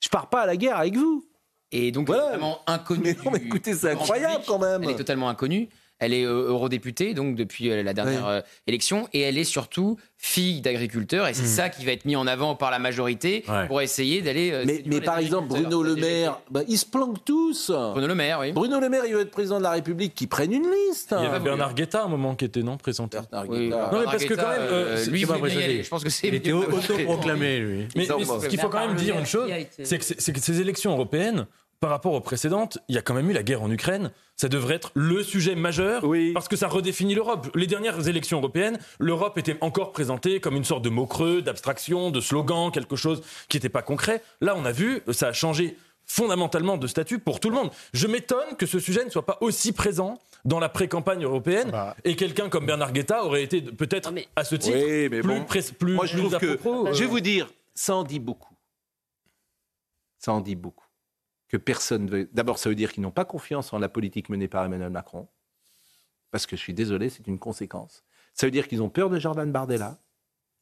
[0.00, 1.24] Je pars pas à la guerre avec vous.
[1.72, 2.22] Et donc, Voilà.
[2.24, 3.02] elle est vraiment inconnue.
[3.04, 4.48] Mais non, mais écoutez, c'est incroyable public.
[4.48, 4.82] quand même.
[4.82, 5.68] Elle est totalement inconnue.
[6.00, 9.96] Elle est euh, eurodéputée, donc depuis euh, la dernière euh, élection, et elle est surtout
[10.16, 13.66] fille d'agriculteur, et c'est ça qui va être mis en avant par la majorité Ouais.
[13.68, 14.50] pour essayer d'aller.
[14.52, 15.48] euh, Mais, par exemple.
[15.48, 17.70] Bruno Le Maire, bah, ils se planquent tous.
[17.70, 18.52] Bruno Le Maire, oui.
[18.52, 21.14] Bruno Le Maire, il veut être président de la République, qui prenne une liste.
[21.18, 23.18] Il y avait Bernard Guetta à un moment qui était non présenté.
[23.30, 23.76] Bernard Oui, Guetta.
[23.76, 26.28] Bernard Non, mais parce que quand même, euh, lui, pas je- pense que c'est.
[26.28, 26.52] Il était
[26.98, 27.78] autoproclamé, lui.
[27.96, 29.50] Mais, mais ce qu'il faut quand même dire une chose,
[29.82, 31.46] c'est que ces élections européennes,
[31.80, 34.12] par rapport aux précédentes, il y a quand même eu la guerre en Ukraine.
[34.36, 36.32] Ça devrait être le sujet majeur Oui.
[36.34, 37.48] parce que ça redéfinit l'Europe.
[37.54, 42.10] Les dernières élections européennes, l'Europe était encore présentée comme une sorte de mot creux, d'abstraction,
[42.10, 44.22] de slogan, quelque chose qui n'était pas concret.
[44.42, 47.70] Là, on a vu, ça a changé fondamentalement de statut pour tout le monde.
[47.94, 51.96] Je m'étonne que ce sujet ne soit pas aussi présent dans la pré-campagne européenne Bah.
[52.04, 55.44] et quelqu'un comme Bernard Guetta aurait été peut-être à ce titre Oui, mais plus, bon.
[55.46, 56.54] pré- plus Moi, je plus trouve à que.
[56.56, 56.92] propos, euh.
[56.92, 58.54] Je vais vous dire, ça en dit beaucoup.
[60.18, 60.84] Ça en dit beaucoup.
[61.50, 62.30] Que personne veut.
[62.32, 65.28] D'abord, ça veut dire qu'ils n'ont pas confiance en la politique menée par Emmanuel Macron.
[66.30, 68.04] Parce que je suis désolé, c'est une conséquence.
[68.34, 69.98] Ça veut dire qu'ils ont peur de Jordan Bardella.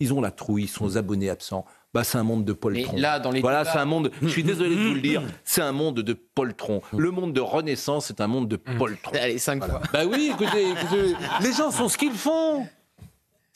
[0.01, 1.67] Ils ont la trouille, ils sont aux abonnés absents.
[1.93, 2.97] Bah, c'est un monde de poltron.
[2.97, 4.11] là, dans les voilà, débats- c'est un monde.
[4.23, 6.81] Je suis désolé de vous le dire, c'est un monde de poltron.
[6.97, 9.13] Le monde de Renaissance, c'est un monde de poltron.
[9.21, 9.83] Allez, cinq fois.
[9.93, 12.67] Bah oui, écoutez, écoutez, les gens sont ce qu'ils font.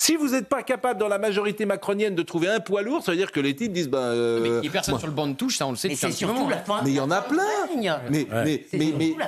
[0.05, 3.13] Si vous n'êtes pas capable dans la majorité macronienne de trouver un poids lourd, ça
[3.13, 3.99] veut dire que les types disent ben.
[3.99, 5.77] euh, Mais il n'y a personne moi- sur le banc de touche, ça on le
[5.77, 6.63] sait Mais c'est surtout la hein.
[6.67, 6.81] fin.
[6.83, 7.47] Mais il y en a plein.
[8.11, 8.27] Mais,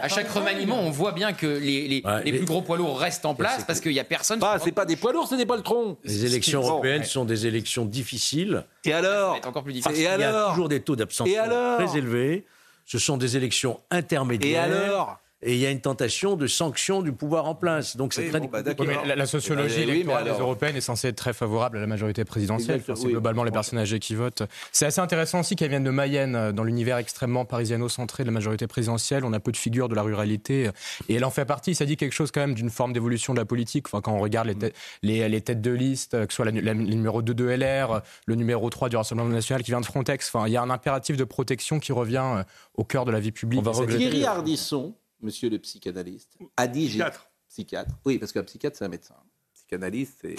[0.02, 2.76] À chaque remaniement, on voit bien que les, les, Ouais, les mais- plus gros poids
[2.76, 4.40] lourds restent en place parce qu'il n'y a personne.
[4.40, 5.96] Bah, sur le c'est pas des poids lourds, c'est des poltrons.
[6.02, 8.64] Les élections européennes sont des élections difficiles.
[8.84, 9.92] Et alors encore plus difficile.
[9.92, 12.46] Et qu'il y a alors toujours des taux d'abstention alors très élevés.
[12.84, 14.66] Ce sont des élections intermédiaires.
[14.66, 17.96] Et alors Et il y a une tentation de sanction du pouvoir en place.
[17.98, 18.62] Donc c'est Oui, très bon, bah.
[18.78, 21.16] Oui, mais la, la sociologie Eh oui, mais électorale des alors- européennes est censée être
[21.16, 22.80] très favorable à la majorité présidentielle.
[22.80, 23.12] Enfin, c'est oui.
[23.12, 24.42] globalement les personnes âgées qui votent.
[24.72, 28.32] C'est assez intéressant aussi qu'elles viennent de Mayenne, euh, dans l'univers extrêmement parisiano-centré de la
[28.32, 29.22] majorité présidentielle.
[29.24, 30.68] On a peu de figures de la ruralité.
[30.68, 30.72] euh,
[31.10, 31.74] Et elle en fait partie.
[31.74, 33.86] Ça dit quelque chose quand même d'une forme d'évolution de la politique.
[33.88, 36.46] Enfin, quand on regarde les, têtes- les, les têtes de liste, euh, que ce soit
[36.46, 39.80] la, la- le numéro 2 de LR, le numéro 3 du Rassemblement national qui vient
[39.82, 40.30] de Frontex.
[40.34, 42.44] Enfin, il y a un impératif de protection qui revient
[42.76, 43.60] au cœur de la vie publique.
[43.66, 43.86] On va.
[43.86, 44.94] Thierry Ardisson,
[45.24, 46.82] monsieur le psychanalyste, a dit.
[46.84, 47.30] j'ai- Psychiatre.
[47.48, 47.94] Psychiatre.
[48.04, 49.14] Oui, parce qu'un psychiatre, c'est un médecin.
[49.54, 50.36] Psychanalyste, c'est.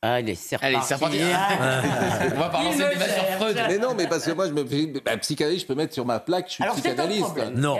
[0.00, 1.18] Ah, il est c'est Allez, c'est reparti.
[1.20, 3.24] On va pas lancer le débat sur.
[3.36, 3.56] Freud.
[3.68, 4.86] Mais non, mais parce que moi, je me fais.
[5.04, 7.36] Bah, psychanalyste, je peux mettre sur ma plaque, je suis Alors, un psychanalyste.
[7.56, 7.78] Non.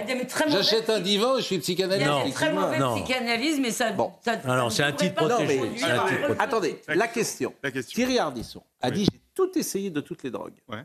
[0.49, 2.11] J'achète un divan, je suis Il y psychanalyste.
[2.11, 2.97] a des très mauvais Non.
[3.03, 3.93] psychanalystes, mais ça.
[3.93, 4.13] Bon.
[4.25, 5.61] ça- Ah non, ça c'est un titre protégé.
[5.61, 5.69] un
[6.09, 6.37] titre.
[6.41, 7.55] Attendez, la question.
[7.63, 7.95] La question.
[7.95, 10.61] Thierry Ardisson a dit j'ai tout essayé de toutes les drogues.
[10.69, 10.83] Ouais.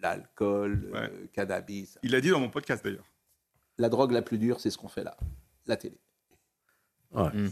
[0.00, 1.00] L'alcool, Ouais.
[1.00, 1.98] euh, cannabis.
[2.04, 3.04] Il l'a dit dans mon podcast d'ailleurs.
[3.78, 5.16] La drogue la plus dure, c'est ce qu'on fait là,
[5.66, 5.96] la télé.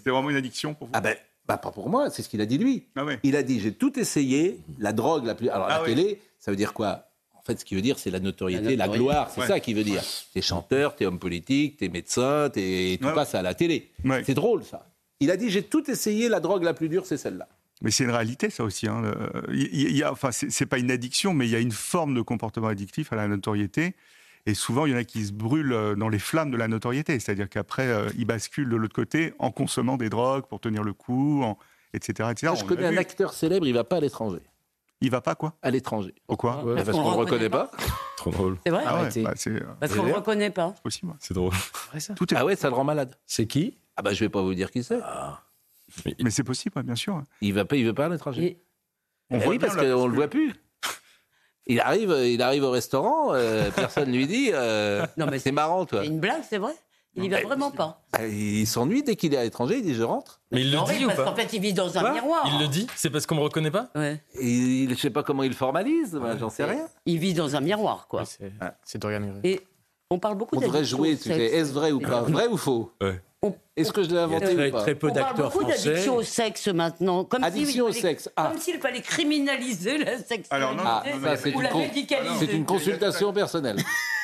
[0.02, 0.92] C'est vraiment une addiction pour vous?
[0.94, 1.16] Ah ben,
[1.46, 2.86] bah pas pour moi, c'est ce qu'il a dit lui.
[2.96, 3.18] Ah ouais.
[3.22, 5.48] Il a dit j'ai tout essayé, la drogue la plus.
[5.48, 5.94] Alors Ah la oui.
[5.94, 7.08] télé, ça veut dire quoi?
[7.34, 9.46] En fait, ce qu'il veut dire, c'est la notoriété, La gloire, c'est Ouais.
[9.46, 10.02] ça qu'il veut dire.
[10.32, 13.14] T'es chanteur, t'es homme politique, t'es médecin, t'es tout Ouais.
[13.14, 13.90] passe à la télé.
[14.04, 14.22] Ouais.
[14.24, 14.86] C'est drôle ça.
[15.20, 17.48] Il a dit j'ai tout essayé, la drogue la plus dure, c'est celle-là.
[17.82, 18.86] Mais c'est une réalité, ça aussi.
[18.88, 19.14] hein.
[19.52, 22.14] Il y a, enfin, c'est c'est pas une addiction, mais il y a une forme
[22.14, 23.94] de comportement addictif à la notoriété.
[24.46, 26.68] Et souvent, il y en a qui se brûlent euh, dans les flammes de la
[26.68, 27.18] notoriété.
[27.18, 30.92] C'est-à-dire qu'après, euh, ils basculent de l'autre côté en consommant des drogues pour tenir le
[30.92, 31.56] coup, en-
[31.94, 32.28] etc.
[32.30, 32.46] etc.
[32.48, 32.98] Moi, je On connais un vu.
[32.98, 34.42] acteur célèbre, il va pas à l'étranger.
[35.00, 36.14] Il va pas, quoi À l'étranger.
[36.26, 37.70] Pourquoi Parce qu'on qu'on le reconnaît reconnaît pas.
[38.16, 38.58] Trop drôle.
[38.64, 40.70] C'est vrai Ah ouais, bah, c'est euh, Parce qu'on ne le reconnaît pas.
[40.82, 41.10] possible.
[41.12, 41.16] ouais.
[41.20, 41.52] C'est drôle.
[42.16, 42.36] Tout est...
[42.36, 43.14] Ah ouais, ça le rend malade.
[43.26, 43.76] C'est qui?
[43.96, 45.00] Ah bah je vais pas vous dire qui c'est.
[46.22, 47.22] Mais c'est possible, ouais, bien sûr.
[47.40, 48.44] Il va pas, il veut pas à l'étranger.
[48.44, 48.60] Et-
[49.30, 50.52] On Ah voit oui, bien, parce qu'on le voit plus.
[51.66, 54.50] Il arrive, il arrive au restaurant, euh, personne lui dit.
[54.52, 56.00] euh, Non, mais c'est marrant, toi.
[56.02, 56.72] C'est une blague, c'est vrai
[57.16, 58.02] Il y va vraiment pas.
[58.12, 59.76] Bah, il s'ennuie dès qu'il est à l'étranger.
[59.78, 60.40] Il dit je rentre.
[60.50, 62.00] Mais il le Non, dit oui, ou parce pas qu'en fait, il vit dans un
[62.00, 62.42] Quoi miroir.
[62.52, 64.20] Il le dit C'est parce qu'on me reconnaît pas Ouais.
[64.38, 66.14] Et il, je sais pas comment il le formalise.
[66.14, 66.86] moi, J'en sais rien.
[67.06, 68.24] Il vit dans un miroir, quoi.
[68.24, 68.52] C'est
[68.84, 69.40] c'est Dorian Gray.
[69.44, 69.60] Et
[70.10, 71.12] on parle beaucoup On devrait jouer.
[71.12, 72.92] est-ce vrai ou pas Vrai ou faux?
[73.00, 73.20] Ouais.
[73.44, 75.12] On- Est-ce que je l'ai Il y a inventé très, ou pas très peu On
[75.12, 75.88] parle d'acteurs beaucoup français.
[75.90, 77.24] d'addiction au sexe maintenant.
[77.24, 78.30] Comme Addiction s'il au fallait- sexe.
[78.36, 78.48] Ah.
[78.50, 82.34] Comme s'il fallait criminaliser la sexualité Alors, non, Ah, ça c'est ou une, la médicaliser.
[82.46, 83.76] c'est une consultation personnelle.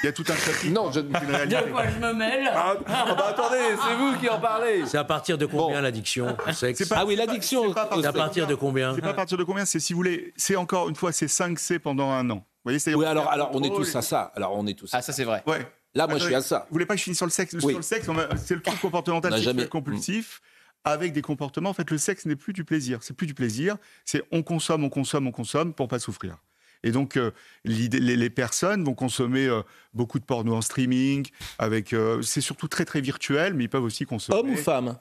[0.03, 0.73] Il y a tout un chapitre.
[0.73, 1.09] Non, je ne.
[1.09, 4.85] De quoi je me mêle Ah, ah bah attendez, c'est vous qui en parlez.
[4.87, 7.75] C'est à partir de combien l'addiction au sexe pas- Ah oui, l'addiction.
[7.75, 10.33] c'est à partir de combien C'est pas à partir de combien C'est si vous voulez,
[10.37, 12.37] c'est encore une fois, c'est 5 C pendant un an.
[12.37, 14.33] Vous voyez, c'est Oui, alors, alors on est tous à ça.
[14.35, 14.93] Alors on est tous.
[14.95, 15.43] à Ah, ça c'est vrai.
[15.47, 15.67] Ouais.
[15.95, 16.67] Là, moi, je suis à ça.
[16.71, 17.55] Vous voulez pas que je finisse sur le sexe?
[17.55, 17.61] Oui.
[17.73, 20.41] Sur le sexe, on a- c'est le truc comportemental jamais- compulsif
[20.85, 21.71] avec des comportements.
[21.71, 23.03] En fait, le sexe n'est plus du plaisir.
[23.03, 23.77] C'est plus du plaisir.
[24.05, 26.39] C'est on consomme, on consomme, on consomme pour pas souffrir.
[26.83, 27.33] Et donc, euh,
[27.65, 29.61] l'idée- les, les personnes vont consommer euh,
[29.93, 31.27] beaucoup de porno en streaming.
[31.59, 34.39] Avec, euh, c'est surtout très très virtuel, mais ils peuvent aussi consommer.
[34.39, 34.97] Homme ou femme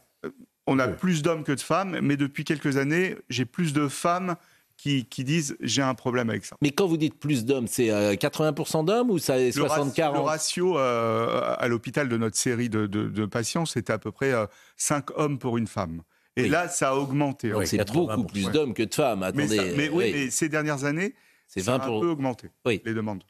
[0.67, 4.35] On a plus d'hommes que de femmes, mais depuis quelques années, j'ai plus de femmes
[4.81, 6.55] qui, qui disent j'ai un problème avec ça.
[6.61, 9.83] Mais quand vous dites plus d'hommes, c'est euh, 80% d'hommes ou ça est Le, ratio-
[9.91, 13.97] 60-40 le ratio euh, à l'hôpital de notre série de, de- de patients, c'était à
[13.97, 14.33] peu près
[14.77, 16.01] 5 hommes pour une femme.
[16.37, 16.49] Et Oui.
[16.49, 17.49] là, ça a augmenté.
[17.49, 17.65] Donc, hein.
[17.65, 17.93] C'est 80%.
[18.15, 19.19] beaucoup plus d'hommes que de femmes.
[19.19, 19.57] mais, Attendez.
[19.57, 20.11] ça- mais oui, oui.
[20.13, 21.13] mais ces dernières années,
[21.47, 21.99] c'est ça a 20 un pour.
[22.01, 22.81] peu augmenté, Oui.
[22.85, 23.23] les demandes.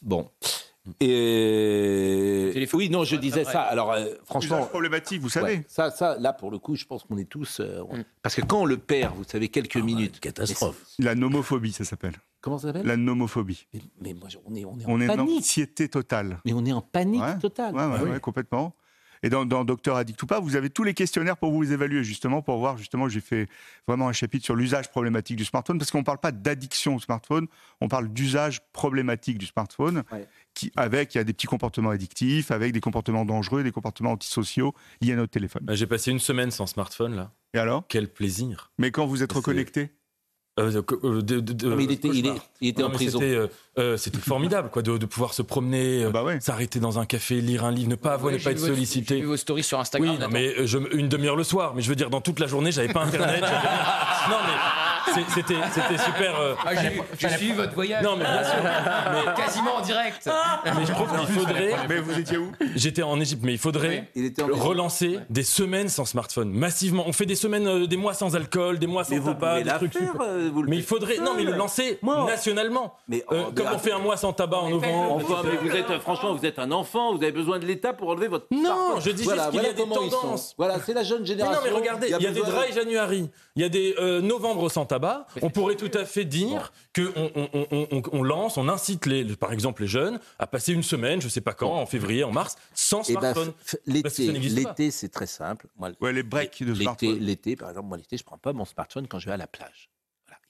[0.00, 0.30] Bon.
[1.00, 2.50] Et...
[2.52, 2.78] Téléphone.
[2.78, 3.62] Oui, non, je disais ça.
[3.62, 4.58] Alors, euh, franchement.
[4.58, 5.46] Usage problématique, vous savez.
[5.58, 7.60] ouais, ça, ça, là, pour le coup, je pense qu'on est tous.
[7.60, 10.20] euh, on- Parce que quand on le perd, vous savez, quelques minutes.
[10.20, 10.82] Catastrophe.
[10.98, 12.14] La nomophobie, ça s'appelle.
[12.40, 12.86] Comment ça s'appelle?
[12.86, 13.66] La nomophobie.
[13.74, 15.38] mais, mais moi, on est, on est en On est en panique.
[15.38, 16.38] anxiété totale.
[16.44, 17.38] Mais on est en panique Ouais.
[17.38, 17.74] totale.
[17.74, 18.74] Ouais, ouais, ouais, complètement.
[19.24, 22.04] Et dans, dans Docteur Addict ou pas, vous avez tous les questionnaires pour vous évaluer,
[22.04, 23.48] justement, pour voir, justement, j'ai fait
[23.88, 27.00] vraiment un chapitre sur l'usage problématique du smartphone, parce qu'on ne parle pas d'addiction au
[27.00, 27.48] smartphone,
[27.80, 30.28] on parle d'usage problématique du smartphone, Ouais.
[30.58, 34.12] Qui, avec, il y a des petits comportements addictifs, avec des comportements dangereux, des comportements
[34.12, 35.62] antisociaux liés à notre téléphone.
[35.64, 37.30] Bah, J'ai passé une semaine sans smartphone là.
[37.54, 37.84] Et alors?
[37.88, 38.70] Quel plaisir.
[38.78, 39.92] Mais quand vous êtes reconnecté?
[40.58, 43.20] Euh, euh, de, de, de, mais il était, il, est, il était Non, en prison.
[43.20, 43.46] C'était, euh,
[43.78, 47.64] euh, c'était formidable, quoi, de, de pouvoir se promener, euh, s'arrêter dans un café, lire
[47.64, 49.14] un livre, ne pas avoir, Ouais, ne pas être sollicité.
[49.14, 51.74] j'ai vu vos stories sur Instagram, Oui, non, mais euh, je, une demi-heure le soir.
[51.76, 53.40] Mais je veux dire, dans toute la journée, j'avais pas internet.
[53.42, 54.87] non, mais
[55.34, 56.38] c'était, c'était super.
[56.40, 58.02] euh, Ah, j'ai- j'ai suivi votre voyage.
[58.04, 58.54] Non, mais bien sûr.
[59.26, 60.28] Mais- Quasiment en direct.
[60.64, 61.74] mais je trouve qu'il faudrait.
[61.88, 62.52] Mais vous étiez où?
[62.74, 64.10] J'étais en Égypte, mais il faudrait
[64.50, 67.04] relancer des semaines sans smartphone, massivement.
[67.06, 69.92] On fait des semaines, euh, des mois sans alcool, des mois sans tabac, des trucs.
[69.92, 72.24] faire, euh, vous mais il faudrait, non, mais le lancer Moi.
[72.26, 72.94] nationalement.
[73.08, 75.16] Mais, Euh, comme on fait un mois sans tabac en novembre.
[75.16, 78.08] Enfin, mais vous êtes, franchement, vous êtes un enfant, vous avez besoin de l'État pour
[78.10, 78.46] enlever votre.
[78.50, 80.54] Non, je dis juste qu'il y a des tendances.
[80.58, 81.60] Voilà, c'est la jeune Mais génération.
[81.62, 84.68] non, mais regardez, il y a, des dry January, il y a des euh, novembre
[84.70, 85.26] sans tabac.
[85.42, 89.04] On pourrait tout à fait dire que on, on- on- on- on lance, on incite
[89.06, 92.22] les, par exemple les jeunes à passer une semaine, je sais pas quand, en février,
[92.22, 93.52] en mars, sans Eh ben, smartphone.
[93.86, 95.66] l'été, c'est très simple.
[95.76, 97.18] Moi, Ouais, les breaks de smartphone.
[97.18, 99.46] l'été, par exemple, moi l'été, je prends pas mon smartphone quand je vais à la
[99.48, 99.90] plage.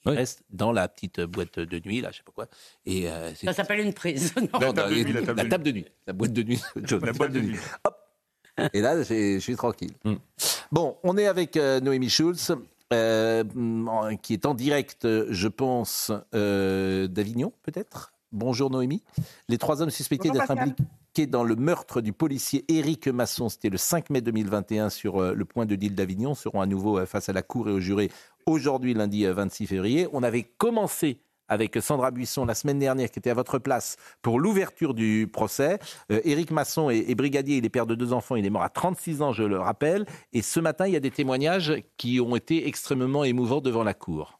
[0.05, 2.47] Il reste dans la petite boîte de nuit, là, je sais pas quoi.
[2.85, 4.33] Et euh, Ça s'appelle une prise.
[4.37, 4.43] Non.
[4.53, 5.85] Non, table dans de les- nuit, la table de de nuit.
[6.07, 6.61] La boîte de nuit.
[6.83, 7.57] John, La boîte de nuit.
[7.83, 7.95] Hop.
[8.73, 9.93] Et là, je suis tranquille.
[10.05, 10.15] Mm.
[10.71, 12.51] Bon, on est avec euh, Noémie Schulz,
[12.93, 13.43] euh,
[13.87, 18.13] en- qui est en direct, je pense, euh, d'Avignon, peut-être.
[18.31, 19.03] Bonjour Noémie.
[19.47, 23.77] Les trois hommes suspectés d'être impliqués dans le meurtre du policier Éric Masson, c'était le
[23.77, 27.33] 5 mai 2021 sur euh, le point de deal d'Avignon, seront à nouveau face à
[27.33, 28.11] la Cour et aux jurés
[28.45, 30.07] aujourd'hui, lundi euh, 26 février.
[30.13, 34.39] On avait commencé avec Sandra Buisson la semaine dernière, qui était à votre place pour
[34.39, 35.79] l'ouverture du procès.
[36.11, 38.63] Euh, Éric Masson est, est brigadier, il est père de deux enfants, il est mort
[38.63, 40.05] à 36 ans, je le rappelle.
[40.33, 43.93] Et ce matin, il y a des témoignages qui ont été extrêmement émouvants devant la
[43.93, 44.38] Cour.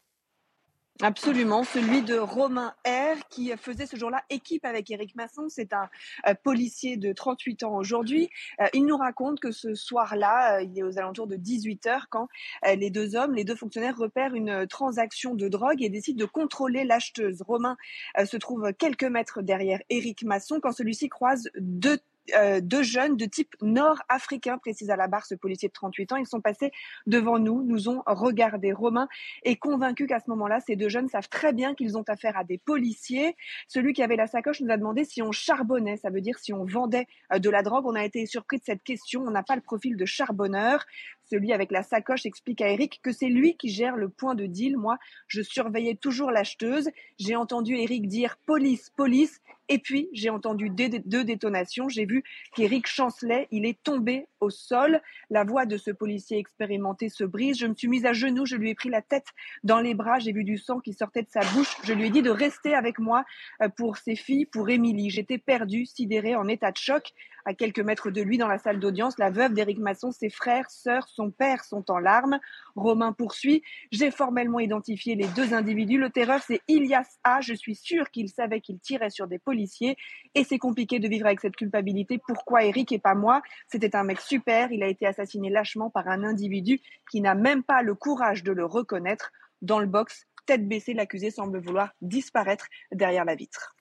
[1.02, 5.46] Absolument, celui de Romain R qui faisait ce jour-là équipe avec Éric Masson.
[5.48, 5.88] C'est un
[6.26, 8.28] euh, policier de 38 ans aujourd'hui.
[8.60, 12.08] Euh, il nous raconte que ce soir-là, euh, il est aux alentours de 18 heures
[12.10, 12.28] quand
[12.66, 16.84] les deux hommes, les deux fonctionnaires repèrent une transaction de drogue et décident de contrôler
[16.84, 17.40] l'acheteuse.
[17.40, 17.76] Romain
[18.22, 21.98] se trouve quelques mètres derrière Éric Masson quand celui-ci croise deux
[22.34, 26.16] euh, deux jeunes de type nord-africain, précise à la barre ce policier de 38 ans.
[26.16, 26.72] Ils sont passés
[27.06, 28.72] devant nous, nous ont regardé.
[28.72, 29.08] Romain
[29.42, 32.44] est convaincu qu'à ce moment-là, ces deux jeunes savent très bien qu'ils ont affaire à
[32.44, 33.36] des policiers.
[33.68, 36.52] Celui qui avait la sacoche nous a demandé si on charbonnait, ça veut dire si
[36.52, 37.86] on vendait euh, de la drogue.
[37.86, 39.22] On a été surpris de cette question.
[39.22, 40.84] On n'a pas le profil de charbonneur.
[41.30, 44.46] Celui avec la sacoche explique à Eric que c'est lui qui gère le point de
[44.46, 44.76] deal.
[44.76, 44.98] Moi,
[45.28, 46.90] je surveillais toujours l'acheteuse.
[47.20, 49.40] J'ai entendu Eric dire police, police.
[49.68, 50.88] Et puis, j'ai entendu deux,
[51.24, 51.88] détonations.
[51.88, 52.24] J'ai vu
[52.56, 53.46] qu'Eric chancelait.
[53.52, 55.00] Il est tombé au sol.
[55.30, 57.58] La voix de ce policier expérimenté se brise.
[57.58, 58.46] Je me suis mise à genoux.
[58.46, 59.26] Je lui ai pris la tête
[59.64, 60.18] dans les bras.
[60.18, 61.76] J'ai vu du sang qui sortait de sa bouche.
[61.84, 63.24] Je lui ai dit de rester avec moi
[63.62, 65.10] euh, pour ses filles, pour Émilie.
[65.10, 67.12] J'étais perdue, sidérée, en état de choc.
[67.46, 70.70] À quelques mètres de lui, dans la salle d'audience, la veuve d'Éric Masson, ses frères,
[70.70, 72.38] sœurs, son père sont en larmes.
[72.76, 73.62] Romain poursuit.
[73.90, 75.98] J'ai formellement identifié les deux individus.
[75.98, 77.40] Le terreur, c'est Ilias A.
[77.40, 79.96] Je suis sûre qu'il savait qu'il tirait sur des policiers.
[80.34, 82.20] Et c'est compliqué de vivre avec cette culpabilité.
[82.26, 83.42] Pourquoi Eric et pas moi?
[83.68, 84.70] C'était un mec super.
[84.72, 86.80] Il a été assassiné lâchement par un individu
[87.10, 89.32] qui n'a même pas le courage de le reconnaître.
[89.60, 93.74] Dans le box, tête baissée, l'accusé semble vouloir disparaître derrière la vitre.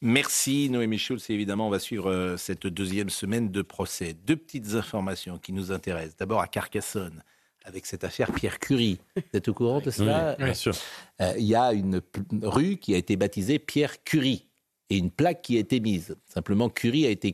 [0.00, 1.28] Merci Noémie Schulz.
[1.28, 4.14] Et évidemment, on va suivre euh, cette deuxième semaine de procès.
[4.14, 6.16] Deux petites informations qui nous intéressent.
[6.16, 7.24] D'abord à Carcassonne,
[7.64, 9.00] avec cette affaire Pierre Curie.
[9.16, 10.74] Vous êtes au courant de cela Oui, bien sûr.
[11.20, 12.00] Euh, Il y a une
[12.42, 14.46] rue qui a été baptisée Pierre Curie
[14.88, 16.16] et une plaque qui a été mise.
[16.26, 17.32] Simplement, Curie a été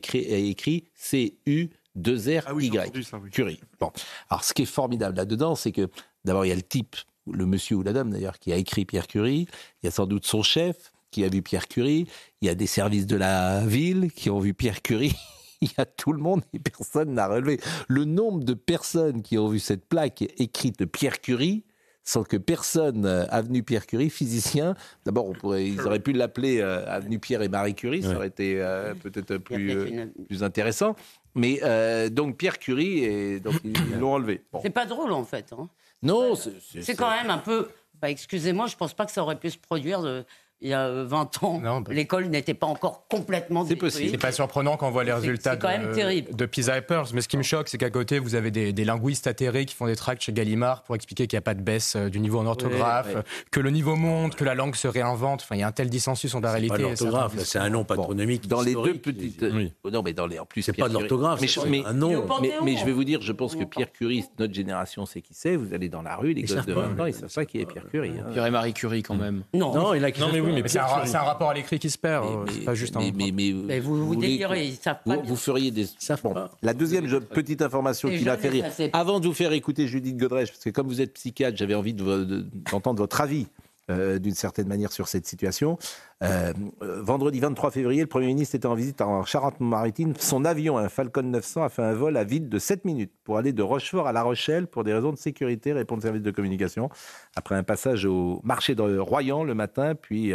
[2.01, 3.29] créé- a écrit C-U-2-R-Y.
[3.31, 3.59] Curie.
[3.79, 3.91] Bon.
[4.29, 5.87] Alors, ce qui est formidable là-dedans, c'est que
[6.23, 6.95] d'abord, il y a le type,
[7.31, 9.47] le monsieur ou la dame d'ailleurs, qui a écrit Pierre Curie.
[9.81, 12.07] Il y a sans doute son chef qui a vu Pierre Curie.
[12.41, 15.15] Il y a des services de la ville qui ont vu Pierre Curie.
[15.61, 17.59] Il y a tout le monde et personne n'a relevé.
[17.87, 21.63] Le nombre de personnes qui ont vu cette plaque écrite Pierre Curie,
[22.03, 26.59] sans que personne, euh, avenue Pierre Curie, physicien, d'abord on pourrait, ils auraient pu l'appeler
[26.59, 30.95] euh, avenue Pierre et Marie Curie, ça aurait été euh, peut-être plus, euh, plus intéressant.
[31.35, 34.41] Mais euh, donc Pierre Curie, et donc ils l'ont enlevé.
[34.53, 34.59] Bon.
[34.61, 35.51] C'est pas drôle en fait.
[35.53, 35.67] hein.
[36.01, 37.69] Non, c'est- c'est C'est quand même un peu.
[38.01, 40.23] bah, Excusez-moi, je pense pas que ça aurait pu se produire de-
[40.61, 41.61] il y a euh, 20 ans.
[41.89, 43.91] L'école n'était pas encore complètement détruite.
[43.91, 46.35] C'est pas surprenant quand on voit les C'est- résultats c'est quand même de, terrible.
[46.35, 46.81] de PISA et.
[47.13, 49.75] Mais ce qui me choque, c'est qu'à côté, vous avez des, des linguistes atterrés qui
[49.75, 52.19] font des tracts chez Gallimard pour expliquer qu'il n'y a pas de baisse euh, du
[52.19, 53.21] niveau en orthographe, ouais.
[53.51, 55.41] que le niveau monte, que la langue se réinvente.
[55.43, 56.75] Enfin, il y a un tel dissensus sur la réalité.
[56.75, 58.47] pas l'orthographe, c'est un nom patronymique.
[58.47, 59.45] Dans les deux petites.
[59.83, 60.39] Oh Non, mais dans les.
[60.39, 62.25] En plus, C'est pas de l'orthographe, Mais, c'est un nom.
[62.41, 65.33] mais, mais je vais vous dire, je pense que Pierre Curie, notre génération sait qui
[65.33, 65.55] c'est.
[65.55, 66.81] Vous allez dans la rue, les gosses de pas.
[66.87, 68.13] 20 ans, ils savent pas qui est Pierre Curie.
[68.19, 68.27] hein.
[68.31, 69.43] Pierre et Marie Curie, quand même.
[69.53, 69.73] Non.
[69.73, 70.11] Non, il a
[70.45, 72.25] oui, mais c'est un, rapport à l'écrit qui se perd.
[72.25, 72.99] euh, c'est pas juste un.
[72.99, 75.29] mais, mais, mais, Mais vous- vous délirez, ils savent pas Vous, bien.
[75.29, 75.85] vous feriez des.
[76.23, 78.65] Bon, la deuxième je- petite information qui m'a fait rire.
[78.93, 81.93] Avant de vous faire écouter Judith Godrèche, parce que comme vous êtes psychiatre, j'avais envie
[81.93, 83.47] de vo- de- d'entendre votre avis
[83.91, 85.77] euh, d'une certaine manière sur cette situation.
[86.23, 90.13] Euh, vendredi 23 février, le Premier ministre était en visite en Charente-Maritime.
[90.17, 93.37] Son avion, un Falcon 900, a fait un vol à vide de 7 minutes pour
[93.37, 96.31] aller de Rochefort à La Rochelle pour des raisons de sécurité, répond le service de
[96.31, 96.89] communication.
[97.35, 100.33] Après un passage au marché de Royan le matin, puis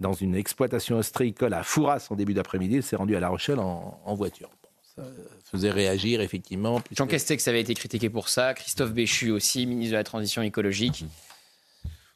[0.00, 3.58] dans une exploitation ostréicole à Fouras en début d'après-midi, il s'est rendu à La Rochelle
[3.58, 4.50] en, voiture.
[4.96, 5.02] ça
[5.50, 6.80] faisait réagir, effectivement.
[6.92, 11.04] Jean Castex avait été critiqué pour ça, Christophe Béchu aussi, ministre de la Transition écologique.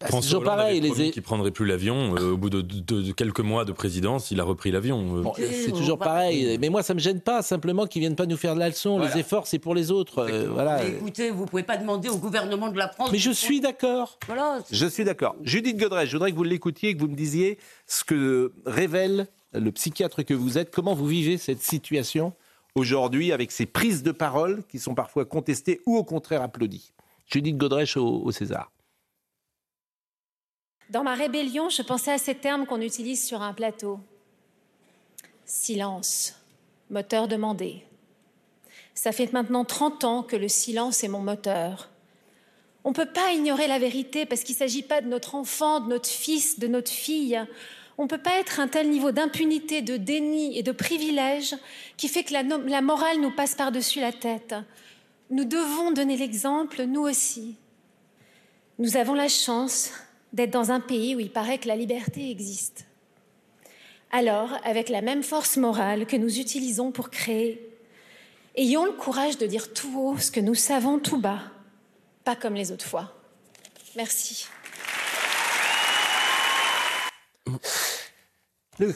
[0.01, 0.81] Bah, c'est toujours pareil.
[0.81, 1.10] Les...
[1.10, 2.14] qui prendrait plus l'avion.
[2.16, 5.22] Euh, au bout de, quelques mois de présidence, il a repris l'avion.
[5.24, 5.31] Euh.
[5.36, 6.56] c'est toujours pareil.
[6.59, 7.43] Mais moi, ça me gêne pas.
[7.43, 8.98] Simplement qu'ils viennent pas nous faire de la leçon.
[8.98, 10.20] Les efforts, c'est pour les autres.
[10.20, 10.86] Euh, voilà.
[10.86, 13.10] écoutez, vous pouvez pas demander au gouvernement de la France.
[13.12, 14.18] Mais je suis d'accord.
[14.27, 14.60] Voilà.
[14.70, 15.36] Je suis d'accord.
[15.43, 19.70] Judith Godrej, je voudrais que vous l'écoutiez, que vous me disiez ce que révèle le
[19.70, 20.70] psychiatre que vous êtes.
[20.70, 22.32] Comment vous vivez cette situation
[22.74, 26.93] aujourd'hui avec ces prises de parole qui sont parfois contestées ou au contraire applaudies?
[27.27, 28.70] Judith Godrèche au César.
[30.91, 34.01] Dans ma rébellion, je pensais à ces termes qu'on utilise sur un plateau.
[35.45, 36.35] Silence,
[36.91, 37.85] moteur demandé.
[38.93, 41.91] Ça fait maintenant 30 ans que le silence est mon moteur.
[42.83, 45.79] On ne peut pas ignorer la vérité parce qu'il ne s'agit pas de notre enfant,
[45.79, 47.41] de notre fils, de notre fille.
[47.97, 51.55] On ne peut pas être un tel niveau d'impunité, de déni et de privilège
[51.97, 54.57] qui fait que la, la morale nous passe par-dessus la tête.
[55.31, 57.55] Nous devons donner l'exemple, nous aussi.
[58.81, 59.93] Nous avons la chance
[60.32, 62.86] d'être dans un pays où il paraît que la liberté existe.
[64.12, 67.70] Alors, avec la même force morale que nous utilisons pour créer,
[68.57, 71.43] ayons le courage de dire tout haut ce que nous savons tout bas,
[72.24, 73.15] pas comme les autres fois.
[73.97, 74.47] Merci.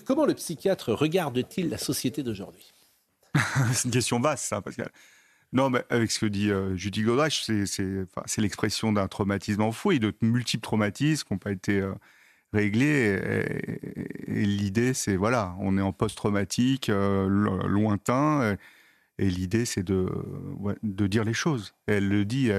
[0.05, 2.73] comment le psychiatre regarde-t-il la société d'aujourd'hui?
[3.73, 4.91] C'est une question vaste, ça, Pascal.
[5.55, 10.13] Non, mais avec ce que dit euh, Judy Godrèche, c'est l'expression d'un traumatisme enfoui, de
[10.21, 11.95] multiples traumatismes qui n'ont pas été euh,
[12.53, 13.21] réglés.
[14.27, 17.29] Et, l'idée, c'est, voilà, on est en post-traumatique, euh,
[17.69, 18.57] lointain,
[19.19, 20.11] et, l'idée, c'est de,
[20.83, 21.73] dire les choses.
[21.87, 22.51] elle le dit,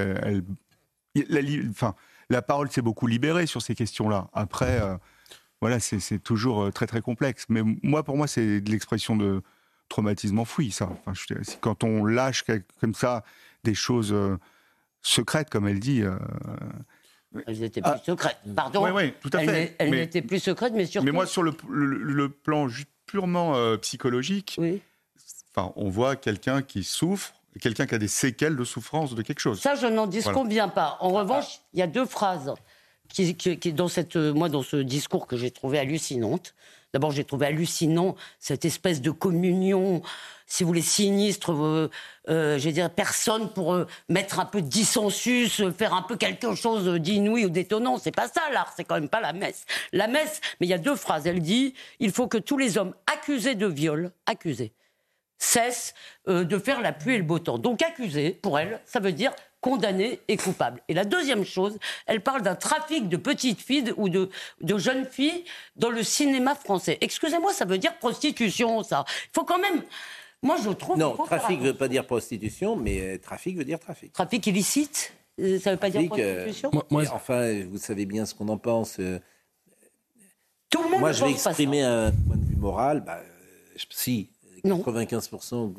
[2.29, 4.29] la, parole s'est beaucoup libérée sur ces questions-là.
[4.31, 4.79] Après,
[5.59, 7.45] voilà, c'est toujours très, très complexe.
[7.49, 9.41] Mais moi, pour moi, c'est de l'expression de
[9.89, 10.89] traumatisme enfoui, ça.
[11.05, 11.13] Enfin,
[11.61, 12.43] quand on lâche
[12.79, 13.23] comme ça
[13.63, 14.37] des choses euh,
[15.01, 16.01] secrètes, comme elle dit.
[16.01, 16.17] Euh,
[17.47, 18.37] elles étaient plus ah, secrètes.
[18.55, 18.85] Pardon.
[18.85, 19.75] Oui, oui, tout à fait.
[19.77, 21.05] Elles, n'étaient plus secrètes, mais surtout.
[21.05, 22.67] Mais moi, sur le, le, plan
[23.05, 24.59] purement euh, psychologique,
[25.53, 29.39] enfin, on voit quelqu'un qui souffre, quelqu'un qui a des séquelles de souffrance de quelque
[29.39, 29.59] chose.
[29.59, 30.97] Ça, je n'en disconviens pas.
[31.01, 32.53] En revanche, il y a deux phrases
[33.09, 36.55] qui, qui, dans cette, moi, dans ce discours que j'ai trouvé hallucinante.
[36.95, 40.01] D'abord, j'ai trouvé hallucinant cette espèce de communion,
[40.47, 41.51] si vous voulez, sinistre.
[41.51, 41.91] Euh,
[42.29, 46.55] euh je dire, personne pour euh, mettre un peu de dissensus, faire un peu quelque
[46.55, 47.97] chose d'inouï ou d'étonnant.
[47.97, 49.65] C'est pas ça l'art, c'est quand même pas la messe.
[49.91, 51.27] La messe, mais il y a deux phrases.
[51.27, 54.71] Elle dit il faut que tous les hommes accusés de viol, accusés,
[55.37, 55.93] cessent
[56.29, 57.57] euh, de faire la pluie et le beau temps.
[57.57, 59.33] Donc accusé, pour elle, ça veut dire
[59.65, 60.79] condamné et coupable.
[60.87, 64.29] Et la deuxième chose, elle parle d'un trafic de petites filles ou de,
[64.61, 65.43] de jeunes filles
[65.75, 66.99] dans le cinéma français.
[67.01, 69.05] Excusez-moi, ça veut dire prostitution, ça.
[69.07, 69.81] Il faut quand même...
[70.43, 70.99] Moi, je trouve...
[70.99, 74.13] Non, trafic ne veut pas dire prostitution, mais euh, trafic veut dire trafic.
[74.13, 76.71] Trafic illicite euh, Ça ne veut pas dire euh, prostitution
[77.11, 78.97] Enfin, vous savez bien ce qu'on en pense.
[80.69, 83.03] Tout le monde Moi, je vais exprimer un point de vue moral.
[83.03, 83.19] Bah,
[83.89, 84.29] si,
[84.63, 85.73] 95%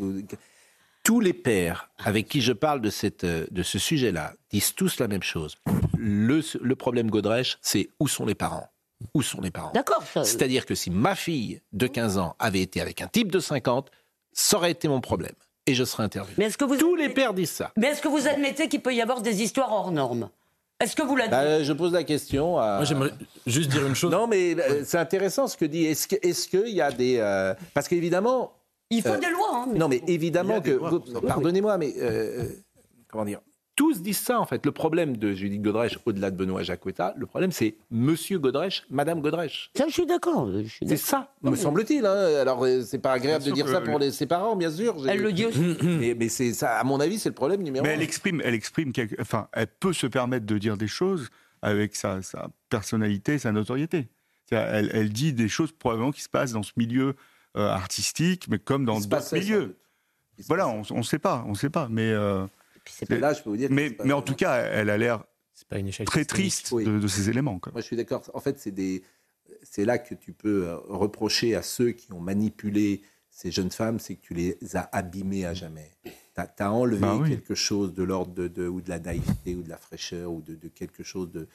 [1.07, 5.07] tous les pères avec qui je parle de, cette, de ce sujet-là disent tous la
[5.07, 5.55] même chose.
[5.97, 8.69] Le, le problème Godrèche, c'est où sont les parents?
[9.15, 9.71] Où sont les parents?
[9.73, 10.03] D'accord.
[10.25, 13.89] C'est-à-dire que si ma fille de 15 ans avait été avec un type de 50,
[14.33, 15.35] ça aurait été mon problème.
[15.67, 16.35] Et je serais intervenu.
[16.39, 17.71] Mais est-ce que vous Tous les pères disent ça.
[17.77, 20.29] Mais est-ce que vous admettez qu'il peut y avoir des histoires hors normes?
[20.81, 22.59] Est-ce que vous l'admettez bah, Je pose la question.
[22.59, 22.79] À...
[22.79, 23.13] Moi, j'aimerais
[23.47, 24.11] juste dire une chose.
[24.11, 25.87] Non, mais euh, c'est intéressant ce que dit.
[25.87, 26.19] Est-ce qu'il
[26.61, 27.19] est y a des.
[27.19, 28.57] Euh, parce qu'évidemment,
[28.91, 29.67] il faut euh, des lois.
[29.67, 30.79] Hein, non, mais évidemment que.
[31.27, 31.95] Pardonnez-moi, mais.
[31.99, 32.49] Euh, euh,
[33.09, 33.41] comment dire
[33.77, 34.65] tous disent ça, en fait.
[34.65, 39.21] Le problème de Judith Godrèche, au-delà de Benoît Jacquetta, le problème, c'est Monsieur Godrèche, Madame
[39.21, 39.71] Godrèche.
[39.77, 40.51] Ça, je suis d'accord.
[40.81, 42.07] C'est ça, me semble-t-il.
[42.07, 42.41] Hein.
[42.41, 44.97] Alors, c'est pas agréable de dire ça pour les, ses parents, bien sûr.
[45.07, 45.77] Elle le dit aussi.
[45.83, 47.95] Mais, mais c'est ça, à mon avis, c'est le problème numéro mais un.
[47.97, 51.29] elle exprime, elle exprime, enfin, elle peut se permettre de dire des choses
[51.61, 54.09] avec sa, sa personnalité, sa notoriété.
[54.51, 57.15] Elle, elle, dit des choses probablement qui se passent dans ce milieu
[57.57, 59.77] euh, artistique, mais comme dans d'autres milieux.
[60.47, 62.11] Voilà, on ne sait pas, on sait pas, mais.
[62.11, 62.47] Euh,
[63.09, 63.69] là, je peux vous dire.
[63.71, 65.25] Mais, mais en tout cas, elle a l'air
[66.05, 67.59] très triste de, ces éléments.
[67.73, 68.23] Moi, je suis d'accord.
[68.35, 69.03] En fait, c'est des.
[69.79, 74.17] Là que tu peux euh, reprocher à ceux qui ont manipulé ces jeunes femmes, c'est
[74.17, 75.91] que tu les as abîmées à jamais.
[76.05, 79.69] Tu as, enlevé bah quelque chose de l'ordre de, ou de la naïveté ou de
[79.69, 81.47] la fraîcheur ou de, quelque chose de,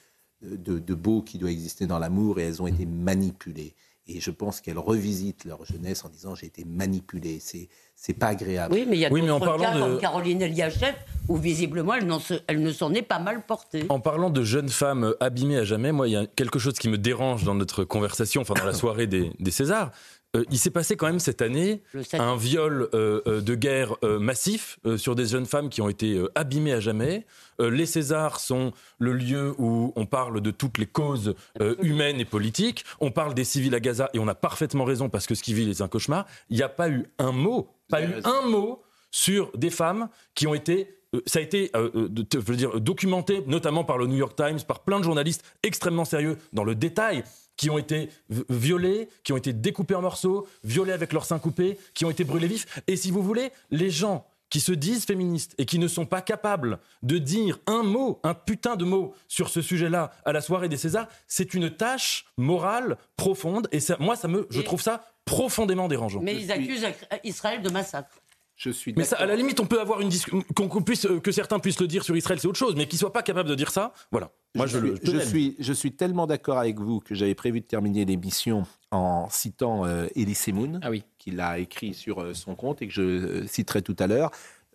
[0.42, 3.76] de, beau qui doit exister dans l'amour et elles ont été manipulées.
[4.16, 7.40] Et je pense qu'elles revisitent leur jeunesse en disant j'ai été manipulée.
[7.40, 8.74] C'est c'est pas agréable.
[8.74, 9.80] Oui, mais il y a oui, d'autres cas de...
[9.80, 10.96] comme Caroline Eliachev
[11.28, 12.12] où visiblement elle,
[12.48, 13.86] elle ne s'en est pas mal portée.
[13.90, 16.90] En parlant de jeunes femmes abîmées à jamais, moi il y a quelque chose qui
[16.90, 19.92] me dérange dans notre conversation, enfin dans la soirée des, des Césars,
[20.36, 21.82] euh, il s'est passé quand même cette année
[22.14, 26.74] un viol euh, euh, de guerre massif sur des jeunes femmes qui ont été abîmées
[26.74, 27.26] à jamais.
[27.60, 31.36] les Césars sont le lieu où on parle de toutes les causes
[31.82, 32.86] humaines et politiques.
[33.00, 35.54] On parle des civils à Gaza et on a parfaitement raison parce que ce qui
[35.54, 36.26] vit est un cauchemar.
[36.50, 38.82] Il n'y a pas eu un mot, pas eu un mot
[39.12, 40.96] sur des femmes qui ont été
[41.26, 45.00] ça a été je veux dire, documenté notamment par le New York Times, par plein
[45.00, 47.24] de journalistes extrêmement sérieux dans le détail
[47.58, 48.10] qui ont été
[48.50, 52.24] violés, qui ont été découpés en morceaux, violés avec leurs seins coupés, qui ont été
[52.24, 52.82] brûlés vifs.
[52.88, 56.22] Et si vous voulez, les gens qui se disent féministes et qui ne sont pas
[56.22, 60.70] capables de dire un mot, un putain de mot sur ce sujet-là à la soirée
[60.70, 63.68] des Césars, c'est une tâche morale profonde.
[63.72, 66.20] Et moi, ça me, je trouve ça profondément dérangeant.
[66.22, 66.86] Mais ils accusent
[67.24, 68.21] Israël de massacre.
[68.62, 71.32] Je suis mais ça, à la limite, on peut avoir une discussion, qu'on puisse, que
[71.32, 73.56] certains puissent le dire sur Israël, c'est autre chose, mais qu'ils soient pas capables de
[73.56, 74.30] dire ça, voilà.
[74.54, 78.06] Moi, je, je, suis, je, suis, tellement d'accord avec vous que j'avais prévu de terminer
[78.06, 81.04] l'émission en citant euh, Elie Semoun, ah oui.
[81.18, 84.30] qu'il a écrit sur euh, son compte et que je euh, citerai tout à l'heure.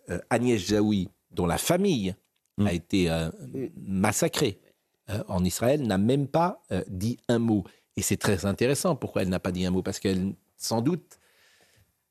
[0.09, 2.13] Euh, Agnès Jaoui, dont la famille
[2.57, 2.67] mm.
[2.67, 3.29] a été
[3.77, 4.59] massacrée
[5.29, 7.63] en Israël, n'a même pas dit un mot.
[7.95, 8.97] Et c'est très intéressant.
[8.97, 11.19] Pourquoi elle n'a pas dit un mot Parce qu'elle, sans doute,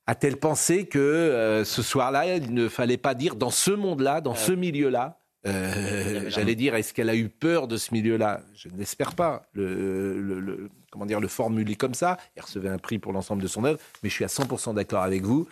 [0.06, 4.34] a-t-elle pensé que euh, ce soir-là, il ne fallait pas dire dans ce monde-là, dans
[4.34, 8.40] ce milieu-là euh, J'allais dire, est-ce qu'elle a eu peur de ce milieu-là?
[8.54, 9.42] Je ne l'espère pas.
[9.52, 13.64] Le, comment dire, le formuler comme ça, elle recevait un prix pour l'ensemble de son
[13.64, 15.48] œuvre, mais je suis à 100% d'accord avec vous.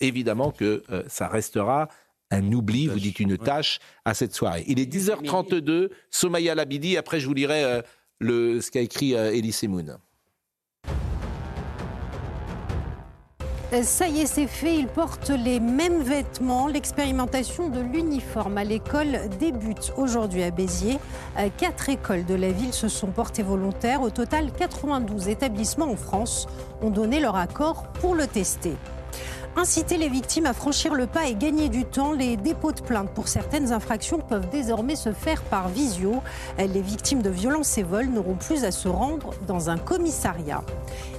[0.00, 1.88] évidemment que euh, ça restera
[2.32, 4.64] un oubli, vous dites une tâche à cette soirée.
[4.66, 7.82] Il est 10h32, Somaya Labidi, après je vous lirai
[8.18, 10.00] le, ce qu'a écrit Elise Moon.
[13.82, 14.76] Ça y est, c'est fait.
[14.76, 16.68] Ils portent les mêmes vêtements.
[16.68, 20.98] L'expérimentation de l'uniforme à l'école débute aujourd'hui à Béziers.
[21.36, 24.02] Euh, quatre écoles de la ville se sont portées volontaires.
[24.02, 26.46] Au total, 92 établissements en France
[26.80, 28.76] ont donné leur accord pour le tester
[29.56, 32.12] inciter les victimes à franchir le pas et gagner du temps.
[32.12, 36.22] Les dépôts de plainte pour certaines infractions peuvent désormais se faire par visio.
[36.58, 40.62] Les victimes de violences et vols n'auront plus à se rendre dans un commissariat.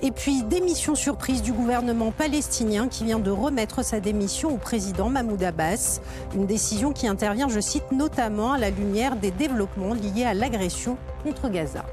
[0.01, 5.09] Et puis, démission surprise du gouvernement palestinien qui vient de remettre sa démission au président
[5.09, 5.99] Mahmoud Abbas.
[6.35, 10.97] Une décision qui intervient, je cite, notamment à la lumière des développements liés à l'agression
[11.23, 11.85] contre Gaza.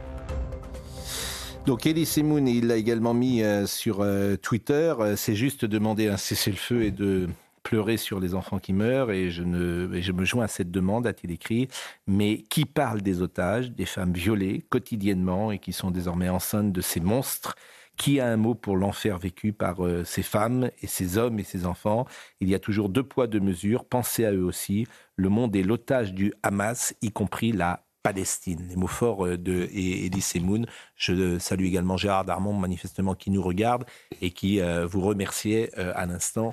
[1.67, 6.09] Donc Elie Semoun, il l'a également mis euh, sur euh, Twitter, euh, c'est juste demander
[6.09, 7.27] un cessez-le-feu et de
[7.63, 11.07] pleurer sur les enfants qui meurent et je, ne, je me joins à cette demande,
[11.07, 11.69] a-t-il écrit.
[12.07, 16.83] Mais qui parle des otages, des femmes violées quotidiennement et qui sont désormais enceintes de
[16.83, 17.55] ces monstres?
[17.97, 21.65] Qui a un mot pour l'enfer vécu par ces femmes et ces hommes et ces
[21.65, 22.07] enfants?
[22.41, 23.85] Il y a toujours deux poids, deux mesures.
[23.85, 24.89] Pensez à eux aussi.
[25.15, 28.67] Le monde est l'otage du Hamas, y compris la Palestine.
[28.69, 30.67] Les mots forts euh, de Elie Semoun.
[30.95, 33.85] Je salue également Gérard Darmon, manifestement, qui nous regarde
[34.21, 36.53] et qui euh, vous remerciait euh, à l'instant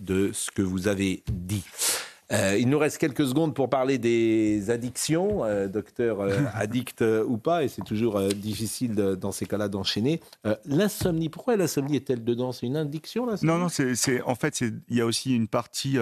[0.00, 1.62] de ce que vous avez dit.
[2.30, 6.22] il nous reste quelques secondes pour parler des addictions, docteur
[6.54, 10.20] addict ou pas, et c'est toujours difficile dans ces cas-là d'enchaîner.
[10.64, 12.52] l'insomnie, pourquoi l'insomnie est-elle dedans?
[12.52, 15.98] C'est une addiction Non, non, c'est en fait, il y a aussi une partie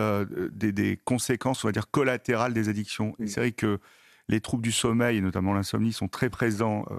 [0.52, 3.16] des, des, conséquences, on va dire, collatérales des addictions.
[3.18, 3.80] Et c'est vrai que
[4.28, 6.96] les troubles du sommeil, et notamment l'insomnie, sont très présents euh,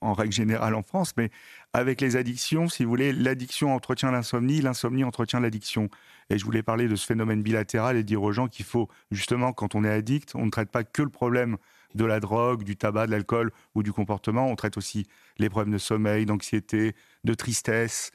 [0.00, 1.30] en règle générale en France, mais
[1.72, 5.88] avec les addictions, si vous voulez, l'addiction entretient l'insomnie, l'insomnie entretient l'addiction.
[6.30, 9.52] Et je voulais parler de ce phénomène bilatéral et dire aux gens qu'il faut, justement,
[9.52, 11.56] quand on est addict, on ne traite pas que le problème
[11.94, 15.06] de la drogue, du tabac, de l'alcool ou du comportement, on traite aussi
[15.38, 16.94] les problèmes de sommeil, d'anxiété,
[17.24, 18.10] de tristesse,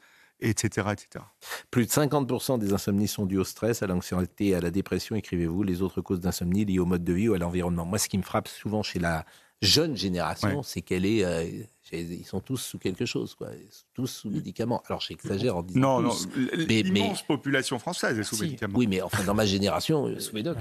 [0.50, 1.24] etc., etc.
[1.70, 5.16] Plus de 50% des insomnies sont dues au stress, à l'anxiété et à la dépression,
[5.16, 5.62] écrivez-vous.
[5.62, 7.84] Les autres causes d'insomnie liées au mode de vie ou à l'environnement.
[7.84, 9.24] Moi, ce qui me frappe souvent chez la
[9.62, 11.24] jeune génération, c'est qu'elle est...
[11.24, 13.50] Euh, ils sont tous sous quelque chose, quoi.
[13.92, 14.82] tous sous médicaments.
[14.88, 18.76] Alors j'exagère en disant non, tous, non, l'immense population française est sous médicaments.
[18.76, 20.56] Oui, mais enfin dans ma génération, sous médoc.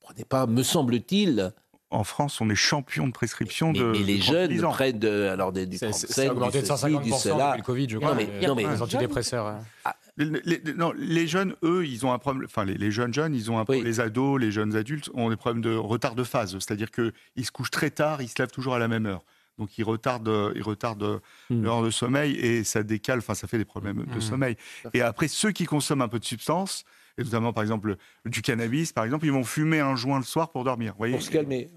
[0.00, 1.52] Prenez pas, me semble-t-il,
[1.90, 3.84] en France, on est champion de prescription de.
[3.92, 7.88] Mais les jeunes près de alors des, du C'est augmenté de 150 depuis le Covid,
[7.88, 8.10] je crois.
[8.10, 9.58] Non, mais, non, mais les antidépresseurs.
[9.84, 12.44] Ah, les, non, les jeunes, eux, ils ont un problème.
[12.44, 13.84] Enfin, les, jeunes jeunes, ils ont un problème.
[13.84, 17.44] Les ados, les jeunes adultes ont des problèmes de retard de phase, c'est-à-dire que ils
[17.44, 19.24] se couchent très tard, ils se lèvent toujours à la même heure.
[19.58, 21.62] Donc ils retardent, ils retardent hmm.
[21.62, 23.18] l'heure de sommeil et ça décale.
[23.18, 24.20] Enfin, ça fait des problèmes de hmm.
[24.20, 24.56] sommeil.
[24.94, 26.84] Et après, ceux qui consomment un peu de substance,
[27.20, 30.50] et notamment par exemple du cannabis, par exemple, ils vont fumer un joint le soir
[30.50, 30.94] pour dormir.
[30.98, 31.14] Voyez?
[31.14, 31.70] Pour se calmer.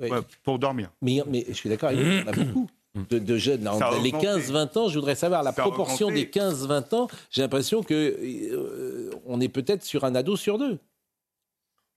[0.44, 0.92] pour dormir.
[1.02, 2.70] Mais, mais je suis d'accord il y en a beaucoup.
[3.10, 3.68] De, jeunes.
[4.04, 7.08] les 15-20 ans, je voudrais savoir la proportion des 15-20 ans.
[7.32, 10.78] J'ai l'impression que euh, on est peut-être sur un ado sur deux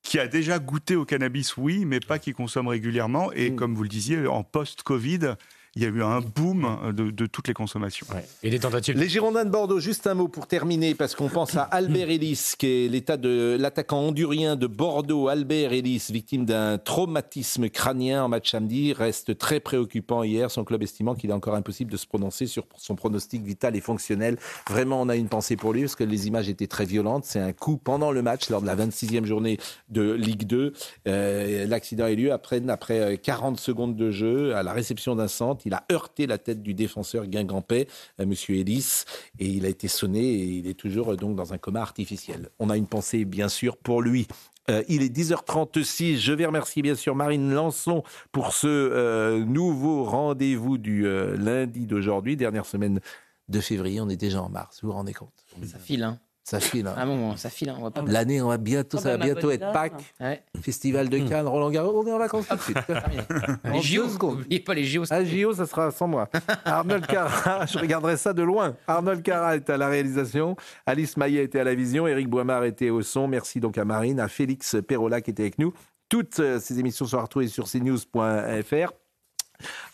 [0.02, 3.32] qui a déjà goûté au cannabis, oui, mais pas qui consomme régulièrement.
[3.32, 3.56] Et mm.
[3.56, 5.34] comme vous le disiez, en post-Covid,
[5.76, 8.06] il y a eu un boom de, toutes les consommations.
[8.42, 8.96] Et des tentatives.
[8.96, 12.54] Les Girondins de Bordeaux, juste un mot pour terminer, parce qu'on pense à Albert Ellis,
[12.58, 15.28] qui est l'état de l'attaquant hondurien de Bordeaux.
[15.28, 20.82] Albert Ellis, victime d'un traumatisme crânien en match samedi, reste très préoccupant hier, son club
[20.82, 24.38] estimant qu'il est encore impossible de se prononcer sur son pronostic vital et fonctionnel.
[24.70, 27.26] Vraiment, on a une pensée pour lui, parce que les images étaient très violentes.
[27.26, 29.58] C'est un coup pendant le match, lors de la 26e journée
[29.90, 30.72] de Ligue 2.
[31.06, 35.28] Euh, l'accident a eu lieu après, après 40 secondes de jeu, à la réception d'un
[35.28, 35.65] centre.
[35.66, 37.88] Il a heurté la tête du défenseur Guingampais,
[38.20, 39.02] euh, Monsieur Ellis,
[39.40, 42.50] et il a été sonné et il est toujours euh, donc dans un coma artificiel.
[42.60, 44.28] On a une pensée bien sûr pour lui.
[44.70, 46.18] Euh, il est 10h36.
[46.18, 52.66] Je vais remercier bien sûr Marine Lançon pour ce nouveau rendez-vous du lundi d'aujourd'hui, dernière
[52.66, 53.00] semaine
[53.48, 54.00] de février.
[54.00, 55.44] On est déjà en mars, vous vous rendez compte?
[55.64, 56.86] Ça file, hein ça file.
[56.86, 56.94] Hein.
[56.96, 57.70] Ah bon, ça file.
[57.70, 60.14] Hein, L'année, on va bientôt, ça va bientôt être Pâques.
[60.62, 62.78] Festival de Cannes, Roland Garros, on est en vacances tout de suite.
[63.64, 65.02] les JO, n'oubliez pas les JO.
[65.10, 66.28] Ah, JO, ça sera sans moi.
[66.64, 68.76] Arnold Cara, je regarderai ça de loin.
[68.86, 70.54] Arnold Cara est à la réalisation,
[70.86, 73.26] Alice Maillet était à la vision, Eric Boimard était au son.
[73.26, 75.74] Merci donc à Marine, à Félix Perrola qui était avec nous.
[76.08, 78.92] Toutes euh, ces émissions sont retrouvées sur cnews.fr.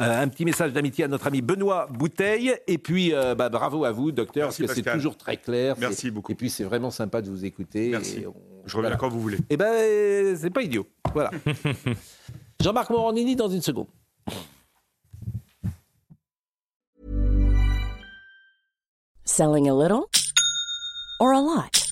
[0.01, 2.55] Euh, un petit message d'amitié à notre ami Benoît Bouteille.
[2.67, 5.77] Et puis, euh, bah, bravo à vous, docteur, parce que c'est toujours très clair.
[5.79, 6.33] Merci beaucoup.
[6.33, 7.91] Et puis, c'est vraiment sympa de vous écouter.
[7.91, 8.25] Merci.
[8.65, 9.39] Je reviens quand vous voulez.
[9.39, 10.87] Et eh ben, c'est pas idiot.
[11.13, 11.31] Voilà.
[12.63, 13.87] Jean-Marc Morandini dans une seconde.
[19.25, 20.09] Selling a little
[21.21, 21.91] or a lot?